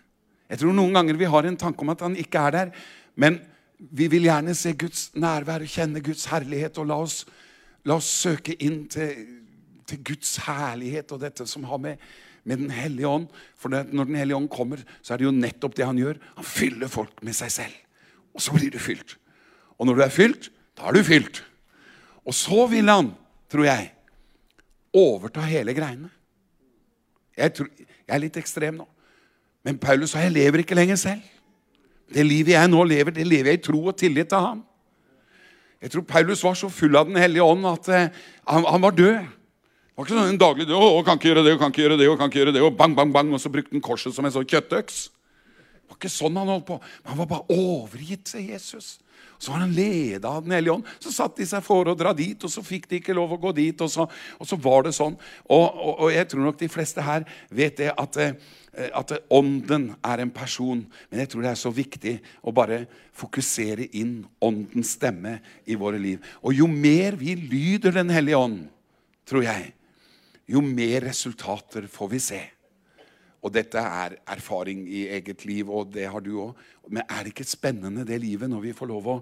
Jeg 0.48 0.64
tror 0.64 0.72
noen 0.72 0.96
ganger 0.96 1.20
vi 1.20 1.28
har 1.28 1.44
en 1.44 1.60
tanke 1.60 1.84
om 1.84 1.92
at 1.92 2.00
han 2.04 2.16
ikke 2.16 2.48
er 2.48 2.62
der. 2.62 2.78
Men 3.20 3.44
vi 3.78 4.06
vil 4.08 4.28
gjerne 4.28 4.54
se 4.56 4.72
Guds 4.78 5.08
nærvær 5.18 5.64
og 5.64 5.70
kjenne 5.70 6.02
Guds 6.04 6.26
herlighet. 6.30 6.78
Og 6.78 6.88
la 6.88 6.98
oss, 7.04 7.24
la 7.84 7.98
oss 7.98 8.10
søke 8.24 8.56
inn 8.62 8.84
til, 8.92 9.24
til, 9.88 10.02
Guds 10.06 10.36
herlighet 10.46 11.12
og 11.12 11.22
dette 11.24 11.46
som 11.50 11.66
har 11.68 11.80
med, 11.82 12.04
med 12.44 12.60
Den 12.60 12.70
hellige 12.70 13.08
ånd 13.08 13.26
For 13.56 13.72
når 13.72 14.04
Den 14.04 14.18
hellige 14.20 14.36
ånd 14.36 14.48
kommer, 14.52 14.82
så 15.02 15.14
er 15.14 15.18
det 15.18 15.28
jo 15.28 15.34
nettopp 15.34 15.76
det 15.76 15.86
han 15.86 15.98
gjør. 15.98 16.20
Han 16.36 16.48
fyller 16.48 16.92
folk 16.92 17.22
med 17.24 17.36
seg 17.36 17.52
selv. 17.52 17.76
Og 18.34 18.42
så 18.42 18.54
blir 18.54 18.70
du 18.70 18.78
fylt. 18.82 19.16
Og 19.78 19.86
når 19.86 19.98
du 19.98 20.02
er 20.04 20.14
fylt, 20.14 20.50
da 20.76 20.88
er 20.88 20.96
du 20.96 21.02
fylt. 21.06 21.42
Og 22.24 22.34
så 22.34 22.66
vil 22.70 22.88
han, 22.88 23.12
tror 23.50 23.66
jeg, 23.68 23.90
overta 24.94 25.42
hele 25.46 25.74
greiene. 25.74 26.10
Jeg, 27.36 27.54
tror, 27.54 27.68
jeg 27.78 28.14
er 28.14 28.22
litt 28.22 28.36
ekstrem 28.38 28.78
nå. 28.78 28.86
Men 29.64 29.78
Paulus 29.80 30.12
sa 30.12 30.22
jeg 30.22 30.34
lever 30.34 30.62
ikke 30.62 30.76
lenger 30.76 30.98
selv. 31.00 31.33
Det 32.12 32.24
livet 32.26 32.54
jeg 32.54 32.70
nå 32.70 32.82
lever, 32.84 33.14
det 33.16 33.26
lever 33.26 33.52
jeg 33.52 33.60
i 33.60 33.64
tro 33.64 33.80
og 33.88 33.96
tillit 33.98 34.28
til 34.30 34.42
ham. 34.44 34.60
Jeg 35.84 35.92
tror 35.92 36.04
Paulus 36.08 36.42
var 36.44 36.54
så 36.56 36.70
full 36.72 36.96
av 36.96 37.08
Den 37.10 37.20
hellige 37.20 37.44
ånd 37.44 37.66
at 37.68 37.88
eh, 37.92 38.20
han, 38.48 38.64
han, 38.64 38.82
var 38.82 38.94
død. 38.96 39.18
Det 39.20 39.96
var 39.98 40.06
ikke 40.06 40.16
sånn 40.16 40.32
en 40.32 40.40
daglig 40.40 40.66
død. 40.68 40.76
Å, 40.80 41.02
kan 41.04 41.18
ikke 41.20 41.30
gjøre 41.30 41.44
det, 41.44 41.54
og 41.54 41.60
kan 41.60 41.74
ikke 41.74 41.84
gjøre 41.84 41.98
det, 42.00 42.08
og 42.08 42.16
kan 42.20 42.30
ikke 42.32 42.40
gjøre 42.40 42.54
det, 42.56 42.62
og 42.64 42.78
bang, 42.78 42.94
bang, 42.96 43.12
bang, 43.12 43.32
og 43.36 43.42
så 43.42 43.52
brukte 43.52 43.76
han 43.76 43.84
korset 43.84 44.16
som 44.16 44.24
en 44.24 44.32
sånn 44.34 44.48
kjøttøks. 44.48 45.00
Det 45.84 45.92
var 45.92 45.98
ikke 46.00 46.12
sånn 46.14 46.38
han 46.40 46.52
holdt 46.54 46.66
på. 46.70 46.78
Men 47.02 47.12
han 47.12 47.20
var 47.20 47.30
bare 47.34 47.58
overgitt 47.60 48.24
til 48.32 48.48
Jesus. 48.54 48.94
Så 49.44 49.52
var 49.52 49.60
han 49.60 49.74
leda 49.76 50.30
av 50.38 50.44
Den 50.44 50.54
hellige 50.56 50.78
ånd. 50.78 50.86
Så 50.98 51.12
satt 51.12 51.36
de 51.36 51.44
seg 51.48 51.64
for 51.66 51.90
å 51.90 51.96
dra 51.98 52.14
dit, 52.16 52.40
og 52.40 52.50
så 52.50 52.64
fikk 52.64 52.88
de 52.88 53.00
ikke 53.02 53.16
lov 53.16 53.34
å 53.36 53.40
gå 53.42 53.52
dit. 53.56 53.82
Og 53.84 53.90
så, 53.92 54.06
og 54.40 54.48
så 54.48 54.56
var 54.56 54.86
det 54.86 54.94
sånn. 54.96 55.18
Og, 55.44 55.64
og, 55.68 55.90
og, 55.92 56.08
jeg 56.14 56.30
tror 56.30 56.46
nok 56.46 56.60
de 56.62 56.70
fleste 56.72 57.04
her 57.04 57.26
vet 57.52 57.76
det 57.82 57.90
at, 57.92 58.16
eh, 58.24 58.88
at 58.88 59.12
ånden 59.28 59.90
er 60.00 60.24
en 60.24 60.32
person. 60.32 60.80
Men 61.10 61.22
jeg 61.22 61.32
tror 61.34 61.44
det 61.44 61.52
er 61.52 61.60
så 61.60 61.74
viktig 61.76 62.14
å 62.40 62.56
bare 62.56 62.86
fokusere 63.12 63.90
inn 64.00 64.22
åndens 64.40 64.94
stemme 64.96 65.36
i 65.68 65.76
våre 65.76 66.00
liv. 66.00 66.24
Og 66.40 66.56
jo 66.56 66.70
mer 66.70 67.20
vi 67.20 67.36
lyder 67.36 67.98
Den 68.00 68.12
hellige 68.14 68.40
ånd, 68.40 68.62
tror 69.28 69.44
jeg, 69.44 69.74
jo 70.48 70.64
mer 70.64 71.04
resultater 71.10 71.84
får 71.92 72.16
vi 72.16 72.20
se. 72.32 72.42
Og 73.44 73.52
dette 73.52 73.76
er 73.76 74.16
erfaring 74.32 74.86
i 74.88 75.04
eget 75.12 75.44
liv, 75.44 75.68
og 75.68 75.92
det 75.92 76.06
har 76.08 76.22
du 76.24 76.32
òg. 76.46 76.62
Men 76.88 77.04
er 77.04 77.24
det 77.24 77.34
ikke 77.34 77.44
spennende, 77.48 78.06
det 78.08 78.20
livet, 78.22 78.48
når 78.50 78.62
vi 78.64 78.76
får 78.76 78.88
lov 78.88 79.10
å 79.10 79.18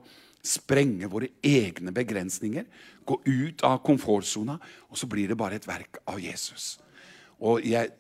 sprenge 0.47 1.11
våre 1.11 1.33
egne 1.43 1.91
begrensninger? 1.95 2.69
Gå 3.07 3.19
ut 3.27 3.65
av 3.67 3.81
komfortsona, 3.83 4.59
og 4.89 4.99
så 4.99 5.09
blir 5.11 5.33
det 5.33 5.39
bare 5.39 5.59
et 5.59 5.67
verk 5.67 5.99
av 6.07 6.23
Jesus. 6.23 6.77
Og 7.43 7.65
jeg, 7.67 7.91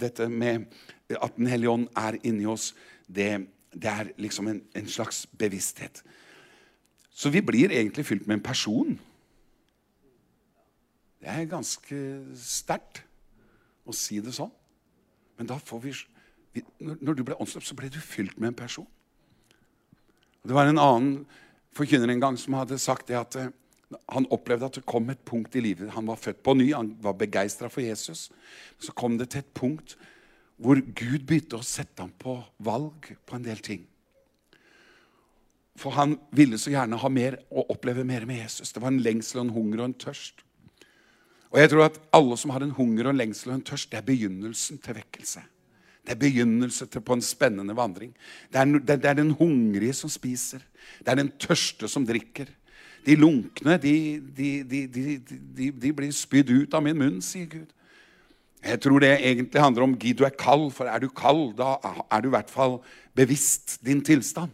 dette 0.00 0.28
med 0.28 0.66
at 1.08 1.36
Den 1.36 1.48
hellige 1.48 1.70
ånd 1.70 1.88
er 1.96 2.18
inni 2.24 2.46
oss, 2.48 2.74
det, 3.08 3.46
det 3.72 3.88
er 3.88 4.12
liksom 4.20 4.48
en, 4.48 4.60
en 4.76 4.88
slags 4.88 5.24
bevissthet. 5.38 6.02
Så 7.14 7.30
vi 7.30 7.40
blir 7.40 7.72
egentlig 7.72 8.04
fylt 8.04 8.26
med 8.26 8.36
en 8.36 8.44
person. 8.44 8.98
Det 11.20 11.30
er 11.30 11.48
ganske 11.48 11.96
sterkt 12.36 13.00
å 13.84 13.92
si 13.96 14.20
det 14.20 14.34
sånn. 14.36 14.52
Men 15.38 15.50
da 15.50 15.58
får 15.58 15.80
vi, 15.84 15.94
når 16.78 17.16
du 17.16 17.24
ble 17.26 17.38
åndsdøpt, 17.40 17.66
så 17.66 17.76
ble 17.78 17.90
du 17.92 18.00
fylt 18.02 18.38
med 18.38 18.52
en 18.52 18.60
person. 18.64 18.88
Og 20.42 20.50
det 20.50 20.56
var 20.56 20.70
en 20.70 20.80
annen 20.80 21.12
forkynner 21.74 22.12
en 22.12 22.22
gang 22.22 22.38
som 22.38 22.56
hadde 22.58 22.78
sagt 22.78 23.08
det 23.10 23.18
at 23.18 23.38
eh, 23.40 23.52
han 24.12 24.26
opplevde 24.34 24.68
at 24.68 24.78
det 24.78 24.86
kom 24.88 25.08
et 25.10 25.22
punkt 25.26 25.56
i 25.56 25.62
livet. 25.64 25.92
Han 25.94 26.06
var 26.08 26.20
født 26.20 26.42
på 26.44 26.54
ny, 26.58 26.72
han 26.74 26.94
var 27.02 27.16
begeistra 27.18 27.70
for 27.72 27.84
Jesus. 27.84 28.28
Så 28.78 28.94
kom 28.96 29.18
det 29.18 29.30
til 29.32 29.44
et 29.44 29.54
punkt 29.56 29.96
hvor 30.62 30.78
Gud 30.78 31.24
begynte 31.26 31.58
å 31.58 31.66
sette 31.66 32.04
ham 32.04 32.12
på 32.18 32.36
valg 32.62 33.10
på 33.26 33.36
en 33.36 33.46
del 33.46 33.58
ting. 33.64 33.82
For 35.78 35.96
han 35.96 36.14
ville 36.34 36.58
så 36.60 36.70
gjerne 36.70 37.00
ha 37.02 37.10
mer 37.10 37.40
og 37.50 37.72
oppleve 37.74 38.04
mer 38.06 38.26
med 38.28 38.44
Jesus. 38.44 38.70
Det 38.72 38.82
var 38.82 38.92
en 38.92 39.02
lengsel, 39.02 39.42
en 39.42 39.54
hunger 39.54 39.82
og 39.82 39.88
en 39.90 39.96
tørst. 40.06 40.44
Og 41.54 41.60
jeg 41.62 41.70
tror 41.70 41.86
at 41.86 42.00
alle 42.10 42.36
som 42.40 42.50
har 42.50 42.64
en 42.66 42.74
hunger 42.74 43.06
og 43.06 43.14
en 43.14 43.20
lengsel 43.20 43.52
og 43.52 43.60
en 43.60 43.68
tørst, 43.68 43.92
det 43.92 44.00
er 44.00 44.06
begynnelsen 44.08 44.80
til 44.82 44.96
vekkelse. 44.96 45.44
Det 46.04 46.16
er 46.16 46.20
begynnelse 46.20 46.88
til 46.90 47.00
på 47.00 47.14
en 47.14 47.22
spennende 47.22 47.76
vandring. 47.78 48.10
Det 48.52 48.60
er, 48.60 48.64
det 48.82 49.06
er, 49.06 49.14
den 49.14 49.30
hungrige 49.38 49.94
som 49.94 50.10
spiser. 50.10 50.64
Det 50.98 51.14
er 51.14 51.20
den 51.22 51.30
tørste 51.38 51.88
som 51.88 52.06
drikker. 52.06 52.50
De 53.06 53.14
lunkne, 53.14 53.78
de, 53.78 53.94
de, 54.36 54.50
de, 54.64 55.70
de 55.70 55.94
blir 55.94 56.12
spydd 56.12 56.50
ut 56.50 56.74
av 56.74 56.82
min 56.82 56.98
munn, 56.98 57.22
sier 57.22 57.46
Gud. 57.46 57.70
Jeg 58.64 58.80
tror 58.80 59.04
det 59.04 59.14
egentlig 59.14 59.60
handler 59.60 59.86
om 59.86 59.96
Gid, 60.00 60.18
du 60.18 60.26
er 60.26 60.34
kald. 60.34 60.70
For 60.74 60.90
er 60.90 60.98
du 60.98 61.10
kald, 61.12 61.52
da 61.60 61.76
er 62.10 62.24
du 62.24 62.32
i 62.32 62.34
hvert 62.34 62.50
fall 62.50 62.80
bevisst 63.14 63.78
din 63.86 64.02
tilstand. 64.02 64.50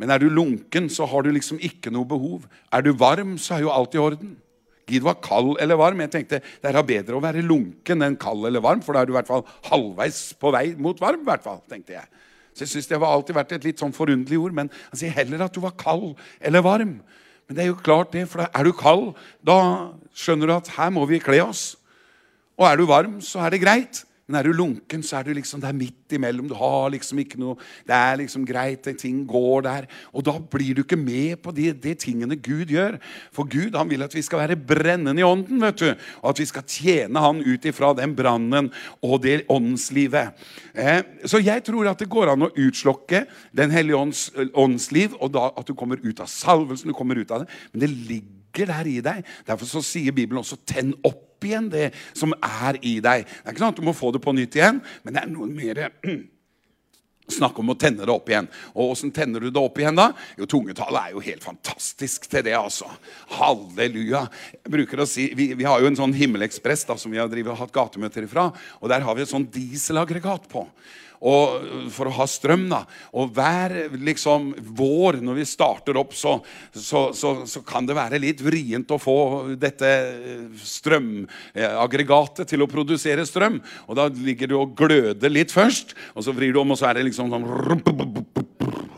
Men 0.00 0.10
er 0.10 0.18
du 0.18 0.32
lunken, 0.32 0.90
så 0.90 1.06
har 1.06 1.22
du 1.22 1.30
liksom 1.30 1.60
ikke 1.62 1.92
noe 1.94 2.08
behov. 2.08 2.48
Er 2.72 2.82
du 2.82 2.90
varm, 2.96 3.36
så 3.38 3.54
er 3.54 3.68
jo 3.68 3.70
alt 3.70 3.94
i 3.94 4.02
orden. 4.02 4.34
Gid 4.90 5.04
var 5.06 5.20
kald 5.22 5.56
eller 5.62 5.78
varm. 5.78 6.00
Jeg 6.04 6.12
tenkte 6.12 6.40
det 6.42 6.70
er 6.70 6.86
bedre 6.86 7.18
å 7.18 7.22
være 7.22 7.44
lunken 7.46 8.02
enn 8.04 8.18
kald 8.20 8.48
eller 8.48 8.64
varm, 8.64 8.82
for 8.82 8.94
da 8.94 9.02
er 9.02 9.08
du 9.08 9.14
i 9.14 9.18
hvert 9.18 9.30
fall 9.30 9.44
halvveis 9.70 10.20
på 10.40 10.52
vei 10.54 10.66
mot 10.74 10.98
varm. 11.02 11.22
I 11.22 11.30
hvert 11.30 11.46
fall, 11.46 11.60
tenkte 11.70 11.96
jeg. 11.96 12.08
Så 12.52 12.66
jeg 12.66 12.72
synes 12.74 12.88
Det 12.90 12.98
har 13.00 13.08
alltid 13.08 13.36
vært 13.36 13.52
et 13.56 13.64
litt 13.64 13.80
sånn 13.80 13.94
forunderlig 13.96 14.40
ord, 14.40 14.56
men 14.56 14.70
han 14.90 15.00
sier 15.00 15.14
heller 15.16 15.46
at 15.46 15.54
du 15.54 15.62
var 15.64 15.76
kald 15.80 16.18
eller 16.40 16.64
varm. 16.64 16.98
Men 17.46 17.56
det 17.56 17.64
er 17.64 17.70
jo 17.72 17.78
klart 17.80 18.12
det, 18.12 18.26
for 18.30 18.44
er 18.44 18.64
du 18.64 18.72
kald, 18.76 19.12
da 19.44 19.58
skjønner 20.16 20.50
du 20.50 20.54
at 20.56 20.72
her 20.76 20.92
må 20.94 21.06
vi 21.08 21.22
kle 21.22 21.40
oss. 21.44 21.72
Og 22.60 22.66
er 22.68 22.78
du 22.78 22.86
varm, 22.88 23.20
så 23.24 23.42
er 23.46 23.54
det 23.54 23.62
greit. 23.62 24.02
Men 24.30 24.38
er 24.38 24.46
du 24.46 24.54
lunken, 24.54 25.02
så 25.02 25.18
er 25.18 25.26
du 25.26 25.32
liksom 25.34 25.60
der 25.60 25.74
midt 25.74 26.14
imellom. 26.14 26.46
Du 26.46 26.54
har 26.54 26.92
liksom 26.94 27.18
ikke 27.18 27.40
noe 27.42 27.56
Det 27.86 27.94
er 27.96 28.20
liksom 28.20 28.44
greit, 28.46 28.86
ting 28.98 29.24
går 29.26 29.64
der. 29.66 29.88
Og 30.14 30.22
da 30.24 30.36
blir 30.38 30.76
du 30.76 30.82
ikke 30.84 30.96
med 30.96 31.40
på 31.42 31.50
de, 31.54 31.72
de 31.74 31.94
tingene 31.98 32.38
Gud 32.38 32.70
gjør. 32.70 33.00
For 33.34 33.48
Gud 33.50 33.74
han 33.74 33.90
vil 33.90 34.04
at 34.06 34.14
vi 34.14 34.22
skal 34.22 34.44
være 34.44 34.56
brennende 34.56 35.20
i 35.20 35.26
ånden, 35.26 35.58
vet 35.62 35.82
du. 35.82 35.88
Og 36.22 36.30
at 36.30 36.42
vi 36.42 36.46
skal 36.46 36.66
tjene 36.70 37.22
Han 37.22 37.42
ut 37.42 37.66
ifra 37.66 37.92
den 37.98 38.14
brannen 38.16 38.70
og 39.02 39.22
det 39.26 39.42
åndslivet. 39.50 40.38
Eh, 40.74 41.02
så 41.26 41.42
jeg 41.42 41.64
tror 41.66 41.90
at 41.90 41.98
det 41.98 42.10
går 42.10 42.32
an 42.32 42.46
å 42.46 42.52
utslokke 42.54 43.24
Den 43.52 43.74
hellige 43.74 43.98
ånds 43.98 44.30
åndsliv, 44.54 45.18
og 45.20 45.34
da 45.34 45.50
at 45.58 45.66
du 45.66 45.74
kommer 45.74 46.00
ut 46.02 46.22
av 46.22 46.30
salvelsen, 46.30 46.88
du 46.88 46.96
kommer 46.96 47.18
ut 47.18 47.30
av 47.30 47.42
det. 47.42 47.50
Men 47.72 47.84
det 47.84 47.90
ligger 47.90 48.70
der 48.70 48.88
i 48.88 49.00
deg. 49.02 49.26
Derfor 49.48 49.66
så 49.66 49.82
sier 49.84 50.14
Bibelen 50.14 50.40
også 50.40 50.56
'tenn 50.62 50.94
opp' 51.02 51.31
igjen 51.48 51.70
det 51.72 51.90
som 52.12 52.34
er 52.36 52.78
i 52.80 52.98
deg. 53.04 53.24
Det 53.26 53.46
er 53.46 53.54
ikke 53.54 53.64
sånn 53.64 53.74
at 53.74 53.80
du 53.80 53.86
må 53.86 53.96
få 53.96 54.12
det 54.14 54.22
på 54.24 54.34
nytt 54.36 54.58
igjen, 54.58 54.82
men 55.02 55.16
det 55.16 55.24
er 55.24 55.32
noe 55.32 55.50
mer 55.50 55.88
Snakk 57.32 57.56
om 57.62 57.70
å 57.72 57.76
tenne 57.78 58.02
det 58.04 58.12
opp 58.12 58.26
igjen. 58.28 58.48
Og 58.74 58.92
åssen 58.92 59.12
tenner 59.14 59.40
du 59.40 59.48
det 59.48 59.60
opp 59.60 59.78
igjen 59.78 59.96
da? 59.96 60.08
Jo, 60.36 60.48
Tungetallet 60.50 61.06
er 61.06 61.14
jo 61.14 61.22
helt 61.24 61.44
fantastisk 61.44 62.26
til 62.28 62.42
det, 62.44 62.56
altså. 62.58 62.88
Halleluja. 63.38 64.24
Jeg 64.66 64.88
å 64.98 65.06
si, 65.08 65.28
Vi, 65.38 65.52
vi 65.56 65.68
har 65.68 65.80
jo 65.80 65.88
en 65.88 65.96
sånn 65.96 66.16
Himmelekspress 66.18 66.84
som 66.90 67.14
vi 67.14 67.20
har 67.22 67.30
drivet, 67.32 67.56
hatt 67.56 67.72
gatemøter 67.72 68.26
ifra. 68.26 68.50
Og 68.82 68.90
der 68.92 69.06
har 69.06 69.16
vi 69.16 69.24
et 69.24 69.32
sånn 69.32 69.46
dieselaggregat 69.54 70.50
på 70.50 70.66
for 71.22 72.10
å 72.10 72.14
ha 72.16 72.26
strøm. 72.26 72.68
da. 72.70 72.82
Og 73.14 73.30
hver 73.36 73.94
liksom, 74.02 74.52
vår 74.78 75.20
når 75.22 75.40
vi 75.40 75.46
starter 75.48 75.98
opp, 76.00 76.16
så, 76.18 76.38
så, 76.74 77.10
så, 77.14 77.34
så, 77.46 77.62
kan 77.66 77.86
det 77.86 77.96
være 77.98 78.20
litt 78.22 78.42
vrient 78.42 78.90
å 78.90 79.00
få 79.00 79.18
dette 79.60 79.90
strømaggregatet 80.58 82.50
til 82.50 82.64
å 82.64 82.70
produsere 82.70 83.26
strøm. 83.28 83.60
Og 83.86 83.98
da 83.98 84.08
ligger 84.12 84.50
du 84.50 84.58
og 84.58 84.74
gløder 84.78 85.32
litt 85.32 85.54
først, 85.54 85.94
og 86.16 86.26
så 86.26 86.34
vrir 86.34 86.54
du 86.54 86.62
om, 86.62 86.74
og 86.74 86.80
så 86.80 86.90
er 86.90 86.98
det 86.98 87.08
liksom 87.10 87.30
sånn 87.32 87.46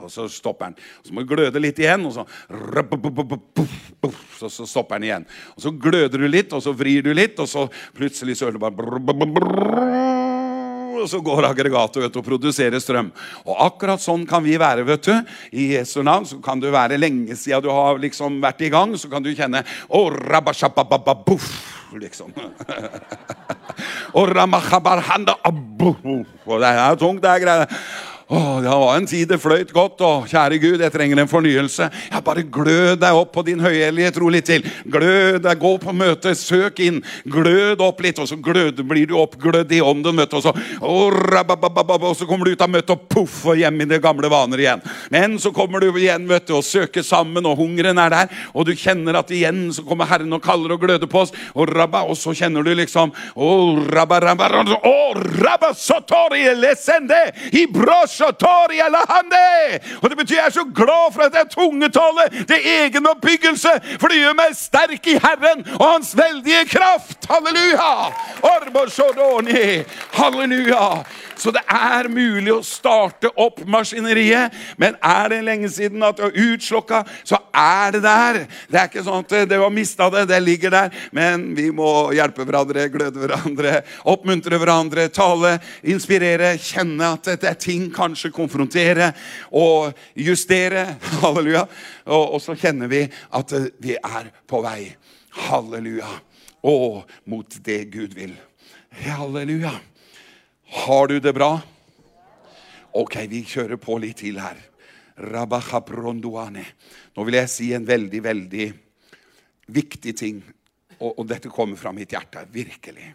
og 0.04 0.10
så 0.12 0.26
stopper 0.28 0.72
den. 0.72 0.74
Så 1.04 1.14
må 1.14 1.24
du 1.24 1.30
gløde 1.32 1.62
litt 1.62 1.78
igjen, 1.80 2.04
og 2.04 2.12
så 2.12 2.26
Så, 4.44 4.66
stopper 4.66 4.98
den 4.98 5.04
igjen. 5.08 5.26
Og 5.56 5.62
Så 5.62 5.70
gløder 5.70 6.18
du 6.18 6.28
litt, 6.28 6.52
og 6.52 6.60
så 6.62 6.72
vrir 6.76 7.02
du 7.02 7.14
litt, 7.14 7.38
og 7.40 7.48
så 7.48 7.68
plutselig 7.96 8.36
så 8.36 8.50
hører 8.50 8.58
du 8.58 8.64
bare 8.66 10.13
og 11.02 11.08
så 11.10 11.20
går 11.24 11.48
aggregatet 11.48 12.04
ut 12.04 12.18
og 12.20 12.26
produserer 12.26 12.80
strøm. 12.82 13.10
Og 13.44 13.60
akkurat 13.66 14.02
sånn 14.02 14.26
kan 14.28 14.44
vi 14.44 14.56
være. 14.60 14.84
vet 14.84 15.02
du. 15.02 15.14
I 15.52 15.74
Jesu 15.74 16.02
navn 16.02 16.26
så 16.26 16.38
kan 16.44 16.60
du 16.60 16.70
være 16.70 16.98
lenge 16.98 17.36
siden 17.36 17.62
du 17.64 17.70
har 17.70 17.98
liksom 17.98 18.40
vært 18.42 18.62
i 18.62 18.70
gang. 18.72 18.96
Så 18.98 19.10
kan 19.10 19.22
du 19.22 19.34
kjenne 19.34 19.64
oh, 19.88 20.10
liksom. 21.98 22.32
Og 26.46 26.60
det 26.60 26.70
er 26.70 26.98
tungt, 26.98 27.22
det 27.22 27.30
er 27.30 27.42
greier. 27.42 27.80
Åh, 28.28 28.60
det 28.62 28.68
var 28.68 28.96
en 28.96 29.06
tid 29.06 29.28
det 29.28 29.36
fløyt 29.36 29.72
godt, 29.76 30.00
og 30.00 30.28
kjære 30.30 30.56
Gud, 30.62 30.80
jeg 30.80 30.92
trenger 30.92 31.20
en 31.20 31.28
fornyelse. 31.28 31.90
Ja, 32.08 32.22
Bare 32.24 32.40
glød 32.48 33.02
deg 33.02 33.18
opp 33.18 33.34
på 33.34 33.42
din 33.44 33.60
høyhellige 33.60 34.14
tro 34.16 34.30
litt 34.32 34.46
til. 34.48 34.64
Glød 34.88 35.42
deg, 35.44 35.58
gå 35.60 35.72
på 35.82 35.92
møte, 35.92 36.32
søk 36.38 36.80
inn. 36.80 37.02
Glød 37.28 37.82
opp 37.84 38.00
litt, 38.00 38.18
og 38.22 38.28
så 38.30 38.38
glød, 38.40 38.80
blir 38.88 39.10
du 39.10 39.18
oppglødd 39.20 39.72
i 39.76 39.82
ånden. 39.84 40.22
og 40.24 40.42
så, 40.42 40.54
og, 40.80 42.16
så 42.16 42.26
kommer 42.26 42.48
du 42.48 42.54
ut 42.54 42.64
av 42.64 42.70
møtet 42.72 42.94
og 42.94 43.04
poff, 43.12 43.42
og 43.44 43.60
hjem 43.60 43.82
i 43.84 43.88
det 43.92 44.00
gamle 44.00 44.30
vaner 44.32 44.62
igjen. 44.62 44.84
Men 45.12 45.36
så 45.38 45.52
kommer 45.52 45.80
du 45.84 45.92
igjen 45.92 46.24
du, 46.24 46.54
og 46.56 46.64
søker 46.64 47.04
sammen, 47.04 47.44
og 47.44 47.58
hungeren 47.60 47.98
er 47.98 48.10
der. 48.10 48.32
Og 48.54 48.64
du 48.64 48.72
kjenner 48.72 49.20
at 49.20 49.30
igjen 49.30 49.68
så 49.72 49.84
kommer 49.84 50.08
Herren 50.08 50.32
og 50.32 50.42
kaller 50.42 50.72
og 50.72 50.80
gløder 50.80 51.10
på 51.10 51.26
oss. 51.26 51.34
Og, 51.52 51.68
rabba, 51.68 52.06
og 52.08 52.16
så 52.16 52.32
kjenner 52.32 52.64
du 52.64 52.72
liksom 52.72 53.12
oh, 53.36 53.84
rabba, 53.92 54.20
rabba, 54.24 54.48
oh, 54.80 55.12
rabba, 55.44 55.74
sotori, 55.76 56.46
lesende, 56.56 57.20
i 57.52 57.66
brosj, 57.68 58.13
og 60.02 60.10
det 60.10 60.18
betyr 60.18 60.36
jeg 60.36 60.46
er 60.46 60.54
så 60.54 60.64
glad 60.74 61.12
for 61.14 61.26
at 61.26 61.34
det 61.34 61.40
er 61.40 61.50
tungetale, 61.52 62.28
det 62.48 62.58
er 62.58 62.86
egenoppbyggelse, 62.86 63.74
for 64.00 64.12
det 64.12 64.20
gjør 64.22 64.38
meg 64.38 64.56
sterk 64.58 65.10
i 65.10 65.18
Herren 65.22 65.64
og 65.78 65.84
Hans 65.84 66.14
veldige 66.18 66.64
kraft. 66.70 67.28
Halleluja! 67.30 68.12
Halleluja! 70.14 70.88
Så 71.36 71.50
det 71.54 71.62
er 71.66 72.08
mulig 72.12 72.52
å 72.54 72.62
starte 72.64 73.30
opp 73.40 73.60
maskineriet. 73.68 74.54
Men 74.80 74.96
er 75.02 75.32
det 75.32 75.40
lenge 75.46 75.70
siden 75.72 76.02
at 76.06 76.18
du 76.18 76.24
har 76.26 76.38
utslokka, 76.44 77.02
så 77.26 77.40
er 77.50 77.94
det 77.96 78.02
der. 78.04 78.38
Det 78.70 78.80
er 78.80 78.90
ikke 78.90 79.04
sånn 79.06 79.24
at 79.24 79.34
du 79.50 79.56
har 79.58 79.74
mista 79.74 80.08
det. 80.14 80.26
Det 80.30 80.40
ligger 80.44 80.74
der. 80.74 80.94
Men 81.14 81.50
vi 81.56 81.70
må 81.74 82.12
hjelpe 82.14 82.46
hverandre, 82.46 82.86
gløde 82.92 83.24
hverandre, 83.24 83.74
oppmuntre 84.10 84.60
hverandre, 84.62 85.08
tale, 85.14 85.56
inspirere, 85.82 86.54
kjenne 86.62 87.14
at 87.16 87.32
det 87.42 87.50
er 87.50 87.60
ting 87.60 87.90
kanskje 88.04 88.32
konfrontere 88.34 89.10
og 89.56 89.94
justere. 90.14 90.86
Halleluja. 91.22 91.64
Og, 92.06 92.36
og 92.36 92.42
så 92.42 92.56
kjenner 92.58 92.90
vi 92.90 93.04
at 93.08 93.56
vi 93.82 93.96
er 93.98 94.30
på 94.48 94.60
vei. 94.64 94.92
Halleluja. 95.48 96.10
Og 96.64 97.04
mot 97.28 97.58
det 97.64 97.84
Gud 97.92 98.16
vil. 98.16 98.34
Halleluja. 99.04 99.74
Har 100.84 101.08
du 101.08 101.18
det 101.20 101.34
bra? 101.36 101.56
Ok, 102.94 103.18
vi 103.30 103.42
kjører 103.46 103.78
på 103.80 103.98
litt 104.02 104.20
til 104.22 104.38
her. 104.42 104.58
Nå 107.14 107.26
vil 107.26 107.36
jeg 107.38 107.50
si 107.50 107.70
en 107.74 107.86
veldig, 107.86 108.20
veldig 108.22 108.66
viktig 109.74 110.14
ting. 110.18 110.42
Og, 111.00 111.10
og 111.18 111.24
dette 111.30 111.52
kommer 111.52 111.78
fra 111.78 111.92
mitt 111.94 112.14
hjerte. 112.14 112.46
Virkelig. 112.54 113.12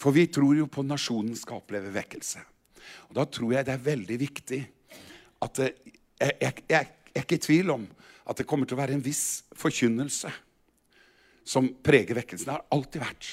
For 0.00 0.14
vi 0.14 0.26
tror 0.32 0.56
jo 0.58 0.66
på 0.70 0.84
nasjonen 0.86 1.36
skal 1.38 1.62
oppleve 1.62 1.92
vekkelse. 1.94 2.42
Og 3.08 3.14
Da 3.16 3.24
tror 3.24 3.54
jeg 3.54 3.66
det 3.66 3.74
er 3.74 3.84
veldig 3.90 4.18
viktig 4.20 4.60
at 5.44 5.60
det, 5.60 5.70
jeg, 6.20 6.32
jeg, 6.40 6.40
jeg, 6.40 6.64
jeg 6.68 7.20
er 7.20 7.24
ikke 7.24 7.38
i 7.38 7.46
tvil 7.46 7.70
om 7.74 7.86
at 8.24 8.38
det 8.38 8.46
kommer 8.48 8.66
til 8.66 8.76
å 8.76 8.80
være 8.80 8.96
en 8.96 9.04
viss 9.04 9.44
forkynnelse 9.58 10.30
som 11.44 11.68
preger 11.84 12.16
vekkelsen. 12.16 12.48
Det 12.48 12.56
har 12.56 12.66
alltid 12.72 13.02
vært. 13.04 13.28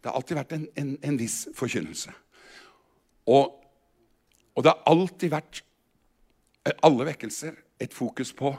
Det 0.00 0.10
har 0.10 0.18
alltid 0.20 0.38
vært 0.38 0.54
en, 0.54 0.66
en, 0.78 0.92
en 1.02 1.18
viss 1.18 1.38
forkynnelse. 1.58 2.12
Og, 3.26 3.56
og, 4.54 4.60
det 4.62 4.70
har 4.70 4.84
alltid 4.92 5.32
vært, 5.32 5.62
eh, 6.62 6.76
alle 6.86 7.08
vekkelser, 7.08 7.56
et 7.82 7.92
fokus 7.92 8.30
på 8.32 8.54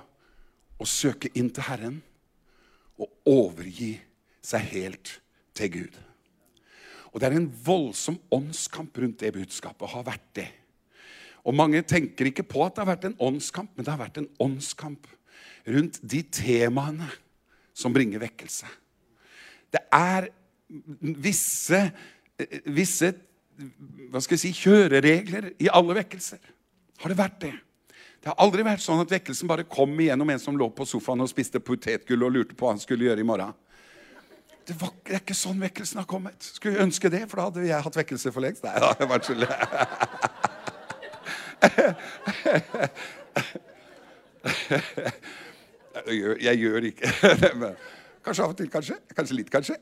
å 0.78 0.86
søke 0.86 1.32
inn 1.40 1.48
til 1.50 1.66
Herren 1.66 2.02
og 3.00 3.32
overgi 3.32 3.96
seg 4.46 4.68
helt 4.76 5.16
til 5.58 5.72
Gud. 5.74 5.96
Og 7.18 7.22
Det 7.22 7.32
er 7.32 7.40
en 7.40 7.54
voldsom 7.66 8.20
åndskamp 8.30 8.98
rundt 9.02 9.20
det 9.20 9.34
budskapet. 9.34 9.90
har 9.90 10.04
vært 10.04 10.36
det. 10.36 10.52
Og 11.44 11.56
Mange 11.56 11.82
tenker 11.82 12.30
ikke 12.30 12.44
på 12.46 12.62
at 12.62 12.76
det 12.76 12.86
har 12.86 12.96
vært 12.96 13.06
en 13.06 13.18
åndskamp, 13.18 13.72
men 13.74 13.86
det 13.86 13.92
har 13.92 13.98
vært 13.98 14.20
en 14.22 14.30
åndskamp 14.38 15.08
rundt 15.66 15.98
de 16.04 16.22
temaene 16.22 17.10
som 17.74 17.94
bringer 17.94 18.20
vekkelse. 18.20 18.68
Det 19.74 19.82
er 19.92 20.30
visse, 21.18 21.92
visse 22.66 23.14
hva 24.12 24.22
skal 24.22 24.38
jeg 24.38 24.44
si, 24.44 24.54
kjøreregler 24.54 25.56
i 25.58 25.72
alle 25.74 25.98
vekkelser. 25.98 26.38
Har 27.02 27.10
det 27.10 27.18
vært 27.18 27.42
det? 27.42 27.56
Det 28.22 28.30
har 28.30 28.38
aldri 28.46 28.62
vært 28.62 28.86
sånn 28.86 29.02
at 29.02 29.10
vekkelsen 29.10 29.50
bare 29.50 29.66
kom 29.66 29.98
igjennom 29.98 30.30
en 30.30 30.40
som 30.40 30.58
lå 30.58 30.70
på 30.70 30.86
sofaen 30.86 31.26
og 31.26 31.32
spiste 31.32 31.58
potetgull 31.58 32.28
og 32.28 32.36
lurte 32.36 32.54
på 32.54 32.68
hva 32.68 32.76
han 32.76 32.84
skulle 32.84 33.10
gjøre 33.10 33.26
i 33.26 33.26
morgen. 33.26 33.58
Det, 34.68 34.76
var, 34.82 34.90
det 35.08 35.14
er 35.16 35.22
ikke 35.22 35.36
sånn 35.38 35.62
vekkelsen 35.64 36.02
har 36.02 36.08
kommet. 36.10 36.44
Skulle 36.44 36.82
ønske 36.84 37.08
det, 37.12 37.22
for 37.32 37.40
da 37.40 37.46
hadde 37.48 37.68
jeg 37.70 37.86
hatt 37.86 38.00
vekkelse 38.02 38.34
for 38.36 38.44
lengst. 38.44 38.64
Nei, 38.68 38.74
ja, 38.84 38.90
jeg 39.00 39.08
vært 39.14 39.30
jeg 46.08 46.16
gjør, 46.20 46.36
jeg 46.44 46.56
gjør 46.62 46.86
ikke 46.92 47.08
Kanskje 48.28 48.44
av 48.44 48.52
og 48.52 48.58
til, 48.60 48.68
kanskje. 48.72 48.96
Kanskje 49.16 49.36
litt, 49.38 49.50
kanskje. 49.52 49.76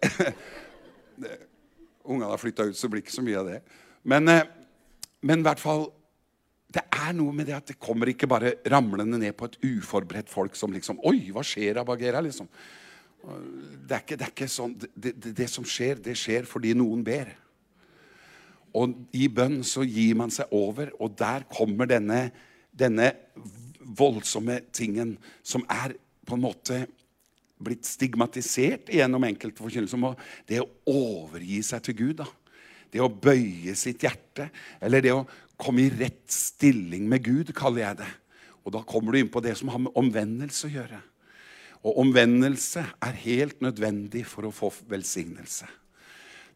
Ungene 2.06 2.30
har 2.30 2.38
flytta 2.38 2.68
ut, 2.70 2.78
så 2.78 2.86
blir 2.92 3.02
det 3.02 3.08
ikke 3.08 3.16
så 3.18 3.26
mye 3.26 3.40
av 3.42 3.48
det. 3.50 3.60
Men, 4.06 4.30
eh, 4.30 4.46
men 5.26 5.42
i 5.42 5.46
hvert 5.48 5.64
fall 5.64 5.88
det 6.76 6.84
er 6.94 7.14
noe 7.16 7.34
med 7.34 7.48
det 7.50 7.56
at 7.58 7.72
det 7.72 7.80
kommer 7.82 8.10
ikke 8.12 8.28
bare 8.30 8.58
ramlende 8.70 9.18
ned 9.22 9.34
på 9.38 9.48
et 9.50 9.58
uforberedt 9.64 10.30
folk 10.30 10.58
som 10.60 10.74
liksom 10.76 11.00
Oi, 11.08 11.32
hva 11.34 11.42
skjer, 11.46 11.80
Abagera? 11.82 12.22
liksom. 12.22 12.50
Det 13.26 13.96
er 13.96 14.04
ikke, 14.04 14.18
det 14.18 14.28
er 14.28 14.34
ikke 14.34 14.52
sånn 14.52 14.76
det, 14.78 15.14
det, 15.14 15.34
det, 15.38 15.48
som 15.50 15.66
skjer, 15.66 16.00
det 16.04 16.14
skjer 16.20 16.48
fordi 16.50 16.74
noen 16.78 17.04
ber. 17.06 17.32
Og 18.76 18.94
i 19.16 19.28
bønn 19.32 19.62
så 19.66 19.86
gir 19.88 20.18
man 20.20 20.34
seg 20.34 20.52
over, 20.54 20.92
og 21.00 21.16
der 21.18 21.46
kommer 21.52 21.88
denne, 21.90 22.28
denne 22.76 23.14
voldsomme 23.80 24.60
tingen 24.76 25.16
som 25.46 25.64
er 25.72 25.96
på 26.26 26.36
en 26.36 26.44
måte 26.44 26.82
blitt 27.66 27.88
stigmatisert 27.88 28.92
gjennom 28.92 29.24
enkelte 29.28 29.64
forkynnelser. 29.64 30.28
Det 30.50 30.60
å 30.62 30.70
overgi 30.92 31.62
seg 31.64 31.86
til 31.86 31.98
Gud. 32.02 32.16
da. 32.20 32.28
Det 32.92 33.02
å 33.04 33.10
bøye 33.10 33.76
sitt 33.80 34.04
hjerte. 34.04 34.50
Eller 34.82 35.02
det 35.02 35.14
å 35.16 35.26
komme 35.58 35.86
i 35.86 35.94
rett 35.94 36.28
stilling 36.32 37.08
med 37.10 37.24
Gud, 37.24 37.54
kaller 37.56 37.88
jeg 37.90 38.02
det. 38.04 38.12
Og 38.66 38.74
Da 38.74 38.82
kommer 38.82 39.12
du 39.12 39.20
inn 39.20 39.30
på 39.30 39.44
det 39.46 39.56
som 39.58 39.70
har 39.70 39.80
med 39.80 39.96
omvendelse 39.96 40.68
å 40.68 40.74
gjøre. 40.74 41.02
Og 41.86 42.00
omvendelse 42.02 42.82
er 42.82 43.20
helt 43.22 43.62
nødvendig 43.62 44.26
for 44.26 44.48
å 44.48 44.54
få 44.54 44.72
velsignelse. 44.90 45.68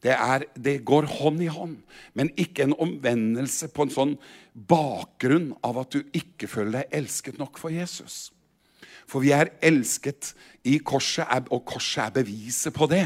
Det, 0.02 0.14
er, 0.16 0.46
det, 0.56 0.80
går 0.88 1.10
hånd 1.12 1.44
i 1.44 1.50
hånd, 1.52 1.76
men 2.16 2.32
ikke 2.40 2.66
en 2.66 2.78
omvendelse 2.80 3.68
på 3.76 3.86
en 3.86 3.94
sånn 3.94 4.14
bakgrunn 4.56 5.52
av 5.66 5.82
at 5.82 5.92
du 5.92 6.16
ikke 6.16 6.48
føler 6.48 6.80
deg 6.80 7.00
elsket 7.02 7.40
nok 7.42 7.60
for 7.60 7.74
Jesus. 7.74 8.30
For 9.10 9.22
vi 9.26 9.34
er 9.36 9.52
elsket 9.66 10.34
i 10.64 10.78
korset, 10.80 11.52
og 11.52 11.66
korset 11.68 12.06
er 12.08 12.16
beviset 12.22 12.74
på 12.74 12.88
det. 12.90 13.06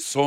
Så, 0.00 0.24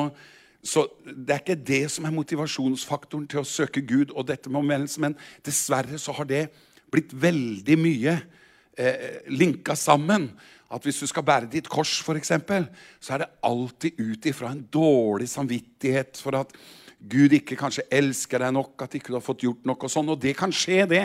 så, 0.61 0.85
det 1.05 1.33
er 1.33 1.41
ikke 1.41 1.61
det 1.73 1.83
som 1.93 2.05
er 2.05 2.13
motivasjonsfaktoren 2.13 3.27
til 3.29 3.41
å 3.41 3.47
søke 3.49 3.81
Gud 3.81 4.13
og 4.13 4.27
dette 4.29 4.51
med 4.51 4.61
omvendelse, 4.61 5.01
men 5.01 5.17
dessverre 5.45 5.97
så 6.01 6.13
har 6.21 6.29
det 6.29 6.47
blitt 6.93 7.13
veldig 7.17 7.77
mye 7.81 8.19
eh, 8.79 9.19
linka 9.27 9.75
sammen. 9.75 10.31
At 10.69 10.85
hvis 10.85 10.99
du 11.01 11.07
skal 11.09 11.25
bære 11.25 11.49
ditt 11.49 11.69
kors, 11.69 11.99
f.eks., 12.05 12.33
så 13.01 13.15
er 13.15 13.23
det 13.23 13.31
alltid 13.45 13.97
ut 13.99 14.27
ifra 14.29 14.51
en 14.53 14.65
dårlig 14.71 15.29
samvittighet 15.31 16.19
for 16.21 16.37
at 16.37 16.53
Gud 16.99 17.31
ikke 17.31 17.55
kanskje 17.55 17.85
elsker 17.95 18.41
deg 18.43 18.51
nok, 18.51 18.73
at 18.83 18.97
ikke 18.97 19.13
du 19.13 19.15
har 19.15 19.23
fått 19.23 19.45
gjort 19.45 19.63
nok. 19.69 19.85
Og 19.87 19.91
sånn, 19.91 20.09
og 20.11 20.19
det 20.19 20.33
kan 20.35 20.51
skje, 20.51 20.81
det. 20.91 21.03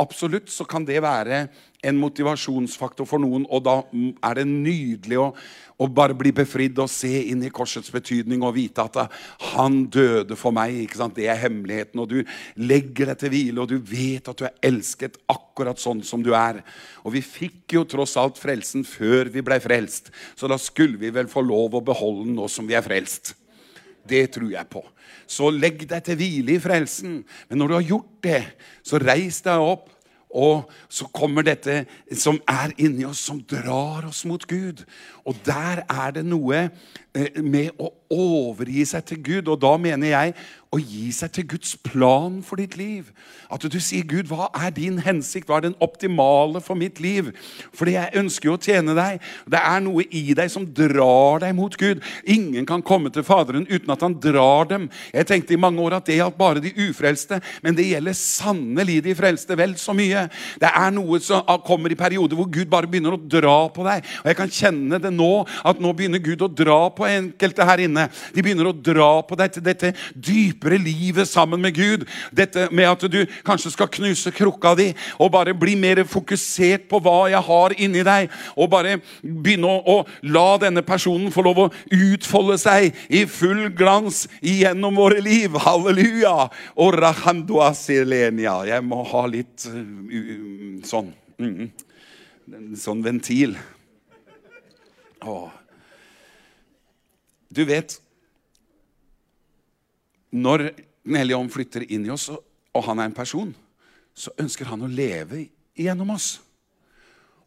Absolutt 0.00 0.48
så 0.48 0.64
kan 0.64 0.86
det 0.88 1.02
være 1.04 1.42
en 1.84 1.98
motivasjonsfaktor 2.00 3.04
for 3.04 3.20
noen. 3.20 3.44
Og 3.52 3.60
da 3.66 3.74
er 4.24 4.38
det 4.38 4.46
nydelig 4.48 5.18
å, 5.20 5.26
å 5.76 5.88
bare 5.92 6.16
bli 6.16 6.32
befridd 6.32 6.80
og 6.80 6.88
se 6.88 7.10
inn 7.28 7.44
i 7.44 7.52
korsets 7.52 7.92
betydning 7.92 8.40
og 8.40 8.54
vite 8.56 8.86
at 8.86 9.12
han 9.52 9.82
døde 9.92 10.38
for 10.40 10.56
meg. 10.56 10.78
ikke 10.86 11.02
sant? 11.02 11.20
Det 11.20 11.28
er 11.28 11.42
hemmeligheten. 11.44 12.00
Og 12.00 12.08
du 12.08 12.16
legger 12.64 13.12
deg 13.12 13.20
til 13.20 13.34
hvile, 13.36 13.60
og 13.60 13.68
du 13.68 13.76
vet 13.92 14.32
at 14.32 14.40
du 14.40 14.48
er 14.48 14.56
elsket 14.64 15.20
akkurat 15.28 15.82
sånn 15.82 16.00
som 16.08 16.24
du 16.24 16.32
er. 16.32 16.62
Og 17.04 17.18
vi 17.18 17.20
fikk 17.20 17.76
jo 17.76 17.84
tross 17.84 18.16
alt 18.16 18.40
frelsen 18.40 18.88
før 18.88 19.28
vi 19.34 19.44
ble 19.44 19.60
frelst, 19.60 20.08
så 20.40 20.48
da 20.48 20.56
skulle 20.56 20.96
vi 21.04 21.12
vel 21.12 21.28
få 21.28 21.44
lov 21.44 21.76
å 21.76 21.84
beholde 21.84 22.30
den 22.30 22.40
nå 22.40 22.48
som 22.48 22.64
vi 22.64 22.80
er 22.80 22.86
frelst. 22.86 23.36
Det 24.08 24.24
tror 24.32 24.48
jeg 24.56 24.72
på. 24.72 24.86
Så 25.26 25.50
legg 25.50 25.86
deg 25.88 26.04
til 26.06 26.18
hvile 26.20 26.56
i 26.56 26.62
frelsen. 26.62 27.22
Men 27.48 27.60
når 27.60 27.68
du 27.68 27.74
har 27.78 27.90
gjort 27.90 28.14
det, 28.26 28.42
så 28.86 29.00
reis 29.02 29.42
deg 29.44 29.64
opp. 29.64 29.90
Og 30.34 30.64
så 30.90 31.06
kommer 31.14 31.46
dette 31.46 31.84
som 32.18 32.40
er 32.50 32.72
inni 32.82 33.04
oss, 33.06 33.20
som 33.22 33.38
drar 33.38 34.08
oss 34.08 34.24
mot 34.26 34.42
Gud. 34.50 34.82
Og 35.22 35.38
der 35.46 35.84
er 35.86 36.16
det 36.16 36.24
noe 36.26 36.64
eh, 37.14 37.38
med 37.38 37.70
å 37.78 37.92
overgi 38.10 38.82
seg 38.90 39.06
til 39.06 39.22
Gud. 39.22 39.52
Og 39.52 39.60
da 39.62 39.76
mener 39.78 40.10
jeg 40.10 40.34
å 40.74 40.80
gi 40.82 41.10
seg 41.14 41.32
til 41.34 41.46
Guds 41.54 41.76
plan 41.78 42.40
for 42.42 42.58
ditt 42.58 42.76
liv. 42.78 43.10
At 43.52 43.62
du 43.70 43.78
sier, 43.78 44.02
'Gud, 44.02 44.26
hva 44.32 44.48
er 44.54 44.72
din 44.74 44.98
hensikt? 44.98 45.46
Hva 45.48 45.60
er 45.60 45.68
den 45.68 45.76
optimale 45.84 46.60
for 46.64 46.74
mitt 46.74 47.00
liv?' 47.00 47.32
Fordi 47.74 47.94
jeg 47.94 48.18
ønsker 48.20 48.48
jo 48.48 48.56
å 48.56 48.62
tjene 48.62 48.94
deg. 48.96 49.20
Det 49.50 49.60
er 49.60 49.80
noe 49.84 50.04
i 50.10 50.34
deg 50.34 50.50
som 50.50 50.66
drar 50.66 51.40
deg 51.44 51.54
mot 51.54 51.76
Gud. 51.78 52.02
Ingen 52.26 52.66
kan 52.66 52.82
komme 52.82 53.12
til 53.14 53.22
Faderen 53.26 53.66
uten 53.70 53.90
at 53.90 54.02
han 54.02 54.18
drar 54.18 54.66
dem. 54.70 54.88
Jeg 55.12 55.26
tenkte 55.26 55.54
i 55.54 55.60
mange 55.60 55.80
år 55.80 55.98
at 55.98 56.06
det 56.06 56.18
gjaldt 56.18 56.38
bare 56.38 56.62
de 56.64 56.72
ufrelste, 56.88 57.40
men 57.62 57.74
det 57.74 57.88
gjelder 57.92 58.18
sannelig 58.18 59.02
de 59.04 59.14
frelste 59.14 59.56
vel 59.58 59.76
så 59.78 59.94
mye. 59.94 60.26
Det 60.60 60.70
er 60.70 60.90
noe 60.94 61.20
som 61.22 61.44
kommer 61.66 61.92
i 61.92 61.98
perioder 61.98 62.36
hvor 62.36 62.50
Gud 62.50 62.70
bare 62.70 62.90
begynner 62.90 63.14
å 63.14 63.20
dra 63.20 63.68
på 63.68 63.86
deg. 63.86 64.04
Og 64.22 64.30
jeg 64.30 64.40
kan 64.40 64.50
kjenne 64.50 65.00
det 65.02 65.12
nå, 65.14 65.32
at 65.64 65.80
nå 65.80 65.92
begynner 65.94 66.22
Gud 66.24 66.42
å 66.42 66.50
dra 66.50 66.88
på 66.90 67.06
enkelte 67.08 67.66
her 67.68 67.84
inne. 67.86 68.08
De 68.34 68.42
begynner 68.42 68.70
å 68.70 68.76
dra 68.76 69.12
på 69.26 69.38
deg 69.38 69.54
til 69.54 69.64
dette 69.64 69.94
dype 70.14 70.63
dypere 70.64 70.78
livet 70.78 71.28
sammen 71.28 71.60
med 71.60 71.74
Gud. 71.74 72.04
Dette 72.32 72.68
med 72.72 72.84
at 72.88 73.04
du 73.10 73.26
kanskje 73.44 73.72
skal 73.72 73.88
knuse 73.88 74.30
krukka 74.30 74.74
di 74.74 74.92
og 75.18 75.32
bare 75.32 75.54
bli 75.54 75.74
mer 75.76 76.04
fokusert 76.04 76.88
på 76.88 77.00
hva 77.00 77.28
jeg 77.30 77.42
har 77.42 77.74
inni 77.78 78.04
deg. 78.04 78.30
Og 78.56 78.70
bare 78.70 78.98
begynne 79.22 79.68
å, 79.68 79.80
å 79.84 80.06
la 80.22 80.56
denne 80.58 80.82
personen 80.82 81.32
få 81.32 81.44
lov 81.44 81.58
å 81.58 81.70
utfolde 81.90 82.58
seg 82.58 82.94
i 83.08 83.24
full 83.26 83.68
glans 83.76 84.26
gjennom 84.40 84.96
våre 84.96 85.20
liv. 85.20 85.54
Halleluja! 85.64 86.50
Og 86.76 86.94
rahandua 86.98 87.72
silenia. 87.74 88.62
Jeg 88.66 88.84
må 88.84 89.02
ha 89.12 89.26
litt 89.26 89.66
uh, 89.68 90.80
sånn 90.86 91.12
mm, 91.38 91.72
Sånn 92.76 92.98
ventil. 93.00 93.54
Åh. 95.24 95.46
Du 97.48 97.62
vet 97.64 97.94
når 100.34 100.70
Den 101.04 101.18
hellige 101.20 101.36
ånd 101.36 101.50
flytter 101.52 101.82
inn 101.92 102.06
i 102.06 102.12
oss, 102.14 102.30
og 102.32 102.84
han 102.86 103.02
er 103.02 103.10
en 103.10 103.16
person, 103.16 103.50
så 104.16 104.32
ønsker 104.40 104.70
han 104.70 104.86
å 104.86 104.88
leve 104.88 105.42
gjennom 105.76 106.14
oss. 106.14 106.38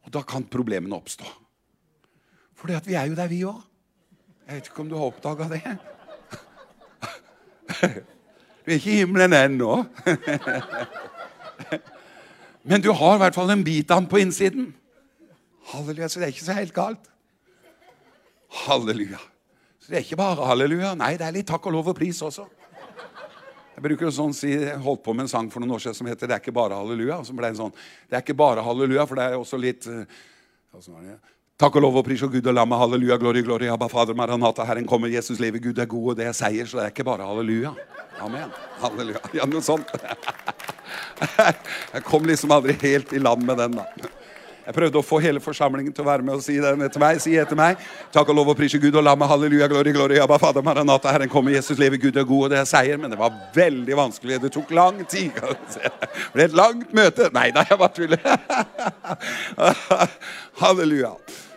Og 0.05 0.11
da 0.13 0.21
kan 0.21 0.45
problemene 0.45 0.93
oppstå. 0.93 1.25
Fordi 2.53 2.75
at 2.77 2.85
vi 2.85 2.93
er 2.93 3.09
jo 3.09 3.17
der, 3.17 3.31
vi 3.31 3.39
òg. 3.49 3.57
Jeg 4.45 4.59
vet 4.59 4.69
ikke 4.69 4.83
om 4.83 4.91
du 4.91 4.95
har 4.95 5.09
oppdaga 5.09 5.49
det? 5.55 5.63
Du 8.67 8.73
er 8.73 8.81
ikke 8.81 8.91
i 8.91 8.99
himmelen 8.99 9.31
ennå. 9.31 9.77
Men 12.67 12.83
du 12.83 12.89
har 12.91 13.13
i 13.15 13.21
hvert 13.21 13.37
fall 13.37 13.53
en 13.53 13.61
bit 13.63 13.93
av 13.95 14.01
den 14.01 14.09
på 14.11 14.19
innsiden. 14.19 14.65
Halleluja, 15.71 16.09
Så 16.11 16.19
det 16.19 16.27
er 16.27 16.33
ikke 16.33 16.47
så 16.49 16.55
helt 16.57 16.73
galt. 16.75 17.07
Halleluja. 18.67 19.21
Så 19.79 19.93
det 19.93 20.01
er 20.01 20.03
ikke 20.03 20.19
bare 20.19 20.49
halleluja. 20.49 20.91
Nei, 20.99 21.13
det 21.15 21.29
er 21.29 21.37
litt 21.37 21.47
takk 21.47 21.69
og 21.71 21.77
lov 21.77 21.93
og 21.93 21.95
pris 21.95 22.19
også. 22.19 22.43
Jeg 23.77 23.85
bruker 23.85 24.07
å 24.09 24.13
sånn 24.13 24.31
si, 24.33 24.55
holdt 24.81 25.03
på 25.05 25.13
med 25.13 25.27
en 25.27 25.29
sang 25.29 25.47
for 25.53 25.61
noen 25.61 25.75
år 25.75 25.83
siden 25.83 25.95
som 25.99 26.07
heter 26.09 26.25
'Det 26.25 26.33
er 26.33 26.41
ikke 26.41 26.51
bare 26.51 26.73
halleluja'. 26.73 27.21
Så 27.23 27.33
ble 27.37 27.51
det 27.51 27.59
sånn, 27.61 27.73
det 28.09 28.15
er 28.17 28.23
ikke 28.25 28.33
bare 28.33 28.63
halleluja, 28.65 29.05
for 29.05 29.15
det 29.15 29.23
er 29.23 29.37
også 29.37 29.57
litt 29.61 29.85
uh, 29.85 30.05
Takk 31.57 31.75
og 31.75 31.81
lov 31.81 31.95
og 31.97 32.05
pris 32.05 32.21
og 32.21 32.31
Gud 32.31 32.47
og 32.47 32.53
lam 32.53 32.71
halleluja, 32.71 33.17
glory, 33.17 33.41
glory, 33.41 33.67
Abba 33.69 33.87
Fader, 33.87 34.13
Maranata, 34.13 34.65
Herren 34.65 34.85
kommer, 34.85 35.09
Jesus 35.09 35.39
lever, 35.39 35.59
Gud 35.59 35.77
er 35.77 35.85
god, 35.85 36.09
og 36.09 36.17
det 36.17 36.25
er 36.25 36.33
seier, 36.33 36.65
så 36.65 36.77
det 36.77 36.85
er 36.85 36.91
ikke 36.91 37.05
bare 37.05 37.25
halleluja. 37.25 37.73
Amen. 38.19 38.49
Halleluja. 38.81 39.21
Ja, 39.33 39.45
noe 39.45 39.61
sånt. 39.61 39.89
Jeg 41.93 42.03
kom 42.05 42.25
liksom 42.25 42.51
aldri 42.51 42.73
helt 42.81 43.13
i 43.13 43.21
land 43.21 43.45
med 43.45 43.57
den, 43.57 43.77
da. 43.77 43.85
Jeg 44.67 44.75
prøvde 44.75 44.99
å 44.99 45.05
få 45.05 45.21
hele 45.23 45.39
forsamlingen 45.39 45.93
til 45.95 46.03
å 46.03 46.09
være 46.09 46.25
med 46.27 46.35
og 46.35 46.41
si 46.43 46.57
den 46.59 46.81
etter 46.83 46.99
meg. 46.99 47.21
Si 47.23 47.37
etter 47.39 47.55
meg. 47.55 47.79
Takk 48.11 48.33
og 48.33 48.35
lov 48.35 48.49
og 48.51 48.57
prise 48.59 48.75
Gud 48.83 48.97
og 48.99 49.05
la 49.07 49.13
meg 49.15 49.29
halleluja, 49.31 49.69
glory, 49.71 49.93
glory, 49.95 50.17
Abba, 50.19 50.35
Fader, 50.43 50.65
Maranata, 50.65 51.13
Herren 51.15 51.31
kommer, 51.31 51.55
Jesus 51.55 51.79
lever, 51.79 52.01
Gud 52.03 52.19
er 52.19 52.27
god, 52.27 52.49
og 52.49 52.51
det 52.51 52.59
er 52.59 52.67
seier. 52.67 52.99
Men 52.99 53.13
det 53.13 53.19
var 53.21 53.37
veldig 53.55 53.95
vanskelig. 53.95 54.41
Det 54.43 54.51
tok 54.51 54.75
lang 54.75 54.99
tid. 55.07 55.39
Det 55.39 55.93
ble 56.33 56.47
et 56.49 56.57
langt 56.59 56.91
møte. 56.99 57.29
Nei 57.37 57.47
da, 57.55 57.63
jeg 57.69 57.79
bare 57.79 57.95
tuller. 57.95 58.19
Halleluja. 60.61 61.13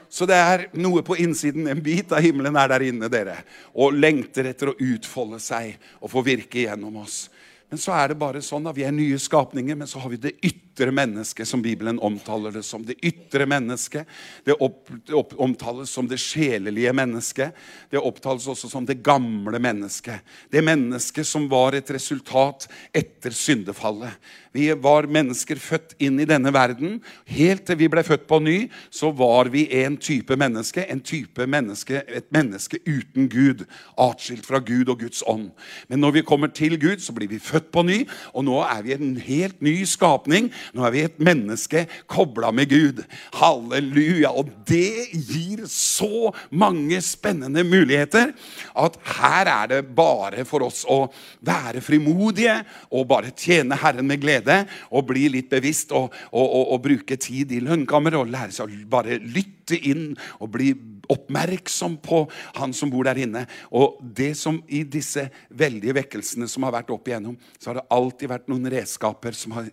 Så 0.07 0.31
det 0.31 0.39
er 0.39 0.69
noe 0.79 1.03
på 1.07 1.19
innsiden. 1.19 1.67
En 1.67 1.83
bit 1.83 2.15
av 2.15 2.23
himmelen 2.23 2.55
er 2.63 2.71
der 2.71 2.87
inne, 2.93 3.11
dere. 3.11 3.41
Og 3.75 3.91
lengter 3.99 4.53
etter 4.53 4.71
å 4.71 4.79
utfolde 4.79 5.43
seg 5.43 5.75
og 5.99 6.15
få 6.15 6.23
virke 6.31 6.63
gjennom 6.63 7.03
oss. 7.03 7.25
Men 7.71 7.79
så 7.79 7.95
er 7.95 8.11
det 8.11 8.23
bare 8.23 8.43
sånn 8.43 8.67
at 8.67 8.75
vi 8.79 8.87
er 8.87 8.95
nye 8.95 9.19
skapninger, 9.19 9.77
men 9.79 9.91
så 9.91 9.99
har 10.03 10.11
vi 10.11 10.19
det 10.29 10.39
ytre 10.43 10.70
mennesket, 10.89 11.49
som 11.49 11.61
Bibelen 11.61 12.01
omtaler 12.01 12.55
det 12.57 12.65
som. 12.65 12.81
Det 12.81 12.97
ytre 13.05 13.45
mennesket. 13.45 14.09
Det 14.49 14.57
opp, 14.57 14.89
opp, 15.13 15.37
omtales 15.37 15.93
som 15.93 16.09
det 16.09 16.17
sjelelige 16.17 16.95
mennesket. 16.97 17.53
Det 17.93 18.01
opptales 18.01 18.49
også 18.49 18.73
som 18.73 18.89
det 18.89 19.03
gamle 19.05 19.61
mennesket. 19.61 20.25
Det 20.49 20.65
mennesket 20.65 21.29
som 21.29 21.45
var 21.53 21.77
et 21.77 21.93
resultat 21.93 22.65
etter 22.97 23.37
syndefallet. 23.37 24.17
Vi 24.53 24.67
var 24.83 25.07
mennesker 25.07 25.61
født 25.63 25.93
inn 26.03 26.19
i 26.19 26.27
denne 26.27 26.51
verden. 26.51 26.97
Helt 27.31 27.63
til 27.69 27.79
vi 27.79 27.89
ble 27.93 28.03
født 28.03 28.25
på 28.27 28.41
ny, 28.43 28.57
så 28.91 29.13
var 29.15 29.53
vi 29.53 29.69
en 29.85 29.95
type 30.01 30.35
menneske. 30.35 30.83
En 30.91 31.01
type 31.01 31.47
menneske, 31.47 32.03
Et 32.09 32.27
menneske 32.33 32.81
uten 32.87 33.29
Gud. 33.29 33.63
Atskilt 33.97 34.47
fra 34.47 34.59
Gud 34.59 34.89
og 34.89 35.01
Guds 35.05 35.23
ånd. 35.27 35.51
Men 35.89 36.01
når 36.01 36.13
vi 36.19 36.23
kommer 36.27 36.49
til 36.49 36.79
Gud, 36.81 36.99
så 36.99 37.13
blir 37.13 37.29
vi 37.29 37.39
født 37.39 37.71
på 37.71 37.83
ny. 37.83 38.07
Og 38.35 38.45
nå 38.45 38.59
er 38.65 38.83
vi 38.83 38.93
en 38.93 39.17
helt 39.17 39.63
ny 39.63 39.85
skapning. 39.85 40.51
Nå 40.77 40.85
er 40.87 40.95
vi 40.95 41.05
et 41.07 41.21
menneske 41.23 41.85
kobla 42.11 42.53
med 42.55 42.71
Gud. 42.71 43.03
Halleluja. 43.39 44.33
Og 44.33 44.51
det 44.69 45.11
gir 45.15 45.65
så 45.71 46.31
mange 46.51 47.01
spennende 47.05 47.65
muligheter 47.67 48.35
at 48.79 48.99
her 49.19 49.51
er 49.51 49.73
det 49.75 49.81
bare 49.97 50.45
for 50.49 50.67
oss 50.69 50.85
å 50.89 51.03
være 51.47 51.83
frimodige 51.85 52.61
og 52.91 53.09
bare 53.11 53.35
tjene 53.37 53.79
Herren 53.81 54.09
med 54.09 54.23
glede 54.23 54.63
og 54.91 55.09
bli 55.11 55.29
litt 55.33 55.51
bevisst 55.53 55.95
og, 55.97 56.11
og, 56.31 56.47
og, 56.47 56.65
og 56.77 56.85
bruke 56.87 57.19
tid 57.21 57.53
i 57.55 57.63
lønnkammeret 57.65 58.21
og 58.21 58.33
lære 58.33 58.55
seg 58.55 58.71
å 58.71 58.89
bare 58.91 59.19
lytte 59.21 59.79
inn 59.91 60.13
og 60.39 60.53
bli 60.55 60.73
oppmerksom 61.11 61.97
på 62.03 62.25
han 62.59 62.75
som 62.77 62.91
bor 62.93 63.07
der 63.09 63.21
inne. 63.25 63.47
Og 63.75 63.99
det 64.01 64.33
som 64.39 64.61
i 64.69 64.83
disse 64.87 65.27
veldige 65.49 65.97
vekkelsene 65.99 66.49
som 66.51 66.67
har 66.67 66.77
vært 66.79 66.93
opp 66.95 67.09
igjennom, 67.11 67.39
så 67.59 67.71
har 67.71 67.81
det 67.81 67.89
alltid 67.97 68.33
vært 68.33 68.51
noen 68.51 68.71
redskaper 68.71 69.37
som 69.37 69.57
har, 69.59 69.71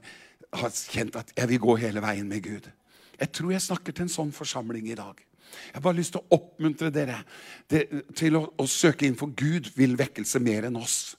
har 0.62 0.74
kjent 0.74 1.16
at 1.20 1.32
jeg 1.38 1.50
vil 1.54 1.64
gå 1.64 1.78
hele 1.84 2.04
veien 2.04 2.28
med 2.30 2.44
Gud. 2.46 2.68
Jeg 3.18 3.32
tror 3.34 3.54
jeg 3.54 3.66
snakker 3.66 3.96
til 3.96 4.06
en 4.06 4.14
sånn 4.14 4.34
forsamling 4.36 4.90
i 4.92 4.98
dag. 4.98 5.18
Jeg 5.48 5.78
har 5.78 5.86
bare 5.86 5.98
lyst 5.98 6.14
til 6.16 6.22
å 6.22 6.38
oppmuntre 6.38 6.90
dere 6.94 7.22
til 7.70 8.38
å, 8.38 8.44
å 8.60 8.66
søke 8.70 9.08
inn, 9.08 9.18
for 9.18 9.32
Gud 9.38 9.72
vil 9.78 9.96
vekkelse 10.00 10.42
mer 10.44 10.68
enn 10.68 10.78
oss. 10.80 11.16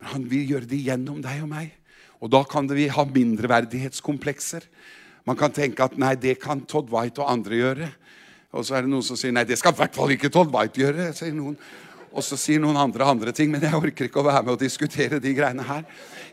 Men 0.00 0.12
han 0.12 0.28
vil 0.30 0.52
gjøre 0.54 0.70
det 0.70 0.80
gjennom 0.86 1.20
deg 1.24 1.42
og 1.44 1.50
meg. 1.50 1.74
Og 2.22 2.30
da 2.32 2.42
kan 2.48 2.68
vi 2.70 2.88
ha 2.92 3.04
mindreverdighetskomplekser. 3.04 4.64
Man 5.26 5.38
kan 5.38 5.52
tenke 5.52 5.84
at 5.84 5.96
nei, 6.00 6.14
det 6.20 6.38
kan 6.42 6.62
Todd 6.68 6.92
White 6.92 7.20
og 7.24 7.32
andre 7.32 7.58
gjøre. 7.60 7.90
Og 8.56 8.64
så 8.64 8.78
er 8.78 8.86
det 8.86 8.92
noen 8.92 9.04
som 9.04 9.18
sier 9.18 9.34
nei, 9.34 9.44
det 9.48 9.58
skal 9.60 9.74
i 9.74 9.80
hvert 9.80 9.96
fall 9.96 10.14
ikke 10.14 10.30
Todd 10.32 10.52
White 10.54 10.80
gjøre. 10.80 11.10
sier 11.16 11.34
noen. 11.36 11.58
Og 12.16 12.24
så 12.24 12.38
sier 12.40 12.60
noen 12.62 12.78
andre 12.80 13.04
andre 13.04 13.32
ting, 13.36 13.50
men 13.52 13.64
jeg 13.64 13.76
orker 13.76 14.08
ikke 14.08 14.22
å 14.22 14.26
være 14.26 14.44
med 14.46 14.54
og 14.54 14.62
diskutere 14.62 15.20
de 15.20 15.34
greiene 15.36 15.66
her. 15.68 15.84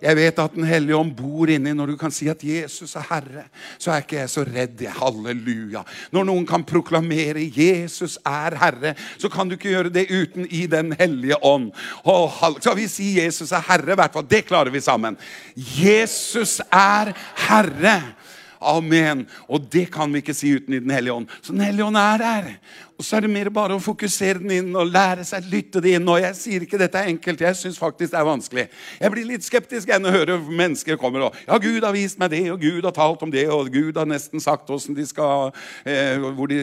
Jeg 0.03 0.17
vet 0.19 0.39
at 0.39 0.55
Den 0.55 0.67
hellige 0.67 0.97
ånd 0.99 1.13
bor 1.15 1.49
inni. 1.51 1.73
Når 1.75 1.93
du 1.93 1.97
kan 1.99 2.11
si 2.11 2.27
at 2.31 2.43
Jesus 2.43 2.95
er 2.99 3.05
Herre, 3.09 3.43
så 3.79 3.93
er 3.93 4.03
ikke 4.03 4.19
jeg 4.19 4.31
så 4.31 4.43
redd. 4.47 4.83
Halleluja. 4.97 5.83
Når 6.11 6.27
noen 6.27 6.47
kan 6.47 6.63
proklamere 6.67 7.43
'Jesus 7.43 8.17
er 8.25 8.57
Herre', 8.59 8.95
så 9.17 9.29
kan 9.29 9.47
du 9.47 9.55
ikke 9.55 9.71
gjøre 9.71 9.93
det 9.93 10.07
uten 10.11 10.47
i 10.49 10.65
Den 10.67 10.91
hellige 10.99 11.39
ånd. 11.43 11.71
Oh, 12.03 12.31
skal 12.59 12.75
vi 12.75 12.87
si 12.87 13.15
'Jesus 13.19 13.51
er 13.51 13.63
Herre'? 13.63 13.91
I 13.91 13.95
hvert 13.95 14.13
fall. 14.13 14.27
Det 14.27 14.45
klarer 14.45 14.71
vi 14.71 14.79
sammen. 14.79 15.17
Jesus 15.55 16.59
er 16.71 17.13
Herre. 17.47 18.22
Amen. 18.63 19.25
Og 19.47 19.67
det 19.71 19.89
kan 19.93 20.11
vi 20.13 20.23
ikke 20.23 20.35
si 20.37 20.53
uten 20.55 20.77
i 20.77 20.81
Den 20.83 20.93
hellige 20.95 21.13
ånd. 21.13 21.29
Så 21.41 21.53
Den 21.53 21.65
hellige 21.65 21.85
ånd 21.85 21.99
er 21.99 22.17
der. 22.21 22.49
Og 22.97 23.05
så 23.05 23.17
er 23.17 23.25
det 23.25 23.33
mer 23.33 23.49
bare 23.51 23.75
å 23.75 23.81
fokusere 23.81 24.39
den 24.39 24.51
inn 24.53 24.75
og 24.77 24.91
lære 24.93 25.25
seg 25.27 25.47
lytte 25.51 25.81
det 25.83 25.95
inn. 25.97 26.07
Og 26.07 26.21
jeg 26.21 26.37
sier 26.37 26.65
ikke 26.65 26.79
dette 26.79 27.01
er 27.01 27.09
enkelt, 27.11 27.41
jeg 27.41 27.57
syns 27.59 27.79
faktisk 27.81 28.13
det 28.13 28.19
er 28.19 28.27
vanskelig. 28.27 28.65
Jeg 29.01 29.13
blir 29.13 29.27
litt 29.27 29.45
skeptisk 29.45 29.89
når 29.91 30.07
jeg 30.07 30.19
hører 30.19 30.45
mennesker 30.61 30.99
kommer 31.01 31.27
og 31.27 31.39
Ja, 31.47 31.57
Gud 31.59 31.83
har 31.83 31.95
vist 31.95 32.21
meg 32.21 32.31
det, 32.31 32.45
og 32.53 32.61
Gud 32.61 32.85
har 32.85 32.95
talt 32.95 33.25
om 33.25 33.33
det, 33.33 33.47
og 33.51 33.71
Gud 33.73 33.97
har 33.97 34.07
nesten 34.09 34.43
sagt 34.43 34.69
de 34.69 35.05
skal, 35.07 35.51
eh, 35.85 36.21
de, 36.21 36.59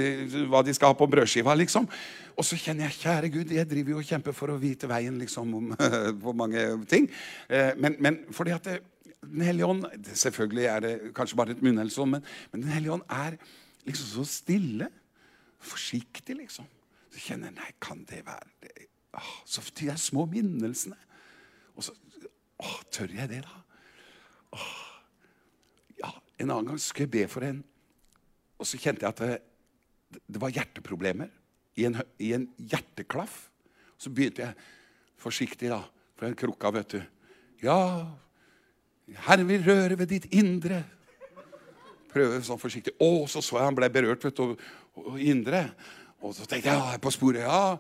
hva 0.48 0.62
de 0.64 0.74
skal 0.74 0.92
ha 0.92 0.96
på 0.96 1.08
brødskiva, 1.10 1.54
liksom. 1.58 1.88
Og 2.38 2.46
så 2.46 2.56
kjenner 2.56 2.88
jeg 2.88 3.02
kjære 3.02 3.32
Gud, 3.34 3.52
jeg 3.52 3.68
driver 3.68 3.90
jo 3.92 3.98
og 4.00 4.08
kjemper 4.08 4.36
for 4.36 4.52
å 4.54 4.60
vite 4.60 4.88
veien 4.88 5.18
liksom, 5.20 5.52
om 5.58 5.74
på 6.24 6.32
mange 6.36 6.64
ting. 6.88 7.10
Eh, 7.50 7.74
men, 7.76 7.98
men 8.00 8.22
fordi 8.32 8.54
at 8.56 8.64
det, 8.64 8.78
den 9.30 9.44
hellige 9.46 9.66
ånd 9.66 9.86
Selvfølgelig 10.04 10.66
er 10.70 10.84
det 10.84 10.94
kanskje 11.16 11.38
bare 11.38 11.54
et 11.54 11.62
munnhelse, 11.62 12.06
men, 12.06 12.24
men 12.52 12.62
Den 12.64 12.72
hellige 12.74 12.92
ånd 12.98 13.06
er 13.08 13.36
liksom 13.86 14.10
så 14.10 14.24
stille. 14.28 14.90
Forsiktig, 15.60 16.36
liksom. 16.38 16.68
Så 17.10 17.22
kjenner 17.24 17.50
jeg 17.50 17.58
Nei, 17.58 17.72
kan 17.82 18.04
det 18.08 18.22
være 18.26 18.52
det? 18.64 18.86
Åh, 19.18 19.32
så 19.48 19.62
de 19.74 19.88
der 19.90 19.98
små 20.00 20.26
minnelsene. 20.30 20.96
Og 21.74 21.84
så 21.84 21.96
åh, 22.60 22.78
Tør 22.92 23.12
jeg 23.14 23.28
det, 23.32 23.42
da? 23.46 23.60
Åh, 24.56 24.72
ja, 26.00 26.14
En 26.38 26.50
annen 26.50 26.72
gang 26.72 26.80
skulle 26.80 27.08
jeg 27.08 27.14
be 27.16 27.26
for 27.30 27.46
en, 27.46 27.62
og 28.60 28.68
så 28.68 28.78
kjente 28.80 29.06
jeg 29.06 29.14
at 29.14 29.22
det, 29.24 30.20
det 30.28 30.40
var 30.42 30.52
hjerteproblemer. 30.52 31.30
I 31.78 31.86
en, 31.88 31.96
I 32.20 32.32
en 32.36 32.48
hjerteklaff. 32.58 33.46
Så 34.00 34.10
begynte 34.12 34.42
jeg 34.42 34.56
forsiktig, 35.20 35.70
da 35.72 35.82
For 36.16 36.28
den 36.28 36.36
krukka, 36.36 36.68
vet 36.74 36.92
du. 36.92 37.00
Ja, 37.62 38.04
Herren 39.26 39.48
vil 39.48 39.64
røre 39.66 39.98
ved 39.98 40.10
ditt 40.12 40.28
indre. 40.34 40.82
Prøve 42.10 42.40
sånn 42.44 42.60
forsiktig. 42.60 42.94
Å, 42.98 43.26
så 43.30 43.42
så 43.42 43.58
jeg 43.58 43.68
han 43.68 43.78
ble 43.78 43.90
berørt 43.92 44.24
vet 44.26 44.36
du, 44.36 44.52
og, 44.52 44.68
og 45.04 45.20
indre. 45.22 45.66
Og 46.20 46.34
så 46.36 46.44
tenkte 46.44 46.68
jeg 46.68 46.76
ja, 46.76 46.90
jeg 46.90 46.98
er 46.98 47.02
på 47.02 47.12
sporet. 47.14 47.44
ja, 47.46 47.78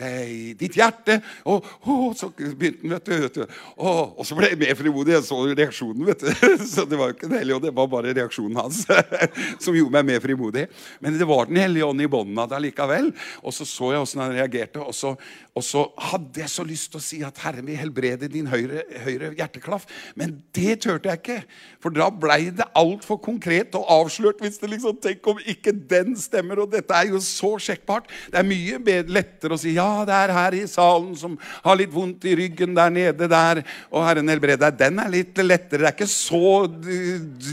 det 0.00 0.08
er 0.08 0.28
i 0.32 0.52
ditt 0.56 0.76
hjerte. 0.78 1.18
Og, 1.48 1.66
og 1.84 2.14
så 2.16 2.30
begynte 2.32 3.12
han, 3.12 3.24
vet 3.26 3.36
du. 3.36 3.42
Og, 3.76 4.16
og, 4.16 4.22
så 4.24 4.36
ble 4.38 4.48
jeg 4.48 4.60
mer 4.62 4.76
frimodig. 4.78 5.12
Jeg 5.12 5.26
så 5.26 5.38
reaksjonen, 5.44 6.06
vet 6.08 6.24
du. 6.24 6.30
Så 6.72 6.86
det 6.88 6.96
var 6.98 7.10
jo 7.10 7.16
ikke 7.16 7.28
Den 7.28 7.38
hellige 7.38 7.56
ånd, 7.58 7.66
det 7.66 7.74
var 7.76 7.88
bare 7.92 8.14
reaksjonen 8.16 8.56
hans 8.56 8.82
som 9.62 9.76
gjorde 9.76 9.92
meg 9.92 10.06
mer 10.08 10.22
frimodig. 10.24 10.64
Men 11.04 11.18
det 11.20 11.28
var 11.28 11.50
Den 11.50 11.60
hellige 11.60 11.86
ånd 11.86 12.02
i 12.02 12.08
bånden 12.10 12.40
av 12.40 12.48
det 12.48 12.58
allikevel. 12.58 13.10
Og 13.42 13.54
så 13.54 13.66
så 13.68 13.92
jeg 13.92 14.06
åssen 14.06 14.22
han 14.24 14.34
reagerte. 14.34 14.80
Og 14.80 14.96
så, 14.96 15.12
og 15.52 15.66
så, 15.66 15.84
hadde 16.12 16.40
jeg 16.40 16.50
så 16.50 16.64
lyst 16.66 16.90
til 16.92 17.00
å 17.00 17.04
si 17.04 17.20
at 17.26 17.42
Herren 17.44 17.68
vil 17.68 17.78
helbrede 17.78 18.30
din 18.32 18.48
høyre, 18.50 18.86
høyre 19.04 19.32
hjerteklaff. 19.36 19.84
Men 20.18 20.38
det 20.56 20.80
turte 20.86 21.12
jeg 21.12 21.20
ikke. 21.20 21.38
For 21.84 21.94
da 21.94 22.08
blei 22.10 22.48
det 22.54 22.68
altfor 22.78 23.20
konkret 23.22 23.76
og 23.78 23.86
avslørt. 23.92 24.40
hvis 24.40 24.58
det 24.62 24.72
liksom, 24.72 24.98
Tenk 25.02 25.26
om 25.28 25.40
ikke 25.44 25.74
den 25.74 26.16
stemmer. 26.16 26.64
Og 26.64 26.72
dette 26.72 26.96
er 26.96 27.12
jo 27.12 27.20
så 27.22 27.54
sjekkbart. 27.60 28.08
Det 28.32 28.40
er 28.40 28.48
mye 28.48 29.02
lettere 29.12 29.58
å 29.58 29.60
si 29.60 29.76
ja 29.76 29.81
ja, 29.82 30.04
det 30.06 30.16
er 30.16 30.34
her 30.36 30.56
i 30.56 30.62
salen 30.70 31.12
som 31.18 31.34
har 31.64 31.78
litt 31.78 31.92
vondt 31.92 32.24
i 32.28 32.36
ryggen 32.38 32.76
der 32.76 32.92
nede 32.94 33.28
der. 33.30 33.62
Og 33.90 34.04
Herren 34.06 34.30
helbreder 34.30 34.70
deg. 34.70 34.78
Den 34.80 35.00
er 35.02 35.10
litt 35.12 35.38
lettere. 35.42 35.82
Det 35.82 35.90
er 35.90 35.96
ikke 35.96 36.10
så 36.10 36.52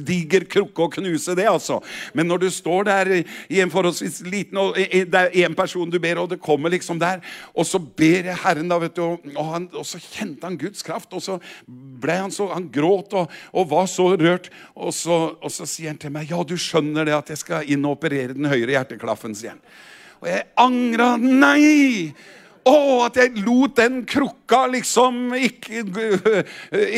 diger 0.08 0.46
krukke 0.50 0.86
å 0.86 0.92
knuse 0.94 1.36
det, 1.38 1.48
altså. 1.50 1.80
Men 2.18 2.30
når 2.30 2.46
du 2.46 2.50
står 2.54 2.90
der 2.90 3.12
i 3.20 3.62
en 3.64 3.74
forholdsvis 3.74 4.22
liten 4.28 4.60
og 4.60 4.78
Det 4.80 5.16
er 5.16 5.36
én 5.46 5.56
person 5.56 5.90
du 5.90 6.00
ber, 6.02 6.20
og 6.22 6.30
det 6.32 6.42
kommer 6.44 6.72
liksom 6.74 7.00
der. 7.02 7.24
Og 7.54 7.66
så 7.68 7.80
ber 7.80 8.30
jeg 8.30 8.42
Herren, 8.44 8.70
da, 8.70 8.80
vet 8.82 8.96
du, 8.96 9.04
og, 9.06 9.46
han, 9.54 9.70
og 9.74 9.86
så 9.88 10.00
kjente 10.02 10.46
han 10.48 10.58
Guds 10.60 10.84
kraft. 10.86 11.14
Og 11.16 11.24
så 11.24 11.40
ble 11.68 12.20
han 12.24 12.34
så 12.34 12.50
Han 12.50 12.70
gråt 12.74 13.14
og, 13.14 13.30
og 13.54 13.70
var 13.70 13.86
så 13.90 14.12
rørt. 14.16 14.50
Og 14.76 14.94
så, 14.96 15.20
og 15.38 15.54
så 15.54 15.68
sier 15.70 15.94
han 15.94 16.02
til 16.02 16.14
meg, 16.14 16.32
ja, 16.32 16.42
du 16.44 16.58
skjønner 16.60 17.08
det 17.08 17.16
at 17.16 17.34
jeg 17.34 17.44
skal 17.44 17.70
inn 17.70 17.86
og 17.86 17.98
operere 17.98 18.36
den 18.36 18.50
høyre 18.50 18.76
hjerteklaffen, 18.76 19.36
sier 19.38 19.56
han. 19.56 19.64
Og 20.20 20.28
jeg 20.28 20.44
angra. 20.60 21.14
Nei! 21.18 22.12
Å, 22.70 23.06
at 23.06 23.16
jeg 23.18 23.44
lot 23.46 23.78
den 23.80 24.02
krukka 24.10 24.66
liksom 24.74 25.32
ikke, 25.38 25.84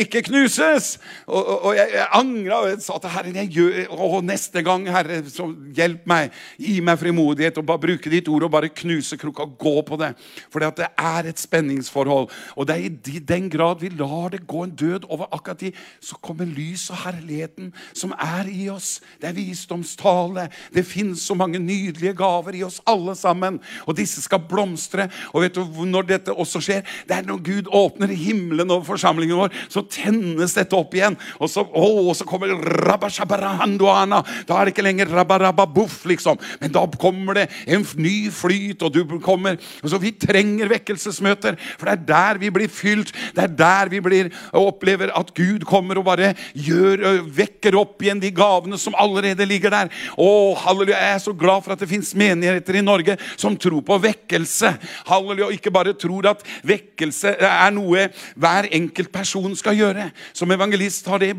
ikke 0.02 0.24
knuses! 0.26 0.96
Og, 1.28 1.38
og, 1.54 1.68
jeg, 1.76 1.92
jeg 1.94 2.08
angra 2.18 2.58
og 2.66 2.82
sa 2.82 2.98
til 3.00 3.12
Herren 3.14 3.38
jeg 3.38 3.52
gjør, 3.54 3.78
å, 3.94 4.20
neste 4.26 4.64
gang, 4.66 4.88
Herre, 4.90 5.20
så 5.30 5.46
hjelp 5.76 6.08
meg. 6.10 6.34
Gi 6.60 6.80
meg 6.84 6.98
frimodighet 7.00 7.60
og 7.60 7.68
bare 7.68 7.84
bruke 7.84 8.12
ditt 8.12 8.28
ord 8.32 8.48
og 8.48 8.54
bare 8.56 8.72
knuse 8.82 9.18
krukka. 9.20 9.46
Gå 9.62 9.74
på 9.86 9.98
det. 10.00 10.10
For 10.52 10.64
det 10.64 10.88
er 10.90 11.30
et 11.30 11.40
spenningsforhold. 11.40 12.28
Og 12.56 12.68
det 12.68 12.76
er 12.76 13.14
i 13.14 13.22
den 13.32 13.48
grad 13.52 13.80
vi 13.84 13.92
lar 13.94 14.32
det 14.34 14.42
gå 14.48 14.64
en 14.66 14.74
død 14.76 15.06
over 15.12 15.30
akkurat 15.30 15.62
de, 15.62 15.72
så 16.02 16.18
kommer 16.24 16.48
lys 16.48 16.88
og 16.92 17.00
herligheten 17.04 17.70
som 17.96 18.14
er 18.18 18.50
i 18.50 18.66
oss. 18.72 18.96
Det 19.22 19.30
er 19.30 19.38
visdomstale. 19.38 20.48
Det 20.74 20.84
fins 20.88 21.24
så 21.28 21.38
mange 21.38 21.62
nydelige 21.62 22.16
gaver 22.18 22.58
i 22.58 22.64
oss 22.66 22.80
alle 22.88 23.14
sammen. 23.18 23.60
Og 23.86 23.96
disse 23.98 24.22
skal 24.24 24.42
blomstre. 24.50 25.08
Og 25.32 25.44
vet 25.44 25.52
vet 25.52 25.61
når 25.64 26.08
dette 26.08 26.34
også 26.34 26.62
skjer? 26.64 26.82
Det 27.08 27.16
er 27.16 27.28
når 27.28 27.40
Gud 27.46 27.70
åpner 27.72 28.12
himmelen 28.12 28.70
over 28.70 28.84
forsamlingen 28.86 29.38
vår, 29.38 29.54
så 29.72 29.84
tennes 29.88 30.56
dette 30.56 30.76
opp 30.76 30.94
igjen. 30.96 31.16
Og 31.38 31.50
så, 31.50 31.64
å, 31.64 32.12
så 32.16 32.26
kommer 32.28 32.52
Da 32.52 34.58
er 34.58 34.64
det 34.64 34.74
ikke 34.74 34.86
lenger 34.86 35.12
rabarababuff, 35.12 36.02
liksom. 36.10 36.40
Men 36.60 36.74
da 36.74 36.84
kommer 37.00 37.40
det 37.40 37.48
en 37.66 37.86
ny 37.96 38.30
flyt, 38.34 38.82
og 38.82 38.94
du 38.94 39.18
kommer 39.22 39.58
og 39.82 39.90
så 39.90 40.00
Vi 40.02 40.12
trenger 40.18 40.70
vekkelsesmøter, 40.70 41.56
for 41.78 41.88
det 41.88 41.94
er 41.94 42.06
der 42.08 42.40
vi 42.42 42.50
blir 42.54 42.70
fylt. 42.72 43.12
Det 43.34 43.44
er 43.44 43.54
der 43.56 43.90
vi 43.92 44.00
blir, 44.04 44.30
opplever 44.56 45.12
at 45.14 45.32
Gud 45.36 45.66
kommer 45.68 46.00
og 46.00 46.06
bare 46.06 46.32
gjør, 46.54 47.22
vekker 47.34 47.76
opp 47.78 48.02
igjen 48.02 48.22
de 48.22 48.32
gavene 48.34 48.78
som 48.80 48.96
allerede 48.98 49.46
ligger 49.48 49.74
der. 49.74 49.92
Å, 50.16 50.28
halleluja, 50.64 51.00
Jeg 51.02 51.14
er 51.14 51.24
så 51.24 51.32
glad 51.32 51.64
for 51.64 51.74
at 51.74 51.82
det 51.82 51.90
fins 51.90 52.12
menigheter 52.18 52.78
i 52.78 52.84
Norge 52.84 53.16
som 53.36 53.56
tror 53.56 53.82
på 53.86 53.98
vekkelse. 54.02 54.74
Halleluja 55.08 55.41
og 55.46 55.54
ikke 55.56 55.72
bare 55.74 55.94
tror 55.98 56.30
at 56.32 56.44
vekkelse 56.66 57.34
er 57.38 57.74
noe 57.74 58.08
hver 58.36 58.68
enkelt 58.72 59.12
person 59.14 59.56
skal 59.58 59.78
gjøre. 59.78 60.08
Som 60.36 60.52
evangelist 60.54 61.08
har 61.10 61.22
det 61.22 61.32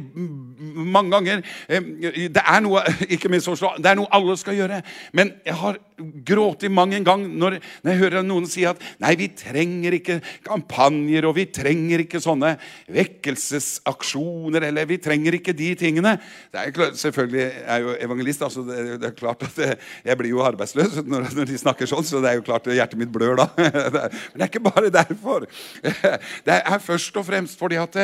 mange 0.74 1.12
ganger 1.14 1.42
Det 1.68 2.42
er 2.42 2.62
noe 2.64 2.84
ikke 3.10 3.32
misforstå, 3.32 3.76
det 3.84 3.92
er 3.92 3.98
noe 4.00 4.12
alle 4.14 4.36
skal 4.40 4.58
gjøre. 4.58 4.82
Men 5.16 5.34
jeg 5.46 5.58
har 5.60 5.80
grått 6.26 6.66
mang 6.74 6.94
en 6.96 7.06
gang 7.06 7.24
når, 7.38 7.58
når, 7.84 7.92
jeg 7.92 8.02
hører 8.02 8.26
noen 8.26 8.48
si 8.50 8.64
at 8.68 8.82
nei, 9.04 9.14
vi 9.20 9.30
trenger 9.38 9.96
ikke 9.98 10.20
kampanjer, 10.46 11.28
og 11.28 11.36
vi 11.38 11.46
trenger 11.54 12.04
ikke 12.04 12.22
sånne 12.24 12.56
vekkelsesaksjoner, 12.94 14.68
eller 14.70 14.90
vi 14.90 15.00
trenger 15.04 15.38
ikke 15.38 15.56
de 15.58 15.70
tingene. 15.80 16.16
Er 16.54 16.74
klart, 16.76 16.98
selvfølgelig 17.00 17.44
er 17.44 17.74
jeg 17.74 17.86
jo 17.86 17.96
evangelist, 18.08 18.46
altså 18.46 18.66
det, 18.68 19.00
det 19.02 19.12
er 19.12 19.18
klart 19.18 19.46
at 19.48 19.62
jeg 20.04 20.20
blir 20.20 20.34
jo 20.34 20.44
arbeidsløs 20.46 21.00
når, 21.04 21.30
når, 21.38 21.50
de 21.50 21.62
snakker 21.62 21.90
sånn, 21.90 22.06
så 22.08 22.22
det 22.24 22.32
er 22.32 22.40
jo 22.40 22.48
klart 22.48 22.70
hjertet 22.74 23.00
mitt 23.00 23.14
blør 23.14 23.44
da. 23.44 23.50
Men 23.94 24.42
det 24.42 24.46
er 24.46 24.52
ikke 24.52 24.64
bare 24.66 24.94
derfor. 24.94 25.48
Det 26.48 26.56
er 26.56 26.80
først 26.84 27.18
og 27.20 27.26
fremst 27.28 27.60
fordi 27.60 27.78
at, 27.80 27.96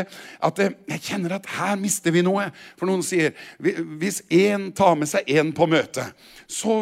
at 0.45 0.59
jeg 0.61 1.01
kjenner 1.03 1.35
at 1.37 1.47
her 1.57 1.75
mister 1.79 2.13
vi 2.13 2.23
noe. 2.25 2.47
For 2.79 2.89
noen 2.89 3.03
sier 3.05 3.33
hvis 3.59 4.21
én 4.31 4.69
tar 4.75 4.95
med 4.99 5.09
seg 5.09 5.27
én 5.29 5.51
på 5.55 5.67
møtet, 5.69 6.15
så, 6.49 6.81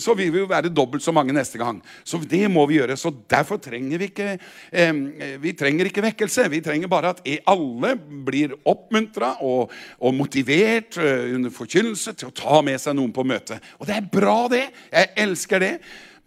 så, 0.00 0.14
vil 0.16 0.30
vi 0.32 0.42
jo 0.42 0.48
være 0.50 0.72
dobbelt 0.72 1.04
så 1.04 1.12
mange 1.12 1.34
neste 1.36 1.58
gang. 1.60 1.80
Så 2.04 2.20
det 2.22 2.46
må 2.52 2.64
vi 2.70 2.78
gjøre. 2.78 2.96
Så 3.00 3.12
derfor 3.30 3.60
trenger 3.60 4.00
vi 4.00 4.10
ikke 4.10 4.30
eh, 4.36 5.38
vi 5.42 5.52
trenger 5.58 5.90
ikke 5.90 6.04
vekkelse. 6.04 6.48
Vi 6.52 6.62
trenger 6.64 6.90
bare 6.90 7.14
at 7.14 7.22
alle 7.50 7.94
blir 8.26 8.54
oppmuntra 8.68 9.34
og, 9.44 9.72
og, 9.98 10.14
motivert 10.14 10.98
uh, 11.00 11.34
under 11.34 11.52
forkynnelse 11.54 12.14
til 12.18 12.30
å 12.30 12.36
ta 12.36 12.60
med 12.66 12.80
seg 12.82 12.96
noen 12.98 13.12
på 13.14 13.24
møtet. 13.26 13.62
Og 13.78 13.88
det 13.88 13.98
er 13.98 14.08
bra, 14.12 14.38
det. 14.52 14.66
Jeg 14.92 15.12
elsker 15.24 15.62
det. 15.62 15.74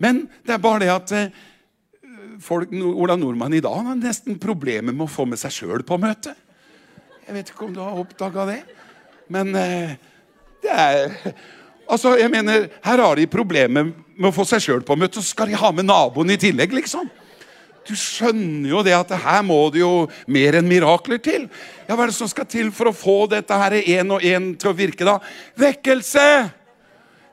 Men 0.01 0.25
det 0.45 0.55
er 0.55 0.63
bare 0.63 0.83
det 0.83 0.93
at 0.93 1.15
folk, 2.43 2.71
Ola 2.73 3.15
Nordmann 3.19 3.55
i 3.55 3.63
dag 3.63 3.87
har 3.87 3.97
nesten 3.99 4.37
problemer 4.41 4.93
med 4.93 5.07
å 5.07 5.11
få 5.11 5.25
med 5.29 5.39
seg 5.41 5.55
sjøl 5.55 5.83
på 5.87 5.97
møte. 6.01 6.35
Jeg 7.23 7.35
vet 7.37 7.51
ikke 7.51 7.67
om 7.67 7.75
du 7.75 7.81
har 7.81 7.99
oppdaga 7.99 8.47
det. 8.51 8.61
Men 9.31 9.53
eh, 9.55 9.97
det 10.63 10.71
er 10.71 11.13
Altså, 11.83 12.13
jeg 12.15 12.31
mener, 12.31 12.69
Her 12.79 13.01
har 13.03 13.19
de 13.19 13.25
problemer 13.27 13.89
med 13.91 14.29
å 14.29 14.31
få 14.31 14.45
seg 14.47 14.61
sjøl 14.63 14.85
på 14.87 14.95
møte, 14.95 15.19
så 15.19 15.33
skal 15.33 15.49
de 15.51 15.57
ha 15.59 15.71
med 15.75 15.83
naboen 15.89 16.31
i 16.31 16.39
tillegg, 16.39 16.71
liksom. 16.71 17.09
Du 17.83 17.91
skjønner 17.99 18.69
jo 18.71 18.81
det 18.87 18.93
at 18.95 19.11
her 19.25 19.41
må 19.43 19.57
det 19.73 19.81
jo 19.81 20.05
mer 20.31 20.55
enn 20.55 20.69
mirakler 20.69 21.19
til. 21.19 21.49
Ja, 21.83 21.97
Hva 21.97 22.05
er 22.05 22.13
det 22.13 22.15
som 22.15 22.29
skal 22.31 22.47
til 22.47 22.71
for 22.71 22.87
å 22.89 22.95
få 22.95 23.17
dette 23.31 23.57
her 23.59 23.75
én 23.81 24.13
og 24.15 24.23
én 24.23 24.53
til 24.55 24.71
å 24.71 24.77
virke, 24.77 25.03
da? 25.03 25.17
Vekkelse! 25.59 26.27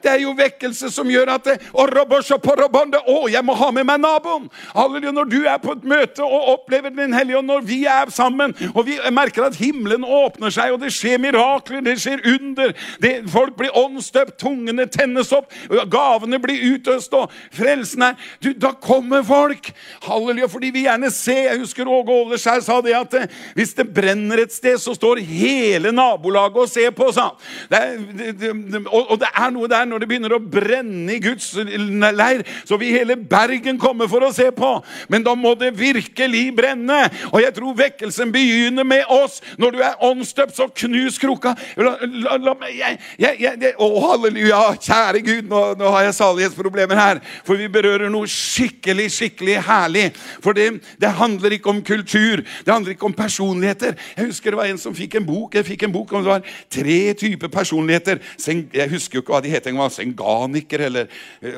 Det 0.03 0.11
er 0.11 0.22
jo 0.22 0.32
vekkelse 0.36 0.90
som 0.92 1.11
gjør 1.11 1.34
at 1.34 1.48
det, 1.48 1.57
Å, 1.70 3.16
jeg 3.30 3.44
må 3.44 3.57
ha 3.59 3.70
med 3.74 3.86
meg 3.88 4.01
naboen! 4.03 4.48
Halleluja, 4.74 5.12
Når 5.16 5.30
du 5.30 5.38
er 5.44 5.59
på 5.62 5.74
et 5.76 5.84
møte 5.84 6.24
og 6.24 6.48
opplever 6.55 6.94
Den 6.94 7.14
hellige 7.16 7.38
ånd, 7.38 7.51
når 7.51 7.64
vi 7.66 7.82
er 7.90 8.11
sammen, 8.14 8.55
og 8.74 8.84
vi 8.86 8.98
merker 9.12 9.48
at 9.48 9.59
himmelen 9.61 10.05
åpner 10.05 10.53
seg, 10.55 10.74
og 10.74 10.80
det 10.84 10.92
skjer 10.94 11.20
mirakler, 11.22 11.82
det 11.84 11.96
skjer 12.01 12.24
under 12.34 12.74
det, 13.03 13.14
Folk 13.30 13.57
blir 13.59 13.74
åndsdøpt, 13.76 14.38
tungene 14.40 14.86
tennes 14.90 15.32
opp, 15.36 15.53
gavene 15.90 16.40
blir 16.42 16.76
utøst, 16.76 17.14
og 17.16 17.32
frelsen 17.55 18.09
er 18.11 18.30
du, 18.42 18.53
Da 18.55 18.72
kommer 18.72 19.24
folk! 19.26 19.72
Halleluja, 20.07 20.48
fordi 20.51 20.72
vi 20.74 20.86
gjerne 20.86 21.11
ser 21.14 21.51
Jeg 21.51 21.62
husker 21.64 21.88
Åge 21.90 22.14
Åleskjær 22.14 22.62
sa 22.64 22.78
det 22.84 22.94
at 22.96 23.14
eh, 23.18 23.38
hvis 23.57 23.74
det 23.76 23.88
brenner 23.94 24.42
et 24.42 24.53
sted, 24.55 24.78
så 24.80 24.94
står 24.96 25.22
hele 25.26 25.92
nabolaget 25.94 26.64
og 26.64 26.70
ser 26.70 26.92
på, 26.96 27.11
sa 27.14 27.30
han. 27.30 28.84
Og, 28.90 29.03
og 29.12 29.16
det 29.20 29.30
er 29.30 29.53
noe 29.55 29.70
der 29.70 29.88
når 29.91 30.03
det 30.03 30.09
begynner 30.11 30.34
å 30.36 30.43
brenne 30.43 31.16
i 31.16 31.20
Guds 31.22 31.53
leir, 31.57 32.45
så 32.68 32.78
vil 32.80 32.95
hele 32.95 33.16
Bergen 33.18 33.78
komme 33.80 34.09
for 34.11 34.24
å 34.24 34.32
se 34.34 34.49
på. 34.55 34.72
Men 35.12 35.24
da 35.26 35.34
må 35.38 35.55
det 35.59 35.72
virkelig 35.78 36.47
brenne. 36.57 37.01
Og 37.30 37.41
jeg 37.43 37.55
tror 37.57 37.76
vekkelsen 37.78 38.32
begynner 38.34 38.86
med 38.86 39.05
oss. 39.11 39.41
Når 39.61 39.74
du 39.74 39.82
er 39.84 40.05
åndsdøpt, 40.07 40.57
så 40.57 40.68
knus 40.82 41.18
krukka. 41.20 41.55
La, 41.80 41.97
la, 42.05 42.36
la, 42.41 42.55
jeg, 42.70 42.99
jeg, 43.20 43.38
jeg, 43.43 43.74
å, 43.78 43.91
halleluja! 44.07 44.62
Kjære 44.80 45.22
Gud, 45.26 45.51
nå, 45.51 45.62
nå 45.80 45.93
har 45.95 46.07
jeg 46.09 46.18
salighetsproblemer 46.20 47.01
her. 47.01 47.22
For 47.47 47.61
vi 47.61 47.68
berører 47.72 48.12
noe 48.12 48.28
skikkelig, 48.30 49.11
skikkelig 49.16 49.59
herlig. 49.66 50.07
For 50.45 50.57
det, 50.57 50.68
det 51.01 51.12
handler 51.20 51.57
ikke 51.57 51.72
om 51.74 51.82
kultur. 51.86 52.45
Det 52.45 52.74
handler 52.74 52.97
ikke 52.97 53.09
om 53.11 53.16
personligheter. 53.16 53.97
Jeg 54.16 54.30
husker 54.30 54.55
det 54.55 54.61
var 54.61 54.70
en 54.70 54.80
som 54.80 54.97
fikk 54.97 55.18
en 55.20 55.28
bok. 55.28 55.57
Jeg 55.59 55.68
fikk 55.68 55.86
en 55.86 55.95
bok 55.95 56.14
om 56.14 56.24
det 56.24 56.32
var 56.32 56.47
tre 56.72 57.01
typer 57.18 57.53
personligheter. 57.53 58.20
Jeg 58.47 58.91
husker 58.93 59.18
jo 59.18 59.24
ikke 59.24 59.34
hva 59.34 59.43
de 59.45 59.53
het 59.53 59.66
engang 59.66 59.80
var 59.81 59.95
senganiker 59.95 60.87
eller 60.89 61.09
eh, 61.43 61.57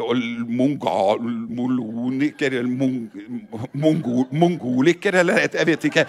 mongal, 0.49 1.21
moloniker 1.23 2.59
eller 2.61 2.71
mong, 2.71 3.01
mongo, 3.73 4.29
mongoliker 4.31 5.21
eller 5.23 5.45
Jeg 5.53 5.69
vet 5.69 5.91
ikke. 5.91 6.07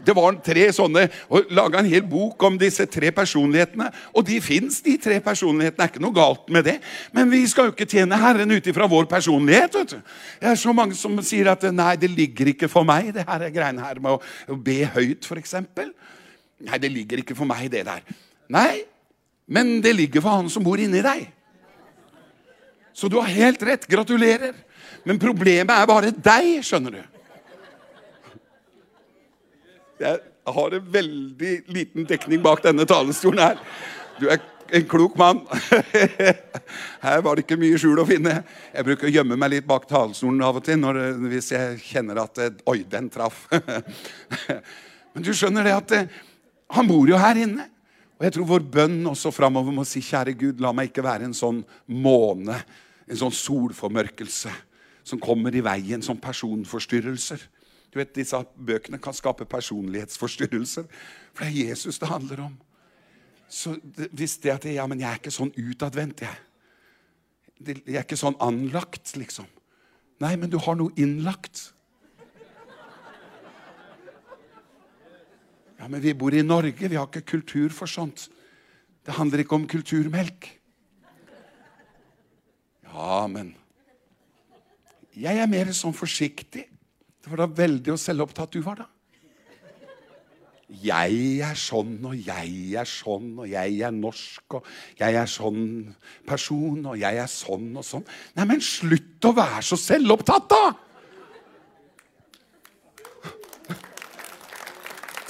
Det 0.00 0.14
var 0.16 0.36
tre 0.44 0.64
sånne, 0.72 1.04
og 1.32 1.50
laga 1.52 1.80
en 1.80 1.88
hel 1.90 2.04
bok 2.08 2.40
om 2.48 2.56
disse 2.60 2.86
tre 2.90 3.10
personlighetene. 3.14 3.90
Og 4.16 4.24
de 4.26 4.38
fins, 4.42 4.80
de 4.84 4.96
tre 5.00 5.18
personlighetene. 5.24 5.76
Det 5.76 5.86
er 5.86 5.92
ikke 5.92 6.04
noe 6.04 6.16
galt 6.16 6.52
med 6.52 6.64
det. 6.66 6.76
Men 7.16 7.30
vi 7.32 7.42
skal 7.50 7.68
jo 7.68 7.74
ikke 7.74 7.88
tjene 7.90 8.18
Herren 8.20 8.54
ut 8.54 8.70
ifra 8.70 8.88
vår 8.90 9.08
personlighet. 9.10 9.76
vet 9.76 9.94
du. 9.94 10.14
Det 10.40 10.48
er 10.52 10.60
så 10.60 10.72
mange 10.76 10.96
som 10.96 11.18
sier 11.24 11.52
at 11.52 11.66
nei, 11.72 11.94
det 12.00 12.10
ligger 12.10 12.54
ikke 12.54 12.68
for 12.68 12.86
meg, 12.88 13.12
det 13.14 13.26
her 13.28 13.48
greiene 13.52 13.84
her 13.84 14.00
med 14.00 14.16
å 14.48 14.56
be 14.56 14.84
høyt, 14.94 15.28
f.eks. 15.28 15.58
Nei, 16.60 16.78
det 16.80 16.92
ligger 16.92 17.20
ikke 17.20 17.36
for 17.36 17.48
meg, 17.48 17.68
det 17.72 17.84
der. 17.88 18.00
Nei, 18.52 18.82
men 19.50 19.80
det 19.84 19.94
ligger 19.96 20.24
for 20.24 20.40
han 20.40 20.50
som 20.52 20.64
bor 20.64 20.80
inni 20.80 21.02
deg. 21.04 21.28
Så 23.00 23.08
du 23.08 23.16
har 23.16 23.32
helt 23.32 23.62
rett. 23.64 23.86
Gratulerer. 23.88 24.52
Men 25.08 25.18
problemet 25.18 25.72
er 25.72 25.88
bare 25.88 26.12
deg, 26.12 26.58
skjønner 26.66 26.98
du. 26.98 27.02
Jeg 30.00 30.18
har 30.52 30.76
en 30.76 30.90
veldig 30.92 31.52
liten 31.72 32.08
dekning 32.08 32.42
bak 32.44 32.60
denne 32.64 32.84
talerstolen 32.88 33.40
her. 33.40 33.62
Du 34.20 34.26
er 34.28 34.42
en 34.76 34.84
klok 34.88 35.16
mann. 35.18 35.40
Her 37.06 37.22
var 37.24 37.36
det 37.36 37.46
ikke 37.46 37.58
mye 37.60 37.78
skjul 37.80 38.02
å 38.02 38.06
finne. 38.08 38.36
Jeg 38.74 38.86
bruker 38.86 39.08
å 39.08 39.14
gjemme 39.14 39.38
meg 39.40 39.54
litt 39.54 39.68
bak 39.68 39.88
talerstolen 39.88 40.44
av 40.44 40.60
og 40.60 40.66
til 40.68 40.78
når, 40.82 41.00
hvis 41.32 41.50
jeg 41.56 41.80
kjenner 41.82 42.20
at 42.22 42.42
Oi, 42.68 42.82
den 42.88 43.08
traff. 43.12 43.46
Men 45.12 45.24
du 45.24 45.32
skjønner 45.34 45.66
det 45.66 45.74
at 45.78 45.96
han 46.76 46.88
bor 46.88 47.08
jo 47.08 47.18
her 47.18 47.40
inne. 47.40 47.66
Og 48.20 48.28
jeg 48.28 48.36
tror 48.36 48.50
vår 48.52 48.68
bønn 48.76 49.00
også 49.08 49.32
framover 49.32 49.72
må 49.72 49.86
si, 49.88 50.04
kjære 50.04 50.36
Gud, 50.36 50.60
la 50.60 50.74
meg 50.76 50.90
ikke 50.90 51.06
være 51.06 51.24
en 51.30 51.36
sånn 51.36 51.62
måne, 51.88 52.60
en 53.10 53.18
sånn 53.18 53.34
solformørkelse 53.34 54.52
som 55.06 55.20
kommer 55.22 55.54
i 55.56 55.62
veien 55.64 56.02
som 56.04 56.20
personforstyrrelser. 56.20 57.42
Du 57.90 57.98
vet, 57.98 58.12
Disse 58.14 58.38
bøkene 58.54 59.00
kan 59.02 59.16
skape 59.16 59.48
personlighetsforstyrrelser. 59.50 60.86
For 61.34 61.44
det 61.44 61.50
er 61.50 61.70
Jesus 61.70 61.98
det 61.98 62.10
handler 62.10 62.44
om. 62.46 62.54
Så 63.50 63.74
hvis 64.14 64.38
det 64.38 64.52
at 64.54 64.68
ja, 64.70 64.86
men 64.86 65.02
jeg 65.02 65.10
er 65.10 65.18
ikke 65.18 65.34
sånn 65.34 65.50
utadvendt, 65.58 66.22
jeg. 66.22 66.46
Jeg 67.66 67.96
er 67.98 68.04
ikke 68.06 68.16
sånn 68.16 68.38
anlagt, 68.40 69.10
liksom. 69.18 69.48
Nei, 70.22 70.36
men 70.38 70.52
du 70.52 70.56
har 70.62 70.78
noe 70.78 70.94
innlagt. 71.00 71.72
Ja, 75.80 75.88
men 75.88 76.00
vi 76.04 76.14
bor 76.14 76.34
i 76.36 76.44
Norge, 76.44 76.88
vi 76.92 76.96
har 76.96 77.08
ikke 77.08 77.26
kultur 77.34 77.72
for 77.74 77.90
sånt. 77.90 78.28
Det 79.04 79.16
handler 79.16 79.42
ikke 79.42 79.56
om 79.56 79.66
kulturmelk. 79.68 80.46
Ja, 82.90 83.26
men 83.30 83.54
Jeg 85.16 85.40
er 85.42 85.48
mer 85.50 85.68
sånn 85.74 85.94
forsiktig. 85.94 86.68
Det 87.20 87.28
var 87.28 87.42
da 87.42 87.46
veldig 87.50 87.92
og 87.92 87.98
selvopptatt 88.00 88.54
du 88.54 88.62
var, 88.64 88.84
da. 88.84 88.86
Jeg 90.70 91.40
er 91.42 91.56
sånn, 91.58 91.96
og 92.06 92.14
jeg 92.14 92.76
er 92.78 92.86
sånn, 92.86 93.32
og 93.42 93.48
jeg 93.50 93.80
er 93.82 93.90
norsk, 93.90 94.54
og 94.54 94.68
jeg 95.00 95.16
er 95.18 95.26
sånn 95.26 95.64
person, 96.28 96.84
og 96.92 96.94
jeg 97.00 97.18
er 97.18 97.26
sånn 97.26 97.72
og 97.74 97.84
sånn. 97.84 98.06
Nei, 98.38 98.46
men 98.52 98.62
slutt 98.62 99.26
å 99.26 99.34
være 99.34 99.64
så 99.66 99.78
selvopptatt, 99.80 100.46
da! 100.54 100.62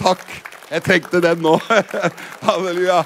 Takk. 0.00 0.28
Jeg 0.70 0.84
trengte 0.86 1.20
den 1.24 1.40
nå. 1.42 1.56
Halleluja. 2.46 3.02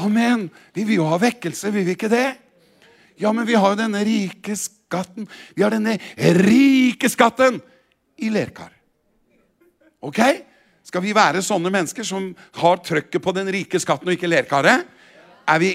Amen. 0.00 0.48
Vi 0.74 0.84
vil 0.88 0.98
jo 0.98 1.06
ha 1.12 1.20
vekkelse, 1.20 1.70
vil 1.72 1.86
vi 1.86 1.94
ikke 1.94 2.10
det? 2.12 2.41
Ja, 3.22 3.30
men 3.32 3.46
vi 3.46 3.54
har 3.54 3.72
jo 3.72 3.78
denne 3.78 4.02
rike 4.06 4.56
skatten. 4.58 5.28
Vi 5.54 5.62
har 5.62 5.70
denne 5.70 5.94
rike 6.42 7.10
skatten 7.12 7.60
i 8.18 8.30
lerkar. 8.34 8.72
Ok? 10.02 10.18
Skal 10.82 11.04
vi 11.04 11.14
være 11.14 11.44
sånne 11.46 11.70
mennesker 11.70 12.06
som 12.06 12.32
har 12.58 12.82
trøkket 12.82 13.22
på 13.22 13.34
den 13.36 13.50
rike 13.54 13.78
skatten 13.80 14.10
og 14.10 14.16
ikke 14.16 14.30
lerkaret? 14.30 14.88
Er 15.46 15.58
vi 15.62 15.70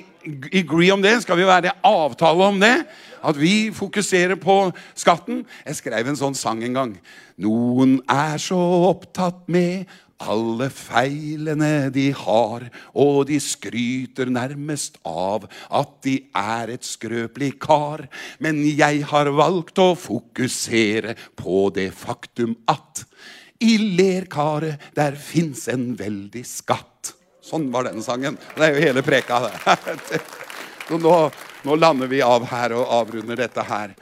agree 0.55 0.91
om 0.91 1.01
det? 1.03 1.21
Skal 1.23 1.39
vi 1.39 1.47
være 1.47 1.75
avtale 1.87 2.51
om 2.51 2.59
det? 2.59 2.75
At 3.23 3.39
vi 3.39 3.71
fokuserer 3.75 4.35
på 4.39 4.57
skatten? 4.95 5.45
Jeg 5.65 5.79
skrev 5.79 6.11
en 6.11 6.19
sånn 6.19 6.35
sang 6.37 6.61
en 6.67 6.75
gang. 6.75 6.93
Noen 7.43 7.97
er 8.11 8.37
så 8.41 8.59
opptatt 8.89 9.45
med 9.51 9.87
alle 10.17 10.69
feilene 10.73 11.89
de 11.93 12.09
har, 12.15 12.65
og 12.97 13.27
de 13.29 13.37
skryter 13.41 14.29
nærmest 14.33 14.97
av 15.07 15.45
at 15.69 15.93
de 16.05 16.17
er 16.37 16.73
et 16.73 16.85
skrøpelig 16.85 17.53
kar. 17.61 18.07
Men 18.43 18.63
jeg 18.65 19.05
har 19.11 19.29
valgt 19.37 19.79
å 19.81 19.93
fokusere 19.99 21.15
på 21.37 21.67
det 21.75 21.91
faktum 21.95 22.55
at 22.71 23.05
i 23.63 23.77
lerkaret 23.97 24.91
der 24.97 25.17
fins 25.17 25.67
en 25.71 25.91
veldig 25.97 26.45
skatt. 26.45 27.13
Sånn 27.41 27.71
var 27.71 27.87
den 27.87 28.03
sangen. 28.03 28.37
Det 28.57 28.65
er 28.65 28.75
jo 28.75 28.85
hele 28.89 29.03
preka. 29.05 29.39
det. 29.47 30.19
nå, 31.05 31.15
nå 31.63 31.79
lander 31.79 32.07
vi 32.11 32.21
av 32.25 32.45
her 32.49 32.75
og 32.77 32.91
avrunder 32.99 33.39
dette 33.39 33.63
her. 33.69 33.95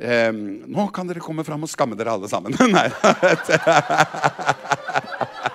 Eh, 0.00 0.32
nå 0.32 0.86
kan 0.94 1.08
dere 1.08 1.24
komme 1.24 1.44
fram 1.44 1.64
og 1.64 1.72
skamme 1.72 1.96
dere 1.98 2.12
alle 2.16 2.28
sammen. 2.30 2.54
Nei. 2.76 2.88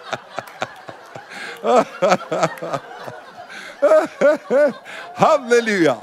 Halleluja. 5.16 5.98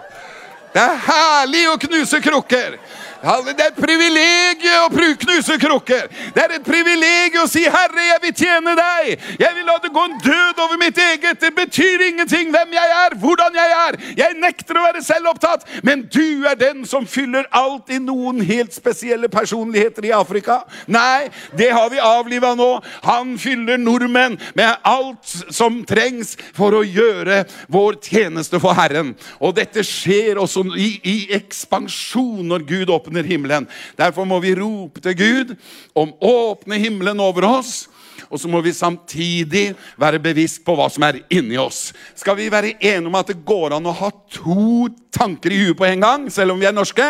Det 0.73 0.81
er 0.81 0.97
herlig 1.07 1.65
å 1.69 1.77
knuse 1.81 2.21
krukker. 2.25 2.79
Det 3.23 3.55
er 3.55 3.69
et 3.71 3.77
privilegium 3.79 4.97
å 4.99 5.11
knuse 5.23 5.55
krukker. 5.63 6.09
Det 6.35 6.43
er 6.43 6.57
et 6.57 6.65
privilegium 6.67 7.45
å 7.45 7.51
si, 7.51 7.63
'Herre, 7.63 8.03
jeg 8.03 8.19
vil 8.23 8.35
tjene 8.35 8.75
deg'. 8.75 9.19
'Jeg 9.39 9.55
vil 9.55 9.67
la 9.67 9.79
det 9.79 9.93
gå 9.93 10.05
en 10.05 10.19
død 10.19 10.59
over 10.59 10.77
mitt 10.77 10.99
eget'. 10.99 11.39
Det 11.39 11.55
betyr 11.55 12.03
ingenting 12.09 12.51
hvem 12.51 12.73
jeg 12.73 12.89
er, 12.91 13.15
hvordan 13.15 13.55
jeg 13.55 13.71
er. 13.71 13.93
Jeg 14.17 14.35
nekter 14.35 14.75
å 14.75 14.83
være 14.83 15.03
selvopptatt, 15.03 15.63
men 15.85 16.03
du 16.03 16.47
er 16.47 16.55
den 16.55 16.85
som 16.85 17.07
fyller 17.07 17.47
alt 17.53 17.91
i 17.91 17.99
noen 17.99 18.43
helt 18.43 18.75
spesielle 18.75 19.29
personligheter 19.29 20.05
i 20.05 20.11
Afrika. 20.11 20.65
Nei, 20.89 21.31
det 21.57 21.71
har 21.71 21.91
vi 21.91 21.99
avliva 21.99 22.57
nå. 22.57 22.83
Han 23.05 23.39
fyller 23.39 23.77
nordmenn 23.79 24.39
med 24.55 24.77
alt 24.83 25.25
som 25.51 25.85
trengs 25.85 26.37
for 26.55 26.73
å 26.73 26.83
gjøre 26.83 27.45
vår 27.69 28.01
tjeneste 28.03 28.59
for 28.59 28.75
Herren. 28.75 29.15
Og 29.39 29.55
dette 29.55 29.85
skjer 29.85 30.43
også 30.43 30.67
i, 30.77 31.01
i 31.05 31.29
ekspansjon 31.31 32.49
når 32.49 32.67
Gud 32.67 32.91
åpner 32.91 33.12
åpner 33.13 33.29
himmelen. 33.29 33.67
Derfor 33.97 34.25
må 34.25 34.41
vi 34.41 34.55
rope 34.55 35.01
til 35.01 35.15
Gud 35.17 35.57
om 35.95 36.13
åpne 36.21 36.79
himmelen 36.81 37.21
over 37.21 37.45
oss. 37.45 37.89
Og 38.33 38.41
så 38.41 38.49
må 38.49 38.63
vi 38.63 38.73
samtidig 38.73 39.75
være 40.01 40.21
bevisst 40.23 40.63
på 40.65 40.75
hva 40.77 40.89
som 40.91 41.05
er 41.05 41.21
inni 41.31 41.59
oss. 41.61 41.93
Skal 42.15 42.37
vi 42.37 42.51
være 42.51 42.77
enige 42.81 43.09
om 43.09 43.19
at 43.19 43.29
det 43.29 43.45
går 43.45 43.77
an 43.77 43.87
å 43.87 43.93
ha 43.93 44.11
to 44.33 44.89
tanker 45.13 45.53
i 45.53 45.61
huet 45.67 45.77
på 45.77 45.85
en 45.85 46.01
gang, 46.01 46.31
selv 46.33 46.55
om 46.55 46.61
vi 46.61 46.67
er 46.69 46.73
norske? 46.73 47.05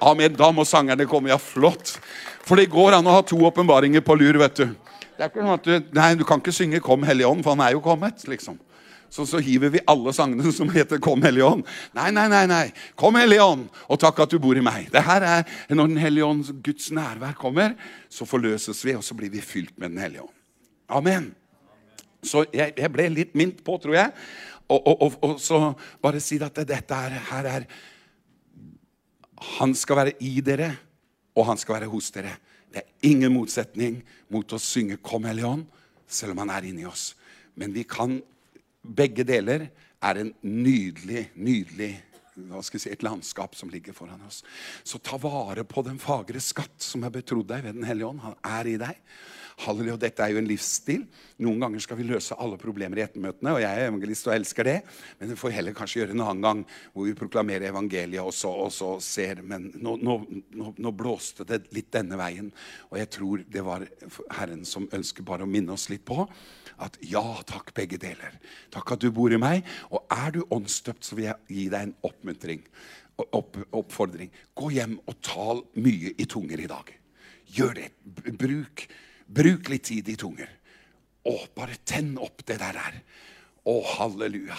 Amen. 0.00 0.36
Da 0.36 0.50
må 0.52 0.66
sangerne 0.68 1.08
komme. 1.08 1.32
Ja, 1.32 1.38
flott. 1.38 1.96
For 2.44 2.60
det 2.60 2.68
går 2.70 2.98
an 2.98 3.08
å 3.08 3.16
ha 3.16 3.24
to 3.24 3.40
åpenbaringer 3.48 4.04
på 4.04 4.18
lur, 4.18 4.38
vet 4.42 4.60
du. 4.60 4.66
Det 5.16 5.24
er 5.24 5.32
ikke 5.32 5.42
sånn 5.42 5.56
at 5.56 5.64
du, 5.66 5.94
nei, 5.96 6.12
du 6.14 6.24
kan 6.24 6.38
ikke 6.38 6.54
synge 6.54 6.80
'Kom 6.80 7.02
Hellige 7.02 7.26
Ånd', 7.26 7.42
for 7.42 7.56
han 7.56 7.66
er 7.66 7.72
jo 7.72 7.80
kommet. 7.82 8.22
liksom 8.28 8.58
så, 9.10 9.24
så 9.26 9.40
hiver 9.40 9.72
vi 9.72 9.80
alle 9.88 10.12
sangene 10.12 10.52
som 10.58 10.70
heter 10.70 10.98
'Kom, 10.98 11.22
Hellige 11.22 11.44
Ånd'. 11.44 11.66
Nei, 11.96 12.10
nei, 12.10 12.28
nei. 12.28 12.46
nei. 12.46 12.72
Kom, 12.96 13.14
Hellige 13.14 13.44
Ånd, 13.44 13.68
og 13.88 14.00
takk 14.00 14.20
at 14.24 14.30
du 14.30 14.38
bor 14.38 14.56
i 14.56 14.64
meg. 14.64 14.90
Det 14.92 15.02
her 15.02 15.22
er 15.22 15.44
Når 15.68 15.86
Den 15.86 15.96
hellige 15.96 16.24
ånd, 16.24 16.44
Guds 16.62 16.90
nærvær, 16.90 17.34
kommer, 17.34 17.74
så 18.10 18.24
forløses 18.24 18.84
vi, 18.84 18.94
og 18.94 19.04
så 19.04 19.14
blir 19.14 19.30
vi 19.30 19.40
fylt 19.40 19.78
med 19.78 19.90
Den 19.90 19.98
hellige 19.98 20.22
ånd. 20.22 20.34
Amen. 20.88 21.34
Så 22.22 22.44
jeg, 22.52 22.72
jeg 22.76 22.92
ble 22.92 23.08
litt 23.08 23.34
mint 23.34 23.62
på, 23.64 23.78
tror 23.78 23.94
jeg. 23.94 24.12
Og, 24.68 24.86
og, 24.86 25.02
og, 25.02 25.18
og 25.22 25.40
så 25.40 25.72
bare 26.02 26.20
si 26.20 26.36
at 26.42 26.60
dette 26.68 26.94
er, 26.94 27.16
her 27.30 27.44
er 27.48 27.64
Han 29.58 29.74
skal 29.74 29.96
være 29.96 30.12
i 30.20 30.40
dere, 30.40 30.72
og 31.36 31.46
han 31.46 31.56
skal 31.56 31.78
være 31.78 31.90
hos 31.92 32.10
dere. 32.10 32.34
Det 32.68 32.82
er 32.82 33.08
ingen 33.08 33.32
motsetning 33.32 34.02
mot 34.28 34.52
å 34.52 34.58
synge 34.58 34.98
'Kom, 34.98 35.24
Hellige 35.24 35.46
Ånd', 35.46 35.66
selv 36.06 36.32
om 36.32 36.38
han 36.38 36.50
er 36.50 36.66
inni 36.68 36.84
oss. 36.84 37.14
Men 37.54 37.72
vi 37.72 37.82
kan 37.82 38.20
begge 38.88 39.26
deler 39.28 39.68
er 39.98 40.20
en 40.20 40.32
nydelig, 40.42 41.28
nydelig 41.34 41.92
hva 42.46 42.60
skal 42.62 42.78
jeg 42.78 42.84
si, 42.84 42.92
et 42.94 43.02
landskap 43.02 43.56
som 43.58 43.70
ligger 43.72 43.96
foran 43.96 44.22
oss. 44.28 44.42
Så 44.86 45.00
ta 45.02 45.18
vare 45.20 45.64
på 45.66 45.82
den 45.86 45.98
fagre 46.02 46.40
skatt 46.42 46.76
som 46.82 47.02
er 47.06 47.14
betrodd 47.14 47.48
deg 47.50 47.64
ved 47.66 47.78
Den 47.80 47.88
hellige 47.88 48.12
ånd. 48.12 48.22
Han 48.22 48.36
er 48.46 48.70
i 48.70 48.76
deg. 48.80 49.00
Halleluja, 49.58 49.96
Dette 49.98 50.22
er 50.22 50.32
jo 50.32 50.38
en 50.38 50.46
livsstil. 50.46 51.02
Noen 51.42 51.62
ganger 51.64 51.82
skal 51.82 51.98
vi 51.98 52.06
løse 52.06 52.36
alle 52.38 52.58
problemer 52.60 53.00
i 53.00 53.02
ettermøtene. 53.02 53.56
og 53.56 53.62
Jeg 53.62 53.70
er 53.74 53.88
evangelist 53.88 54.28
og 54.28 54.34
elsker 54.36 54.68
det, 54.68 54.76
men 55.18 55.32
vi 55.32 55.38
får 55.40 55.54
heller 55.56 55.74
kanskje 55.74 56.00
gjøre 56.00 56.14
en 56.14 56.22
annen 56.22 56.44
gang 56.44 56.60
hvor 56.92 57.08
vi 57.08 57.16
proklamerer 57.18 57.72
evangeliet 57.72 58.22
og 58.22 58.30
så, 58.34 58.52
og 58.54 58.70
så 58.74 58.92
ser 59.02 59.42
Men 59.42 59.70
nå, 59.74 59.96
nå, 59.98 60.14
nå, 60.54 60.72
nå, 60.78 60.92
blåste 60.94 61.46
det 61.48 61.64
litt 61.74 61.90
denne 61.94 62.18
veien, 62.20 62.52
og 62.90 62.98
jeg 63.00 63.10
tror 63.16 63.42
det 63.50 63.64
var 63.66 63.86
Herren 64.38 64.64
som 64.68 64.86
ønsker 64.94 65.26
bare 65.26 65.46
å 65.46 65.50
minne 65.50 65.74
oss 65.74 65.88
litt 65.90 66.06
på 66.06 66.22
at 66.78 66.98
ja 67.02 67.24
takk, 67.48 67.72
begge 67.74 67.98
deler. 67.98 68.38
Takk 68.70 68.94
at 68.94 69.02
du 69.02 69.10
bor 69.14 69.32
i 69.34 69.40
meg. 69.40 69.66
Og 69.90 70.06
er 70.14 70.36
du 70.36 70.44
åndsdøpt, 70.54 71.02
så 71.02 71.18
vil 71.18 71.28
jeg 71.28 71.56
gi 71.56 71.66
deg 71.72 71.88
en 71.88 71.96
oppmuntring. 72.06 72.62
Opp, 73.34 73.58
oppfordring. 73.74 74.30
Gå 74.54 74.70
hjem 74.76 74.98
og 75.02 75.18
tal 75.26 75.64
mye 75.82 76.14
i 76.14 76.26
tunger 76.30 76.62
i 76.62 76.70
dag. 76.70 76.92
Gjør 77.58 77.74
det. 77.80 77.88
Bruk 78.38 78.86
Bruk 79.28 79.68
litt 79.68 79.88
tid 79.90 80.08
i 80.08 80.16
tunger. 80.18 80.48
Å, 81.28 81.34
bare 81.56 81.76
tenn 81.84 82.14
opp 82.20 82.44
det 82.48 82.58
der 82.62 82.78
der. 82.78 83.00
Å, 83.68 83.74
halleluja. 83.98 84.56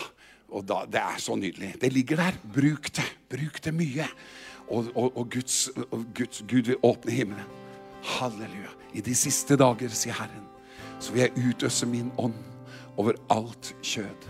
Og 0.49 0.65
da, 0.65 0.83
Det 0.85 1.01
er 1.01 1.17
så 1.21 1.35
nydelig. 1.35 1.73
Det 1.81 1.93
ligger 1.93 2.17
der. 2.17 2.37
Bruk 2.43 2.91
det. 2.93 3.05
Bruk 3.29 3.61
det 3.65 3.73
mye. 3.73 4.07
Og, 4.69 4.91
og, 4.93 5.17
og, 5.17 5.25
Guds, 5.33 5.69
og 5.89 6.05
Guds, 6.13 6.43
Gud 6.47 6.69
vil 6.69 6.77
åpne 6.85 7.11
himmelen. 7.11 7.57
Halleluja. 8.17 8.73
I 8.93 9.01
de 9.05 9.15
siste 9.17 9.57
dager, 9.57 9.89
sier 9.93 10.17
Herren, 10.17 10.45
så 10.99 11.13
vil 11.13 11.27
jeg 11.27 11.49
utøse 11.49 11.85
min 11.89 12.09
ånd 12.17 12.37
over 12.97 13.17
alt 13.29 13.73
kjød. 13.85 14.29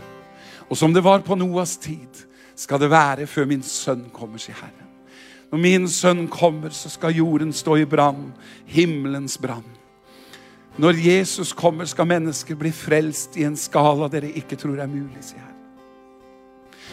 Og 0.69 0.77
som 0.77 0.93
det 0.93 1.03
var 1.03 1.23
på 1.25 1.37
Noas 1.39 1.77
tid, 1.81 2.25
skal 2.59 2.79
det 2.81 2.91
være 2.91 3.27
før 3.27 3.47
min 3.47 3.63
sønn 3.63 4.09
kommer, 4.13 4.39
sier 4.41 4.57
Herren. 4.59 4.87
Når 5.49 5.61
min 5.63 5.87
sønn 5.89 6.27
kommer, 6.29 6.69
så 6.75 6.91
skal 6.91 7.15
jorden 7.15 7.53
stå 7.55 7.79
i 7.81 7.87
brann, 7.89 8.33
himmelens 8.69 9.39
brann. 9.41 9.65
Når 10.77 10.99
Jesus 11.03 11.53
kommer, 11.53 11.85
skal 11.85 12.07
mennesker 12.07 12.55
bli 12.55 12.71
frelst 12.71 13.37
i 13.37 13.43
en 13.47 13.57
skala 13.57 14.07
dere 14.11 14.31
ikke 14.37 14.57
tror 14.59 14.79
er 14.79 14.91
mulig, 14.91 15.23
sier 15.25 15.41
Herren. 15.41 15.55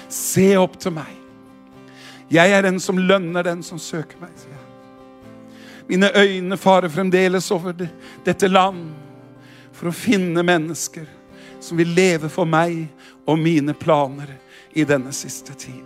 Se 0.08 0.48
opp 0.58 0.78
til 0.80 0.94
meg. 0.96 1.12
Jeg 2.30 2.50
er 2.50 2.64
den 2.66 2.80
som 2.82 2.98
lønner 2.98 3.46
den 3.46 3.62
som 3.66 3.78
søker 3.78 4.18
meg, 4.22 4.32
sier 4.38 4.54
Herren. 4.54 4.62
Mine 5.86 6.10
øyne 6.18 6.56
farer 6.58 6.90
fremdeles 6.90 7.50
over 7.54 7.76
dette 8.26 8.48
land 8.50 8.88
for 9.76 9.90
å 9.90 9.94
finne 9.94 10.42
mennesker 10.42 11.06
som 11.62 11.78
vil 11.78 11.92
leve 11.94 12.30
for 12.32 12.48
meg 12.48 12.88
og 13.26 13.38
mine 13.38 13.74
planer 13.74 14.32
i 14.74 14.84
denne 14.84 15.12
siste 15.14 15.54
tid. 15.54 15.84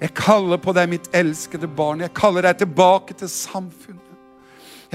Jeg 0.00 0.12
kaller 0.16 0.60
på 0.60 0.74
deg, 0.76 0.90
mitt 0.92 1.08
elskede 1.16 1.68
barn. 1.68 2.02
Jeg 2.04 2.12
kaller 2.16 2.44
deg 2.44 2.60
tilbake 2.60 3.16
til 3.16 3.30
samfunnet. 3.32 4.05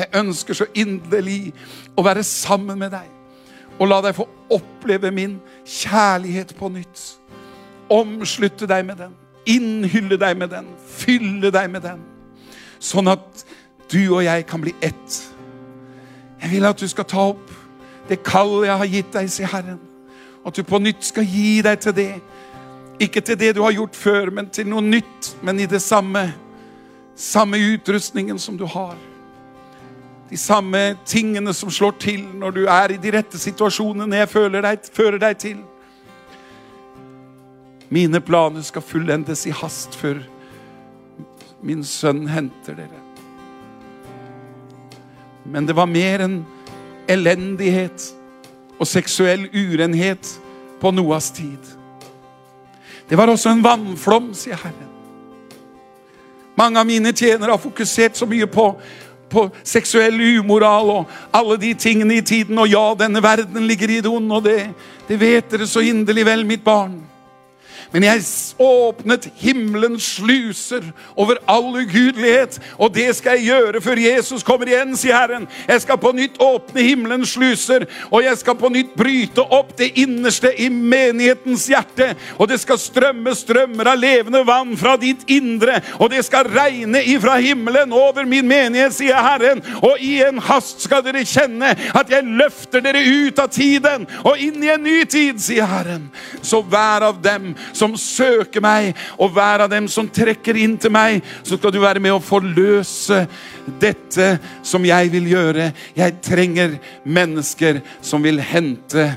Jeg 0.02 0.10
ønsker 0.18 0.58
så 0.58 0.66
inderlig 0.74 1.52
å 1.94 2.04
være 2.06 2.24
sammen 2.26 2.80
med 2.82 2.94
deg 2.96 3.10
og 3.82 3.90
la 3.90 4.02
deg 4.04 4.18
få 4.18 4.28
oppleve 4.54 5.10
min 5.14 5.40
kjærlighet 5.66 6.54
på 6.58 6.70
nytt. 6.70 7.02
Omslutte 7.92 8.68
deg 8.70 8.86
med 8.86 9.00
den, 9.02 9.16
innhylle 9.50 10.18
deg 10.22 10.38
med 10.38 10.52
den, 10.54 10.68
fylle 10.86 11.50
deg 11.54 11.70
med 11.72 11.86
den. 11.86 12.04
Sånn 12.82 13.10
at 13.10 13.46
du 13.92 14.00
og 14.04 14.24
jeg 14.26 14.46
kan 14.50 14.62
bli 14.62 14.74
ett. 14.82 15.18
Jeg 16.42 16.54
vil 16.54 16.70
at 16.70 16.82
du 16.82 16.88
skal 16.90 17.10
ta 17.10 17.30
opp 17.34 17.50
det 18.10 18.24
kallet 18.26 18.68
jeg 18.68 18.82
har 18.82 18.92
gitt 18.96 19.14
deg, 19.14 19.30
sier 19.32 19.50
Herren. 19.50 19.80
At 20.46 20.58
du 20.58 20.66
på 20.66 20.82
nytt 20.82 21.06
skal 21.06 21.26
gi 21.26 21.62
deg 21.66 21.82
til 21.82 21.96
det 21.96 22.12
ikke 23.02 23.22
til 23.26 23.38
det 23.40 23.56
du 23.58 23.64
har 23.64 23.74
gjort 23.74 23.96
før, 23.98 24.30
men 24.30 24.50
til 24.54 24.68
noe 24.70 24.82
nytt, 24.86 25.32
men 25.42 25.60
i 25.60 25.66
det 25.66 25.82
samme. 25.82 26.28
Samme 27.18 27.58
utrustningen 27.74 28.40
som 28.40 28.58
du 28.58 28.66
har. 28.70 28.94
De 30.32 30.38
samme 30.40 30.96
tingene 31.06 31.52
som 31.54 31.72
slår 31.72 31.98
til 32.00 32.22
når 32.40 32.54
du 32.56 32.62
er 32.64 32.94
i 32.94 33.00
de 33.04 33.12
rette 33.12 33.40
situasjonene 33.40 34.22
jeg 34.22 34.30
deg, 34.64 34.86
fører 34.96 35.20
deg 35.20 35.40
til. 35.44 35.58
Mine 37.92 38.22
planer 38.24 38.64
skal 38.64 38.86
fullendes 38.86 39.44
i 39.50 39.52
hast 39.52 39.98
før 40.00 40.22
min 41.62 41.84
sønn 41.84 42.24
henter 42.32 42.80
dere. 42.80 43.02
Men 45.52 45.68
det 45.68 45.76
var 45.76 45.92
mer 45.92 46.24
enn 46.24 46.40
elendighet 47.12 48.08
og 48.80 48.88
seksuell 48.88 49.50
urenhet 49.52 50.32
på 50.80 50.94
Noas 50.96 51.28
tid. 51.36 51.60
Det 53.10 53.20
var 53.20 53.28
også 53.28 53.52
en 53.52 53.64
vannflom, 53.66 54.32
sier 54.32 54.56
Herren. 54.56 54.88
Mange 56.56 56.80
av 56.80 56.88
mine 56.88 57.12
tjenere 57.12 57.52
har 57.52 57.60
fokusert 57.60 58.16
så 58.16 58.28
mye 58.30 58.48
på, 58.48 58.72
på 59.32 59.48
seksuell 59.64 60.20
umoral 60.40 60.92
og 60.94 61.16
alle 61.34 61.58
de 61.62 61.74
tingene 61.74 62.20
i 62.20 62.26
tiden. 62.26 62.60
Og 62.60 62.70
ja, 62.72 62.84
denne 63.00 63.24
verden 63.24 63.68
ligger 63.68 63.90
i 63.90 64.02
det 64.04 64.12
onde, 64.12 64.36
og 64.36 64.46
det, 64.46 64.60
det 65.08 65.20
vet 65.22 65.52
dere 65.52 65.68
så 65.70 65.84
inderlig 65.86 66.28
vel, 66.28 66.46
mitt 66.48 66.64
barn. 66.64 67.00
Men 67.92 68.06
jeg 68.08 68.24
åpnet 68.62 69.28
himmelens 69.42 70.06
sluser 70.16 70.86
over 71.20 71.40
all 71.50 71.74
ugudelighet. 71.76 72.60
Og 72.80 72.94
det 72.96 73.10
skal 73.18 73.40
jeg 73.40 73.52
gjøre 73.52 73.82
før 73.84 74.00
Jesus 74.00 74.46
kommer 74.48 74.70
igjen, 74.70 74.94
sier 74.96 75.18
Herren. 75.18 75.48
Jeg 75.68 75.84
skal 75.84 76.00
på 76.00 76.14
nytt 76.16 76.40
åpne 76.42 76.86
himmelens 76.86 77.34
sluser, 77.36 77.86
og 78.10 78.24
jeg 78.24 78.38
skal 78.40 78.56
på 78.60 78.72
nytt 78.72 78.94
bryte 78.98 79.44
opp 79.44 79.74
det 79.80 79.92
innerste 80.00 80.54
i 80.56 80.70
menighetens 80.72 81.68
hjerte. 81.72 82.14
Og 82.38 82.48
det 82.52 82.62
skal 82.64 82.80
strømme 82.80 83.36
strømmer 83.36 83.92
av 83.92 84.00
levende 84.00 84.44
vann 84.48 84.72
fra 84.80 84.96
ditt 85.02 85.28
indre, 85.32 85.82
og 86.00 86.14
det 86.14 86.24
skal 86.28 86.48
regne 86.52 87.04
ifra 87.12 87.38
himmelen 87.42 87.92
over 87.96 88.28
min 88.30 88.48
menighet, 88.48 88.96
sier 88.96 89.20
Herren. 89.20 89.64
Og 89.82 90.00
i 90.00 90.18
en 90.24 90.40
hast 90.48 90.86
skal 90.86 91.04
dere 91.06 91.26
kjenne 91.28 91.74
at 91.98 92.12
jeg 92.12 92.28
løfter 92.40 92.84
dere 92.84 93.04
ut 93.04 93.40
av 93.42 93.52
tiden 93.52 94.08
og 94.24 94.40
inn 94.40 94.64
i 94.64 94.72
en 94.72 94.84
ny 94.86 95.02
tid, 95.10 95.42
sier 95.44 95.68
Herren. 95.68 96.08
Så 96.42 96.62
hver 96.64 97.10
av 97.10 97.20
dem 97.24 97.52
som 97.82 97.98
søker 97.98 98.62
meg, 98.64 98.94
og 99.18 99.34
hver 99.34 99.66
av 99.66 99.72
dem 99.72 99.88
som 99.92 100.10
trekker 100.10 100.58
inn 100.62 100.78
til 100.82 100.94
meg, 100.94 101.22
så 101.44 101.58
skal 101.58 101.74
du 101.74 101.82
være 101.82 102.02
med 102.04 102.14
å 102.14 102.24
forløse 102.24 103.24
dette 103.82 104.36
som 104.66 104.86
jeg 104.86 105.12
vil 105.14 105.32
gjøre. 105.32 105.72
Jeg 105.98 106.20
trenger 106.26 106.78
mennesker 107.04 107.82
som 108.06 108.24
vil 108.26 108.42
hente 108.44 109.12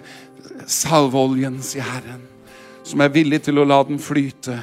salveoljen, 0.65 1.61
sier 1.65 1.85
Herren. 1.85 2.25
Som 2.85 3.01
er 3.01 3.12
villig 3.12 3.43
til 3.47 3.61
å 3.61 3.69
la 3.69 3.81
den 3.87 4.01
flyte 4.01 4.59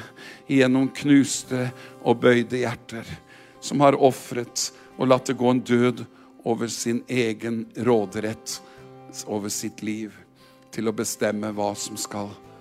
gjennom 0.50 0.90
knuste 0.94 1.68
og 2.02 2.20
bøyde 2.22 2.62
hjerter. 2.62 3.06
Som 3.62 3.82
har 3.82 3.98
ofret 3.98 4.70
og 4.98 5.08
latt 5.10 5.30
det 5.30 5.38
gå 5.38 5.50
en 5.50 5.62
død 5.62 6.04
over 6.46 6.70
sin 6.70 7.02
egen 7.10 7.64
råderett 7.86 8.58
over 9.30 9.52
sitt 9.52 9.82
liv 9.86 10.14
til 10.72 10.88
å 10.88 10.96
bestemme 10.96 11.52
hva 11.54 11.74
som 11.78 11.98
skal 12.00 12.30
skje 12.32 12.51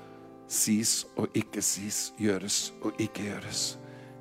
sies 0.52 1.06
og 1.16 1.32
ikke 1.38 1.64
sies, 1.64 2.12
gjøres 2.20 2.74
og 2.82 3.00
ikke 3.00 3.30
gjøres. 3.30 3.78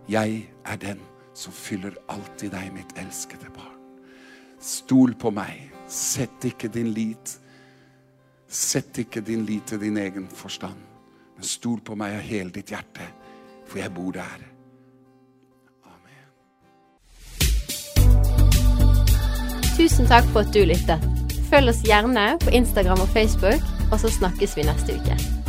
Jeg 0.08 0.46
er 0.66 0.80
den 0.80 1.02
som 1.34 1.52
fyller 1.54 1.96
alt 2.08 2.42
i 2.46 2.50
deg, 2.52 2.70
mitt 2.74 2.94
elskede 2.98 3.50
barn. 3.54 3.76
Stol 4.60 5.14
på 5.18 5.32
meg. 5.34 5.68
Sett 5.90 6.44
ikke 6.46 6.68
din 6.70 6.92
lit 6.94 7.40
Sett 8.50 8.98
ikke 8.98 9.20
din 9.22 9.44
lit 9.46 9.62
til 9.70 9.78
din 9.78 9.96
egen 9.96 10.26
forstand, 10.34 10.74
men 11.36 11.46
stol 11.46 11.78
på 11.86 11.94
meg 11.94 12.16
av 12.18 12.24
hele 12.26 12.50
ditt 12.50 12.72
hjerte, 12.74 13.06
for 13.70 13.78
jeg 13.78 13.94
bor 13.94 14.10
der. 14.16 14.42
Amen. 15.86 16.26
Tusen 19.78 20.10
takk 20.10 20.26
for 20.34 20.42
at 20.42 20.50
du 20.50 20.64
lyttet. 20.66 21.06
Følg 21.50 21.70
oss 21.70 21.84
gjerne 21.86 22.32
på 22.42 22.50
Instagram 22.50 23.06
og 23.06 23.14
Facebook, 23.14 23.62
og 23.92 24.02
så 24.02 24.10
snakkes 24.18 24.58
vi 24.58 24.66
neste 24.66 24.98
uke. 24.98 25.39